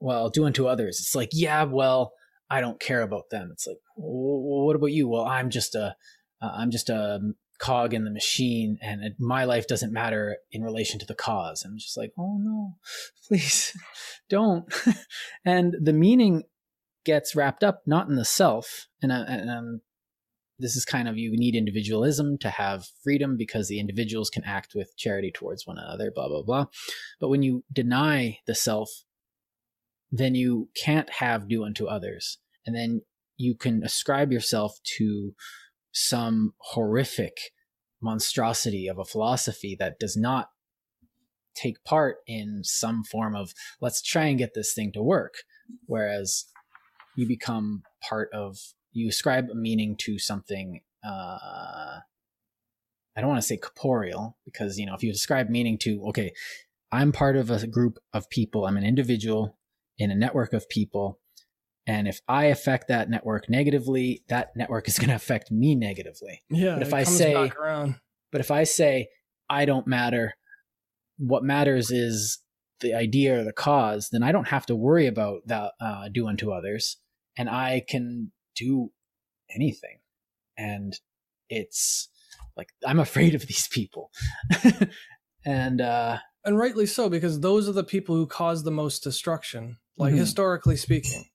"Well, 0.00 0.30
do 0.30 0.46
unto 0.46 0.66
others." 0.66 0.98
It's 0.98 1.14
like, 1.14 1.30
yeah, 1.32 1.64
well 1.64 2.14
I 2.50 2.60
don't 2.60 2.80
care 2.80 3.02
about 3.02 3.30
them. 3.30 3.50
It's 3.52 3.66
like, 3.66 3.78
well, 3.96 4.66
what 4.66 4.76
about 4.76 4.92
you? 4.92 5.08
Well, 5.08 5.24
I'm 5.24 5.50
just 5.50 5.74
a, 5.74 5.94
am 6.42 6.68
uh, 6.68 6.70
just 6.70 6.90
a 6.90 7.16
um, 7.16 7.34
cog 7.60 7.94
in 7.94 8.04
the 8.04 8.10
machine, 8.10 8.78
and 8.82 9.14
my 9.18 9.44
life 9.44 9.68
doesn't 9.68 9.92
matter 9.92 10.38
in 10.50 10.62
relation 10.62 10.98
to 10.98 11.06
the 11.06 11.14
cause. 11.14 11.62
I'm 11.64 11.78
just 11.78 11.96
like, 11.96 12.12
oh 12.18 12.38
no, 12.40 12.76
please 13.28 13.76
don't. 14.28 14.64
and 15.44 15.76
the 15.80 15.92
meaning 15.92 16.44
gets 17.04 17.36
wrapped 17.36 17.62
up 17.62 17.82
not 17.86 18.08
in 18.08 18.16
the 18.16 18.24
self, 18.24 18.88
and, 19.00 19.12
I, 19.12 19.20
and 19.20 19.50
I'm, 19.50 19.80
this 20.58 20.74
is 20.74 20.84
kind 20.84 21.08
of 21.08 21.16
you 21.16 21.30
need 21.32 21.54
individualism 21.54 22.36
to 22.38 22.50
have 22.50 22.86
freedom 23.04 23.36
because 23.36 23.68
the 23.68 23.80
individuals 23.80 24.28
can 24.28 24.44
act 24.44 24.74
with 24.74 24.96
charity 24.96 25.30
towards 25.30 25.66
one 25.66 25.78
another, 25.78 26.10
blah 26.12 26.28
blah 26.28 26.42
blah. 26.42 26.66
But 27.20 27.28
when 27.28 27.42
you 27.42 27.64
deny 27.72 28.38
the 28.46 28.54
self 28.54 28.90
then 30.10 30.34
you 30.34 30.68
can't 30.76 31.10
have 31.10 31.48
do 31.48 31.64
unto 31.64 31.86
others. 31.86 32.38
And 32.66 32.74
then 32.74 33.02
you 33.36 33.54
can 33.54 33.82
ascribe 33.82 34.32
yourself 34.32 34.78
to 34.98 35.34
some 35.92 36.54
horrific 36.58 37.36
monstrosity 38.02 38.88
of 38.88 38.98
a 38.98 39.04
philosophy 39.04 39.76
that 39.78 39.98
does 39.98 40.16
not 40.16 40.50
take 41.54 41.82
part 41.84 42.18
in 42.26 42.60
some 42.64 43.04
form 43.04 43.34
of 43.34 43.52
let's 43.80 44.02
try 44.02 44.24
and 44.24 44.38
get 44.38 44.54
this 44.54 44.72
thing 44.72 44.92
to 44.92 45.02
work. 45.02 45.34
Whereas 45.86 46.46
you 47.16 47.26
become 47.26 47.82
part 48.08 48.30
of, 48.32 48.58
you 48.92 49.08
ascribe 49.08 49.48
a 49.50 49.54
meaning 49.54 49.96
to 50.00 50.18
something. 50.18 50.80
Uh, 51.04 52.00
I 53.16 53.20
don't 53.20 53.28
want 53.28 53.40
to 53.40 53.46
say 53.46 53.56
corporeal 53.56 54.36
because, 54.44 54.78
you 54.78 54.86
know, 54.86 54.94
if 54.94 55.02
you 55.02 55.10
ascribe 55.10 55.48
meaning 55.48 55.78
to, 55.78 56.04
okay, 56.08 56.32
I'm 56.92 57.12
part 57.12 57.36
of 57.36 57.50
a 57.50 57.66
group 57.66 57.98
of 58.12 58.30
people, 58.30 58.66
I'm 58.66 58.76
an 58.76 58.84
individual 58.84 59.58
in 60.00 60.10
a 60.10 60.14
network 60.14 60.52
of 60.52 60.68
people. 60.68 61.20
And 61.86 62.08
if 62.08 62.20
I 62.26 62.46
affect 62.46 62.88
that 62.88 63.10
network 63.10 63.48
negatively, 63.48 64.24
that 64.28 64.56
network 64.56 64.88
is 64.88 64.98
going 64.98 65.10
to 65.10 65.14
affect 65.14 65.52
me 65.52 65.76
negatively. 65.76 66.42
Yeah. 66.50 66.74
But 66.74 66.82
if 66.82 66.94
I 66.94 67.04
say, 67.04 67.52
but 68.32 68.40
if 68.40 68.50
I 68.50 68.64
say, 68.64 69.08
I 69.48 69.66
don't 69.66 69.86
matter, 69.86 70.34
what 71.18 71.44
matters 71.44 71.90
is 71.90 72.38
the 72.80 72.94
idea 72.94 73.40
or 73.40 73.44
the 73.44 73.52
cause, 73.52 74.08
then 74.10 74.22
I 74.22 74.32
don't 74.32 74.48
have 74.48 74.64
to 74.66 74.74
worry 74.74 75.06
about 75.06 75.42
that, 75.46 75.72
uh, 75.80 76.08
do 76.08 76.26
unto 76.26 76.50
others. 76.50 76.96
And 77.36 77.50
I 77.50 77.84
can 77.86 78.32
do 78.56 78.90
anything. 79.54 79.98
And 80.56 80.94
it's 81.50 82.08
like, 82.56 82.68
I'm 82.86 83.00
afraid 83.08 83.34
of 83.34 83.46
these 83.46 83.68
people. 83.68 84.10
and, 85.44 85.80
uh, 85.80 86.18
and 86.42 86.58
rightly 86.58 86.86
so, 86.86 87.10
because 87.10 87.40
those 87.40 87.68
are 87.68 87.72
the 87.72 87.84
people 87.84 88.14
who 88.14 88.26
cause 88.26 88.62
the 88.62 88.70
most 88.70 89.02
destruction 89.02 89.76
like 90.00 90.12
mm-hmm. 90.12 90.20
historically 90.20 90.76
speaking. 90.76 91.26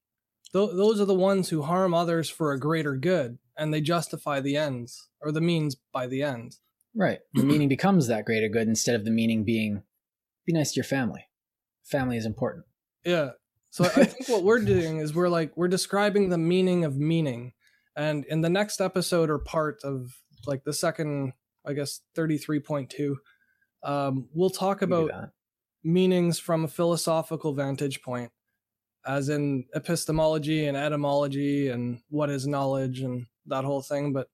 Th- 0.54 0.72
those 0.74 1.00
are 1.00 1.06
the 1.06 1.14
ones 1.14 1.50
who 1.50 1.62
harm 1.62 1.94
others 1.94 2.30
for 2.30 2.52
a 2.52 2.60
greater 2.60 2.96
good, 2.96 3.38
and 3.58 3.74
they 3.74 3.82
justify 3.82 4.40
the 4.40 4.58
ends 4.58 5.10
or 5.22 5.32
the 5.32 5.42
means 5.42 5.76
by 5.94 6.08
the 6.08 6.24
end. 6.24 6.58
Right. 6.96 7.20
The 7.34 7.44
meaning 7.44 7.68
becomes 7.68 8.08
that 8.08 8.26
greater 8.26 8.48
good 8.48 8.68
instead 8.68 8.96
of 8.96 9.04
the 9.04 9.12
meaning 9.12 9.44
being 9.44 9.84
be 10.46 10.54
nice 10.54 10.72
to 10.72 10.78
your 10.78 10.86
family. 10.86 11.28
Family 11.84 12.16
is 12.16 12.26
important. 12.26 12.66
Yeah. 13.04 13.32
So 13.70 13.84
I 13.84 14.06
think 14.06 14.30
what 14.30 14.44
we're 14.44 14.62
doing 14.62 15.00
is 15.00 15.14
we're 15.14 15.28
like 15.28 15.58
we're 15.58 15.68
describing 15.68 16.30
the 16.30 16.38
meaning 16.38 16.86
of 16.86 16.98
meaning. 16.98 17.52
And 17.98 18.24
in 18.26 18.42
the 18.42 18.50
next 18.50 18.80
episode 18.80 19.30
or 19.30 19.40
part 19.40 19.80
of 19.84 20.16
like 20.48 20.64
the 20.64 20.72
second 20.72 21.34
I 21.66 21.74
guess 21.74 22.02
33.2. 22.16 23.16
Um, 23.84 24.30
we'll 24.34 24.50
talk 24.50 24.82
about 24.82 25.12
meanings 25.84 26.40
from 26.40 26.64
a 26.64 26.68
philosophical 26.68 27.54
vantage 27.54 28.02
point, 28.02 28.32
as 29.06 29.30
in 29.30 29.66
epistemology 29.76 30.68
and 30.68 30.76
etymology 30.78 31.70
and 31.70 32.00
what 32.10 32.30
is 32.30 32.48
knowledge 32.48 33.02
and 33.02 33.26
that 33.48 33.64
whole 33.64 33.82
thing. 33.82 34.14
But 34.14 34.28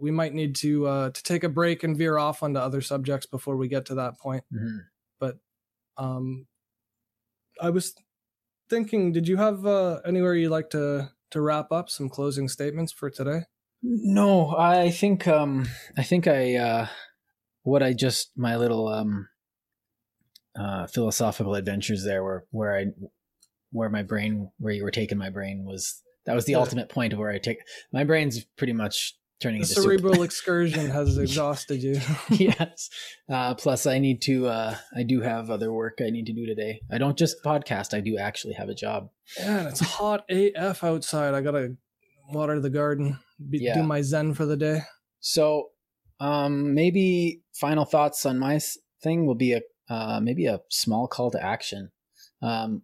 we 0.00 0.10
might 0.10 0.34
need 0.34 0.54
to 0.56 0.86
uh, 0.86 1.10
to 1.10 1.22
take 1.22 1.44
a 1.44 1.48
break 1.48 1.82
and 1.82 1.96
veer 1.96 2.18
off 2.18 2.42
onto 2.42 2.60
other 2.60 2.80
subjects 2.80 3.26
before 3.26 3.56
we 3.56 3.68
get 3.68 3.86
to 3.86 3.94
that 3.96 4.18
point. 4.18 4.44
Mm-hmm. 4.52 4.78
But 5.18 5.38
um, 5.96 6.46
I 7.60 7.70
was 7.70 7.94
thinking, 8.68 9.12
did 9.12 9.26
you 9.28 9.36
have 9.36 9.66
uh, 9.66 10.00
anywhere 10.04 10.34
you'd 10.34 10.50
like 10.50 10.70
to 10.70 11.10
to 11.30 11.40
wrap 11.40 11.72
up 11.72 11.90
some 11.90 12.08
closing 12.08 12.48
statements 12.48 12.92
for 12.92 13.10
today? 13.10 13.42
No, 13.82 14.56
I 14.56 14.90
think 14.90 15.26
um, 15.26 15.68
I 15.96 16.02
think 16.02 16.26
I 16.26 16.56
uh, 16.56 16.86
what 17.62 17.82
I 17.82 17.92
just 17.92 18.30
my 18.36 18.56
little 18.56 18.88
um, 18.88 19.28
uh, 20.58 20.86
philosophical 20.86 21.54
adventures 21.54 22.04
there 22.04 22.22
were 22.22 22.46
where 22.50 22.76
I 22.76 22.86
where 23.72 23.88
my 23.88 24.02
brain 24.02 24.50
where 24.58 24.72
you 24.72 24.82
were 24.82 24.90
taking 24.90 25.18
my 25.18 25.30
brain 25.30 25.64
was 25.64 26.02
that 26.24 26.34
was 26.34 26.44
the 26.44 26.52
yeah. 26.52 26.58
ultimate 26.58 26.88
point 26.88 27.12
of 27.12 27.18
where 27.18 27.30
I 27.30 27.38
take 27.38 27.58
my 27.92 28.04
brain's 28.04 28.44
pretty 28.56 28.72
much 28.72 29.14
turning 29.40 29.60
the 29.60 29.66
cerebral 29.66 30.14
soup. 30.14 30.24
excursion 30.24 30.90
has 30.90 31.18
exhausted 31.18 31.82
you. 31.82 32.00
yes. 32.30 32.90
Uh, 33.28 33.54
plus, 33.54 33.86
I 33.86 33.98
need 33.98 34.22
to. 34.22 34.46
Uh, 34.46 34.76
I 34.94 35.02
do 35.02 35.20
have 35.20 35.50
other 35.50 35.72
work 35.72 35.98
I 36.00 36.10
need 36.10 36.26
to 36.26 36.32
do 36.32 36.46
today. 36.46 36.80
I 36.90 36.98
don't 36.98 37.18
just 37.18 37.42
podcast. 37.44 37.94
I 37.94 38.00
do 38.00 38.18
actually 38.18 38.54
have 38.54 38.68
a 38.68 38.74
job. 38.74 39.10
Yeah, 39.38 39.68
it's 39.68 39.80
hot 39.80 40.24
AF 40.28 40.82
outside. 40.84 41.34
I 41.34 41.40
gotta 41.40 41.76
water 42.30 42.60
the 42.60 42.70
garden. 42.70 43.18
Be, 43.50 43.58
yeah. 43.58 43.74
Do 43.74 43.82
my 43.82 44.02
zen 44.02 44.34
for 44.34 44.46
the 44.46 44.56
day. 44.56 44.80
So, 45.20 45.70
um, 46.20 46.74
maybe 46.74 47.42
final 47.52 47.84
thoughts 47.84 48.24
on 48.26 48.38
my 48.38 48.60
thing 49.02 49.26
will 49.26 49.34
be 49.34 49.52
a 49.52 49.60
uh, 49.88 50.20
maybe 50.20 50.46
a 50.46 50.60
small 50.70 51.06
call 51.06 51.30
to 51.30 51.42
action. 51.42 51.90
Um, 52.42 52.82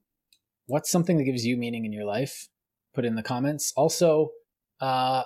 what's 0.66 0.90
something 0.90 1.18
that 1.18 1.24
gives 1.24 1.44
you 1.44 1.56
meaning 1.56 1.84
in 1.84 1.92
your 1.92 2.04
life? 2.04 2.48
Put 2.94 3.04
in 3.04 3.14
the 3.14 3.22
comments. 3.22 3.72
Also, 3.76 4.30
uh, 4.80 5.22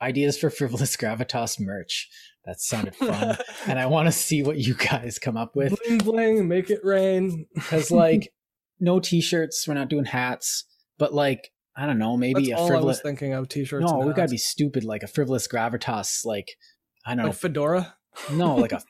ideas 0.00 0.38
for 0.38 0.50
frivolous 0.50 0.96
gravitas 1.00 1.60
merch. 1.60 2.08
That 2.46 2.60
sounded 2.60 2.96
fun, 2.96 3.36
and 3.66 3.78
I 3.78 3.84
want 3.84 4.06
to 4.06 4.12
see 4.12 4.42
what 4.42 4.56
you 4.56 4.74
guys 4.74 5.18
come 5.18 5.36
up 5.36 5.54
with. 5.54 5.78
Bling 5.84 5.98
bling, 5.98 6.48
make 6.48 6.70
it 6.70 6.80
rain. 6.82 7.46
Because 7.54 7.90
like, 7.90 8.32
no 8.80 8.98
t-shirts. 8.98 9.68
We're 9.68 9.74
not 9.74 9.90
doing 9.90 10.06
hats, 10.06 10.64
but 10.98 11.12
like, 11.12 11.50
I 11.76 11.84
don't 11.84 11.98
know, 11.98 12.16
maybe 12.16 12.48
That's 12.48 12.62
a 12.62 12.66
frivolous. 12.66 13.00
thinking 13.00 13.34
of 13.34 13.48
t-shirts. 13.48 13.84
No, 13.84 13.98
we 13.98 14.14
gotta 14.14 14.30
be 14.30 14.38
stupid. 14.38 14.84
Like 14.84 15.02
a 15.02 15.06
frivolous 15.06 15.46
gravitas. 15.46 16.24
Like, 16.24 16.56
I 17.04 17.10
don't 17.14 17.26
like 17.26 17.34
know, 17.34 17.38
fedora. 17.38 17.94
No, 18.32 18.56
like 18.56 18.72
a 18.72 18.82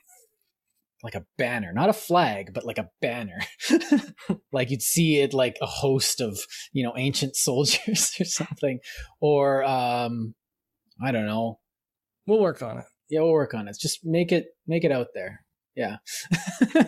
like 1.03 1.15
a 1.15 1.25
banner, 1.37 1.73
not 1.73 1.89
a 1.89 1.93
flag, 1.93 2.53
but 2.53 2.65
like 2.65 2.77
a 2.77 2.89
banner. 3.01 3.39
like 4.51 4.69
you'd 4.69 4.81
see 4.81 5.19
it 5.19 5.33
like 5.33 5.57
a 5.61 5.65
host 5.65 6.21
of, 6.21 6.39
you 6.73 6.83
know, 6.83 6.93
ancient 6.97 7.35
soldiers 7.35 8.13
or 8.19 8.25
something. 8.25 8.79
Or 9.19 9.63
um 9.63 10.35
I 11.03 11.11
don't 11.11 11.25
know. 11.25 11.59
We'll 12.27 12.41
work 12.41 12.61
on 12.61 12.77
it. 12.77 12.85
Yeah, 13.09 13.21
we'll 13.21 13.31
work 13.31 13.53
on 13.53 13.67
it. 13.67 13.77
Just 13.79 13.99
make 14.03 14.31
it 14.31 14.45
make 14.67 14.83
it 14.83 14.91
out 14.91 15.07
there. 15.13 15.43
Yeah. 15.75 15.97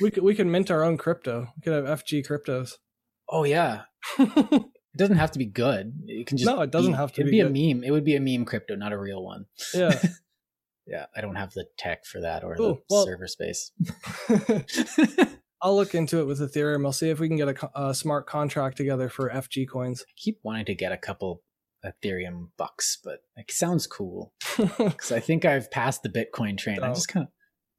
we 0.00 0.10
could 0.10 0.22
we 0.22 0.34
can 0.34 0.50
mint 0.50 0.70
our 0.70 0.84
own 0.84 0.96
crypto. 0.96 1.48
We 1.56 1.62
could 1.62 1.72
have 1.72 2.00
FG 2.00 2.26
cryptos. 2.26 2.72
Oh 3.28 3.44
yeah. 3.44 3.82
it 4.18 4.64
doesn't 4.96 5.16
have 5.16 5.32
to 5.32 5.38
be 5.38 5.46
good. 5.46 5.92
It 6.06 6.26
can 6.26 6.38
just 6.38 6.46
No, 6.46 6.60
it 6.62 6.70
doesn't 6.70 6.92
be, 6.92 6.96
have 6.96 7.12
to 7.14 7.20
it'd 7.20 7.30
be, 7.30 7.42
be 7.42 7.68
a 7.68 7.74
meme. 7.74 7.84
It 7.84 7.90
would 7.90 8.04
be 8.04 8.16
a 8.16 8.20
meme 8.20 8.44
crypto, 8.44 8.76
not 8.76 8.92
a 8.92 8.98
real 8.98 9.22
one. 9.22 9.46
Yeah. 9.74 10.00
Yeah, 10.88 11.06
I 11.14 11.20
don't 11.20 11.36
have 11.36 11.52
the 11.52 11.66
tech 11.76 12.06
for 12.06 12.20
that 12.20 12.44
or 12.44 12.54
Ooh, 12.54 12.56
the 12.56 12.78
well, 12.88 13.04
server 13.04 13.26
space. 13.26 13.72
I'll 15.62 15.76
look 15.76 15.94
into 15.94 16.20
it 16.20 16.24
with 16.24 16.40
Ethereum. 16.40 16.86
I'll 16.86 16.92
see 16.92 17.10
if 17.10 17.18
we 17.18 17.28
can 17.28 17.36
get 17.36 17.48
a, 17.48 17.88
a 17.88 17.94
smart 17.94 18.26
contract 18.26 18.76
together 18.76 19.08
for 19.08 19.28
FG 19.28 19.68
coins. 19.68 20.04
I 20.08 20.12
keep 20.16 20.38
wanting 20.42 20.66
to 20.66 20.74
get 20.74 20.92
a 20.92 20.96
couple 20.96 21.42
Ethereum 21.84 22.48
bucks, 22.56 22.98
but 23.02 23.20
it 23.36 23.50
sounds 23.50 23.86
cool 23.86 24.32
because 24.56 25.12
I 25.12 25.20
think 25.20 25.44
I've 25.44 25.70
passed 25.70 26.02
the 26.02 26.08
Bitcoin 26.08 26.56
train. 26.56 26.82
I 26.82 26.88
just 26.88 27.08
kind 27.08 27.26
of, 27.26 27.32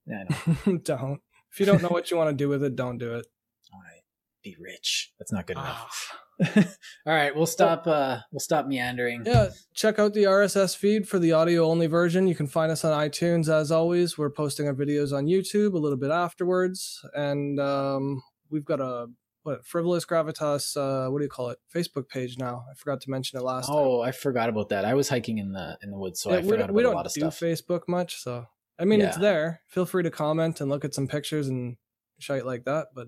yeah, 0.05 0.73
don't. 0.83 1.21
If 1.51 1.59
you 1.59 1.65
don't 1.65 1.81
know 1.81 1.89
what 1.89 2.11
you 2.11 2.17
want 2.17 2.29
to 2.29 2.35
do 2.35 2.49
with 2.49 2.63
it, 2.63 2.75
don't 2.75 2.97
do 2.97 3.15
it. 3.15 3.25
I 3.71 3.75
want 3.75 3.87
to 3.87 4.03
be 4.43 4.55
rich. 4.59 5.13
That's 5.17 5.31
not 5.31 5.47
good 5.47 5.57
enough. 5.57 6.11
Ah. 6.13 6.28
All 6.55 6.65
right, 7.13 7.35
we'll 7.35 7.45
stop. 7.45 7.85
Uh, 7.85 8.19
we'll 8.31 8.39
stop 8.39 8.65
meandering. 8.65 9.23
Yeah, 9.25 9.49
check 9.73 9.99
out 9.99 10.13
the 10.13 10.23
RSS 10.23 10.75
feed 10.75 11.07
for 11.07 11.19
the 11.19 11.33
audio 11.33 11.65
only 11.65 11.87
version. 11.87 12.27
You 12.27 12.35
can 12.35 12.47
find 12.47 12.71
us 12.71 12.85
on 12.85 12.97
iTunes 12.97 13.53
as 13.53 13.71
always. 13.71 14.17
We're 14.17 14.29
posting 14.29 14.67
our 14.67 14.73
videos 14.73 15.15
on 15.15 15.25
YouTube 15.25 15.73
a 15.73 15.77
little 15.77 15.97
bit 15.97 16.11
afterwards, 16.11 17.03
and 17.13 17.59
um, 17.59 18.23
we've 18.49 18.65
got 18.65 18.79
a 18.79 19.07
what 19.43 19.65
frivolous 19.65 20.05
gravitas 20.05 20.75
uh 20.75 21.09
what 21.09 21.19
do 21.19 21.23
you 21.23 21.29
call 21.29 21.49
it 21.49 21.59
facebook 21.73 22.07
page 22.09 22.37
now 22.37 22.63
i 22.69 22.73
forgot 22.75 22.99
to 23.01 23.09
mention 23.09 23.39
it 23.39 23.43
last 23.43 23.69
oh 23.71 24.01
time. 24.01 24.09
i 24.09 24.11
forgot 24.11 24.49
about 24.49 24.69
that 24.69 24.85
i 24.85 24.93
was 24.93 25.07
hiking 25.07 25.37
in 25.37 25.51
the 25.53 25.77
in 25.81 25.91
the 25.91 25.97
woods 25.97 26.19
so 26.19 26.29
yeah, 26.29 26.37
i 26.37 26.41
forgot 26.41 26.65
about 26.65 26.73
we 26.73 26.83
don't 26.83 26.93
a 26.93 26.97
lot 26.97 27.05
of 27.05 27.13
do 27.13 27.21
stuff 27.21 27.39
facebook 27.39 27.81
much 27.87 28.21
so 28.21 28.45
i 28.79 28.85
mean 28.85 28.99
yeah. 28.99 29.07
it's 29.07 29.17
there 29.17 29.61
feel 29.69 29.85
free 29.85 30.03
to 30.03 30.11
comment 30.11 30.59
and 30.59 30.69
look 30.69 30.83
at 30.83 30.93
some 30.93 31.07
pictures 31.07 31.47
and 31.47 31.77
shite 32.19 32.45
like 32.45 32.65
that 32.65 32.87
but 32.93 33.07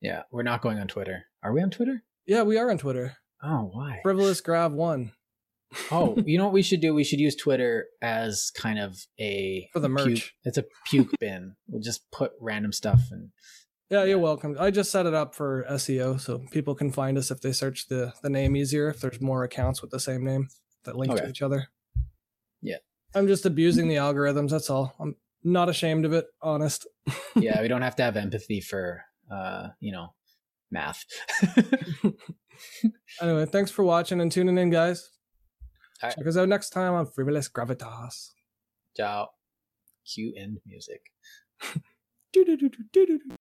yeah 0.00 0.22
we're 0.30 0.42
not 0.42 0.62
going 0.62 0.78
on 0.78 0.88
twitter 0.88 1.24
are 1.42 1.52
we 1.52 1.62
on 1.62 1.70
twitter 1.70 2.02
yeah 2.28 2.42
we 2.42 2.56
are 2.56 2.70
on 2.70 2.78
twitter 2.78 3.16
oh 3.42 3.70
why 3.72 3.98
frivolous 4.04 4.40
grav 4.40 4.72
one 4.72 5.10
oh, 5.90 6.16
you 6.24 6.38
know 6.38 6.44
what 6.44 6.52
we 6.52 6.62
should 6.68 6.80
do? 6.80 6.94
We 6.94 7.04
should 7.04 7.20
use 7.20 7.36
Twitter 7.36 7.86
as 8.02 8.50
kind 8.54 8.78
of 8.78 8.98
a 9.20 9.68
for 9.72 9.80
the 9.80 9.88
merch. 9.88 10.04
Puke, 10.04 10.32
it's 10.44 10.58
a 10.58 10.64
puke 10.86 11.12
bin. 11.20 11.56
We'll 11.66 11.82
just 11.82 12.10
put 12.10 12.32
random 12.40 12.72
stuff 12.72 13.00
and 13.10 13.30
yeah, 13.90 14.04
you're 14.04 14.18
welcome. 14.18 14.56
I 14.60 14.70
just 14.70 14.90
set 14.90 15.06
it 15.06 15.14
up 15.14 15.34
for 15.34 15.64
SEO 15.70 16.20
so 16.20 16.44
people 16.50 16.74
can 16.74 16.92
find 16.92 17.16
us 17.16 17.30
if 17.30 17.40
they 17.40 17.52
search 17.52 17.88
the 17.88 18.12
the 18.22 18.30
name 18.30 18.56
easier. 18.56 18.88
If 18.88 19.00
there's 19.00 19.20
more 19.20 19.44
accounts 19.44 19.80
with 19.80 19.90
the 19.90 20.00
same 20.00 20.24
name 20.24 20.48
that 20.84 20.96
link 20.96 21.12
okay. 21.12 21.24
to 21.24 21.30
each 21.30 21.42
other. 21.42 21.68
Yeah, 22.60 22.76
I'm 23.14 23.26
just 23.26 23.46
abusing 23.46 23.88
the 23.88 23.96
algorithms. 23.96 24.50
That's 24.50 24.68
all. 24.68 24.94
I'm 25.00 25.16
not 25.42 25.70
ashamed 25.70 26.04
of 26.04 26.12
it. 26.12 26.26
Honest. 26.42 26.86
yeah, 27.34 27.62
we 27.62 27.68
don't 27.68 27.82
have 27.82 27.96
to 27.96 28.02
have 28.02 28.16
empathy 28.16 28.60
for 28.60 29.04
uh, 29.30 29.68
you 29.80 29.92
know, 29.92 30.12
math. 30.70 31.04
anyway, 33.20 33.46
thanks 33.46 33.70
for 33.70 33.84
watching 33.84 34.20
and 34.20 34.30
tuning 34.30 34.58
in, 34.58 34.70
guys. 34.70 35.10
Right. 36.02 36.14
Check 36.14 36.26
us 36.26 36.36
out 36.36 36.48
next 36.48 36.70
time 36.70 36.94
on 36.94 37.06
Frivolous 37.06 37.48
Gravitas. 37.48 38.30
Ciao. 38.96 39.28
Cue 40.06 40.32
end 40.36 40.58
music. 40.66 41.02